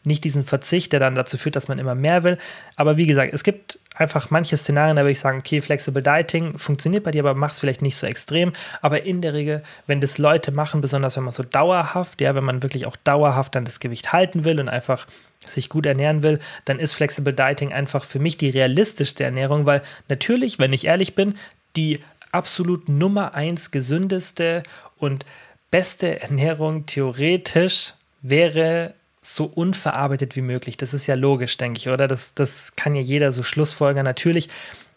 nicht 0.08 0.24
diesen 0.24 0.44
Verzicht, 0.44 0.94
der 0.94 1.00
dann 1.00 1.16
dazu 1.16 1.38
führt, 1.38 1.56
dass 1.56 1.68
man 1.68 1.78
immer 1.78 1.96
mehr 1.96 2.24
will. 2.24 2.38
Aber 2.76 2.98
wie 2.98 3.06
gesagt, 3.06 3.34
es 3.34 3.44
gibt 3.44 3.80
einfach 3.96 4.30
manche 4.32 4.58
Szenarien, 4.58 4.96
da 4.96 5.04
würde 5.04 5.12
ich 5.12 5.20
sagen, 5.20 5.40
okay, 5.40 5.62
Flexible 5.62 6.02
Dieting 6.02 6.58
funktioniert 6.58 7.04
bei 7.04 7.12
dir, 7.12 7.22
aber 7.22 7.36
mach 7.36 7.52
es 7.52 7.60
vielleicht 7.60 7.82
nicht 7.82 7.98
so 7.98 8.08
extrem. 8.08 8.54
Aber 8.82 9.04
in 9.04 9.22
der 9.22 9.34
Regel, 9.34 9.64
wenn 9.86 10.02
das 10.02 10.18
Leute 10.18 10.52
machen, 10.52 10.82
besonders 10.82 11.18
wenn 11.18 11.24
man 11.24 11.34
so 11.34 11.44
dauerhaft, 11.44 12.22
ja, 12.22 12.34
wenn 12.34 12.44
man 12.44 12.64
wirklich 12.64 12.88
auch 12.88 12.96
dauerhaft 12.96 13.54
dann 13.56 13.66
das 13.66 13.80
Gewicht 13.80 14.14
halten 14.14 14.46
will 14.46 14.60
und 14.60 14.70
einfach 14.70 15.08
sich 15.46 15.70
gut 15.70 15.86
ernähren 15.86 16.24
will, 16.24 16.40
dann 16.66 16.80
ist 16.80 16.94
Flexible 16.94 17.34
Dieting 17.34 17.72
einfach 17.72 18.04
für 18.04 18.20
mich 18.20 18.38
die 18.38 18.50
realistischste 18.50 19.24
Ernährung, 19.24 19.66
weil 19.66 19.82
natürlich, 20.10 20.60
wenn 20.60 20.74
ich 20.74 20.88
ehrlich 20.88 21.16
bin, 21.16 21.36
die 21.76 22.00
absolut 22.32 22.90
Nummer 22.90 23.34
eins 23.36 23.72
gesündeste 23.72 24.64
und 24.98 25.26
beste 25.72 26.22
Ernährung 26.22 26.86
theoretisch 26.86 27.94
wäre 28.22 28.94
so 29.36 29.46
unverarbeitet 29.46 30.36
wie 30.36 30.42
möglich. 30.42 30.78
Das 30.78 30.94
ist 30.94 31.08
ja 31.08 31.16
logisch, 31.16 31.58
denke 31.58 31.80
ich, 31.80 31.90
oder? 31.90 32.08
Das, 32.08 32.34
das 32.34 32.76
kann 32.76 32.96
ja 32.96 33.02
jeder 33.02 33.32
so 33.32 33.44
schlussfolgern. 33.44 34.06
Natürlich 34.06 34.50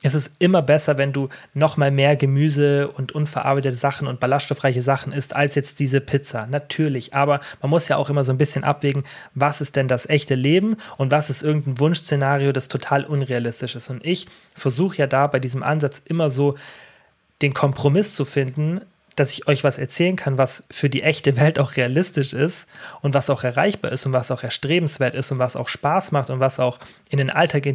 ist 0.03 0.15
es 0.15 0.31
immer 0.39 0.63
besser, 0.63 0.97
wenn 0.97 1.13
du 1.13 1.29
noch 1.53 1.77
mal 1.77 1.91
mehr 1.91 2.17
Gemüse 2.17 2.89
und 2.89 3.13
unverarbeitete 3.13 3.77
Sachen 3.77 4.07
und 4.07 4.19
ballaststoffreiche 4.19 4.81
Sachen 4.81 5.13
isst, 5.13 5.37
als 5.37 5.57
jetzt 5.57 5.79
diese 5.79 6.01
Pizza. 6.01 6.47
Natürlich. 6.47 7.13
Aber 7.13 7.41
man 7.61 7.71
muss 7.71 7.89
ja 7.89 7.97
auch 7.97 8.09
immer 8.09 8.25
so 8.25 8.33
ein 8.33 8.39
bisschen 8.39 8.65
abwägen, 8.65 9.03
was 9.35 9.61
ist 9.61 9.77
denn 9.77 9.89
das 9.89 10.09
echte 10.09 10.37
Leben 10.37 10.77
und 10.97 11.11
was 11.11 11.29
ist 11.29 11.43
irgendein 11.43 11.79
Wunschszenario, 11.79 12.53
das 12.53 12.69
total 12.69 13.05
unrealistisch 13.05 13.75
ist. 13.75 13.91
Und 13.91 14.05
ich 14.05 14.27
versuche 14.55 14.97
ja 14.97 15.07
da 15.07 15.27
bei 15.27 15.39
diesem 15.39 15.63
Ansatz 15.63 16.01
immer 16.05 16.31
so 16.31 16.57
den 17.43 17.53
Kompromiss 17.53 18.15
zu 18.15 18.25
finden, 18.25 18.81
dass 19.17 19.33
ich 19.33 19.49
euch 19.49 19.65
was 19.65 19.79
erzählen 19.79 20.17
kann, 20.17 20.39
was 20.39 20.65
für 20.71 20.89
die 20.89 21.03
echte 21.03 21.37
Welt 21.37 21.59
auch 21.59 21.77
realistisch 21.77 22.33
ist 22.33 22.67
und 23.03 23.15
was 23.15 23.31
auch 23.31 23.45
erreichbar 23.45 23.93
ist 23.93 24.07
und 24.07 24.13
was 24.13 24.31
auch 24.31 24.43
erstrebenswert 24.43 25.15
ist 25.15 25.33
und 25.33 25.39
was 25.39 25.57
auch 25.57 25.69
Spaß 25.69 26.13
macht 26.13 26.31
und 26.31 26.41
was 26.41 26.61
auch 26.61 26.79
in 27.09 27.19
den 27.19 27.31
Alltag 27.31 27.67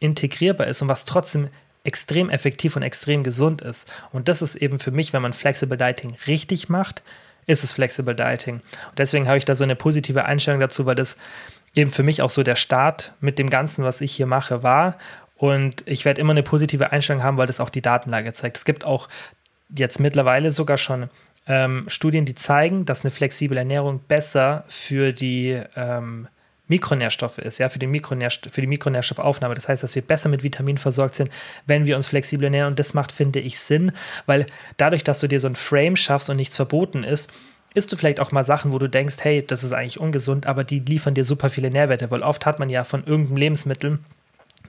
integrierbar 0.00 0.66
ist 0.66 0.82
und 0.82 0.88
was 0.88 1.04
trotzdem 1.04 1.48
extrem 1.84 2.30
effektiv 2.30 2.76
und 2.76 2.82
extrem 2.82 3.24
gesund 3.24 3.62
ist. 3.62 3.90
Und 4.12 4.28
das 4.28 4.42
ist 4.42 4.54
eben 4.54 4.78
für 4.78 4.92
mich, 4.92 5.12
wenn 5.12 5.22
man 5.22 5.32
Flexible 5.32 5.76
Dieting 5.76 6.14
richtig 6.26 6.68
macht, 6.68 7.02
ist 7.46 7.64
es 7.64 7.72
Flexible 7.72 8.14
Dieting. 8.14 8.56
Und 8.56 8.98
deswegen 8.98 9.26
habe 9.26 9.38
ich 9.38 9.44
da 9.44 9.54
so 9.54 9.64
eine 9.64 9.74
positive 9.74 10.24
Einstellung 10.24 10.60
dazu, 10.60 10.86
weil 10.86 10.94
das 10.94 11.16
eben 11.74 11.90
für 11.90 12.02
mich 12.02 12.22
auch 12.22 12.30
so 12.30 12.42
der 12.42 12.56
Start 12.56 13.12
mit 13.20 13.38
dem 13.38 13.50
Ganzen, 13.50 13.84
was 13.84 14.00
ich 14.00 14.12
hier 14.12 14.26
mache, 14.26 14.62
war. 14.62 14.96
Und 15.36 15.82
ich 15.86 16.04
werde 16.04 16.20
immer 16.20 16.32
eine 16.32 16.44
positive 16.44 16.92
Einstellung 16.92 17.22
haben, 17.24 17.36
weil 17.36 17.48
das 17.48 17.58
auch 17.58 17.70
die 17.70 17.82
Datenlage 17.82 18.32
zeigt. 18.32 18.58
Es 18.58 18.64
gibt 18.64 18.84
auch 18.84 19.08
jetzt 19.76 20.00
mittlerweile 20.00 20.50
sogar 20.50 20.78
schon 20.78 21.08
ähm, 21.46 21.84
Studien, 21.88 22.24
die 22.24 22.34
zeigen, 22.34 22.84
dass 22.84 23.04
eine 23.04 23.10
flexible 23.10 23.56
Ernährung 23.56 24.00
besser 24.06 24.64
für 24.68 25.12
die 25.12 25.60
ähm, 25.76 26.28
Mikronährstoffe 26.68 27.38
ist, 27.38 27.58
ja, 27.58 27.68
für 27.68 27.78
die, 27.78 27.86
Mikronährst 27.86 28.48
für 28.50 28.60
die 28.60 28.66
Mikronährstoffaufnahme. 28.66 29.54
Das 29.54 29.68
heißt, 29.68 29.82
dass 29.82 29.94
wir 29.94 30.02
besser 30.02 30.28
mit 30.28 30.42
Vitaminen 30.42 30.78
versorgt 30.78 31.16
sind, 31.16 31.30
wenn 31.66 31.86
wir 31.86 31.96
uns 31.96 32.06
flexibel 32.06 32.44
ernähren. 32.44 32.68
Und 32.68 32.78
das 32.78 32.94
macht, 32.94 33.12
finde 33.12 33.40
ich, 33.40 33.58
Sinn, 33.58 33.92
weil 34.26 34.46
dadurch, 34.76 35.04
dass 35.04 35.20
du 35.20 35.26
dir 35.26 35.40
so 35.40 35.48
ein 35.48 35.56
Frame 35.56 35.96
schaffst 35.96 36.30
und 36.30 36.36
nichts 36.36 36.56
verboten 36.56 37.04
ist, 37.04 37.30
isst 37.74 37.92
du 37.92 37.96
vielleicht 37.96 38.20
auch 38.20 38.32
mal 38.32 38.44
Sachen, 38.44 38.72
wo 38.72 38.78
du 38.78 38.88
denkst, 38.88 39.16
hey, 39.22 39.44
das 39.44 39.64
ist 39.64 39.72
eigentlich 39.72 40.00
ungesund, 40.00 40.46
aber 40.46 40.62
die 40.62 40.78
liefern 40.78 41.14
dir 41.14 41.24
super 41.24 41.50
viele 41.50 41.70
Nährwerte, 41.70 42.10
weil 42.10 42.22
oft 42.22 42.46
hat 42.46 42.58
man 42.58 42.70
ja 42.70 42.84
von 42.84 43.04
irgendeinem 43.04 43.38
Lebensmittel 43.38 43.98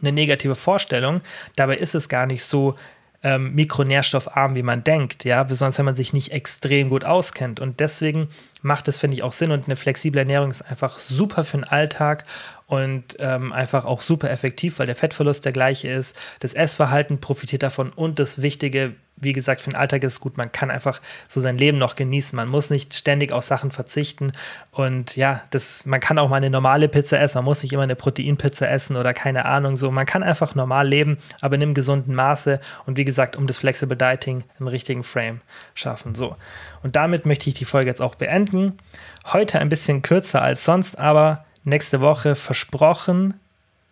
eine 0.02 0.12
negative 0.12 0.56
Vorstellung. 0.56 1.22
Dabei 1.56 1.78
ist 1.78 1.96
es 1.96 2.10
gar 2.10 2.26
nicht 2.26 2.44
so 2.44 2.76
ähm, 3.24 3.56
mikronährstoffarm, 3.56 4.56
wie 4.56 4.64
man 4.64 4.84
denkt, 4.84 5.24
ja, 5.24 5.44
besonders 5.44 5.78
wenn 5.78 5.86
man 5.86 5.96
sich 5.96 6.12
nicht 6.12 6.32
extrem 6.32 6.90
gut 6.90 7.06
auskennt. 7.06 7.60
Und 7.62 7.80
deswegen 7.80 8.28
macht 8.62 8.88
es, 8.88 9.00
finde 9.00 9.16
ich, 9.16 9.24
auch 9.24 9.32
Sinn 9.32 9.52
und 9.52 9.66
eine 9.66 9.78
flexible 9.78 10.20
Ernährung 10.20 10.52
ist 10.52 10.62
einfach 10.62 11.00
super 11.00 11.44
für 11.44 11.58
den 11.58 11.64
Alltag 11.64 12.26
und 12.68 13.16
ähm, 13.20 13.54
einfach 13.54 13.86
auch 13.86 14.02
super 14.02 14.30
effektiv, 14.30 14.80
weil 14.80 14.88
der 14.88 14.96
Fettverlust 14.96 15.46
der 15.46 15.54
gleiche 15.54 15.90
ist. 15.90 16.18
Das 16.42 16.54
Essverhalten 16.54 17.20
profitiert 17.20 17.64
davon 17.64 17.92
und 17.92 18.20
das 18.20 18.42
Wichtige, 18.42 18.96
wie 19.16 19.34
gesagt, 19.34 19.62
für 19.62 19.70
den 19.70 19.76
Alltag 19.76 20.04
ist 20.04 20.14
es 20.14 20.20
gut, 20.20 20.38
man 20.38 20.52
kann 20.52 20.72
einfach 20.72 21.02
so 21.28 21.40
sein 21.40 21.58
Leben 21.58 21.78
noch 21.78 21.96
genießen. 21.96 22.36
Man 22.36 22.48
muss 22.48 22.70
nicht 22.70 22.94
ständig 22.94 23.32
auf 23.32 23.44
Sachen 23.44 23.72
verzichten. 23.72 24.32
Und 24.72 25.16
ja, 25.16 25.44
das, 25.52 25.86
man 25.86 26.00
kann 26.00 26.18
auch 26.20 26.30
mal 26.30 26.38
eine 26.38 26.50
normale 26.50 26.90
Pizza 26.90 27.20
essen. 27.20 27.38
Man 27.40 27.46
muss 27.46 27.64
nicht 27.64 27.74
immer 27.74 27.84
eine 27.84 27.96
Proteinpizza 27.96 28.66
essen 28.68 28.96
oder 28.98 29.14
keine 29.14 29.46
Ahnung 29.46 29.78
so. 29.78 29.92
Man 29.92 30.06
kann 30.06 30.24
einfach 30.24 30.56
normal 30.56 30.88
leben, 30.88 31.18
aber 31.42 31.56
in 31.56 31.64
einem 31.64 31.74
gesunden 31.74 32.16
Maße. 32.16 32.60
Und 32.86 32.98
wie 32.98 33.06
gesagt, 33.06 33.36
um 33.36 33.48
das 33.48 33.60
Flexible 33.60 33.98
Dieting 33.98 34.44
einen 34.60 34.68
richtigen 34.68 35.04
Frame 35.04 35.42
schaffen. 35.74 36.16
So. 36.16 36.36
Und 36.82 36.96
damit 36.96 37.26
möchte 37.26 37.50
ich 37.50 37.56
die 37.56 37.66
Folge 37.66 37.90
jetzt 37.90 38.02
auch 38.02 38.16
beenden. 38.16 38.78
Heute 39.26 39.60
ein 39.60 39.70
bisschen 39.70 40.02
kürzer 40.02 40.42
als 40.42 40.66
sonst, 40.66 41.00
aber 41.00 41.46
nächste 41.64 42.02
Woche 42.02 42.36
versprochen 42.36 43.36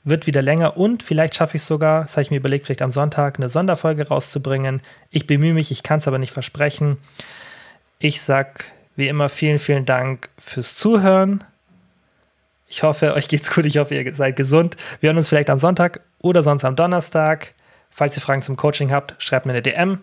wird 0.04 0.28
wieder 0.28 0.42
länger 0.42 0.78
und 0.78 1.04
vielleicht 1.04 1.36
schaffe 1.36 1.58
ich 1.58 1.62
es 1.62 1.68
sogar, 1.68 2.04
das 2.04 2.14
habe 2.14 2.24
ich 2.24 2.32
mir 2.32 2.38
überlegt, 2.38 2.66
vielleicht 2.66 2.82
am 2.82 2.92
Sonntag 2.92 3.38
eine 3.38 3.50
Sonderfolge 3.50 4.08
rauszubringen. 4.08 4.82
Ich 5.12 5.28
bemühe 5.28 5.54
mich, 5.54 5.72
ich 5.72 5.84
kann 5.84 6.00
es 6.00 6.08
aber 6.08 6.18
nicht 6.18 6.34
versprechen. 6.34 6.98
Ich 8.00 8.22
sage 8.22 8.66
wie 8.96 9.08
immer 9.08 9.30
vielen, 9.30 9.60
vielen 9.60 9.86
Dank 9.86 10.30
fürs 10.38 10.76
Zuhören. 10.76 11.44
Ich 12.68 12.84
hoffe, 12.84 13.14
euch 13.14 13.28
geht's 13.28 13.54
gut. 13.54 13.66
Ich 13.66 13.78
hoffe, 13.78 13.96
ihr 13.96 14.16
seid 14.16 14.36
gesund. 14.38 14.78
Wir 15.02 15.10
hören 15.10 15.18
uns 15.18 15.30
vielleicht 15.30 15.50
am 15.50 15.60
Sonntag 15.60 16.02
oder 16.20 16.42
sonst 16.42 16.64
am 16.64 16.76
Donnerstag. 16.76 17.54
Falls 17.90 18.16
ihr 18.18 18.22
Fragen 18.22 18.42
zum 18.42 18.56
Coaching 18.56 18.92
habt, 18.92 19.16
schreibt 19.22 19.46
mir 19.46 19.52
eine 19.52 19.62
DM. 19.62 20.00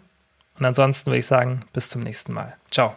Und 0.58 0.64
ansonsten 0.64 1.06
würde 1.06 1.18
ich 1.18 1.26
sagen, 1.26 1.60
bis 1.72 1.88
zum 1.88 2.02
nächsten 2.02 2.32
Mal. 2.32 2.56
Ciao. 2.70 2.94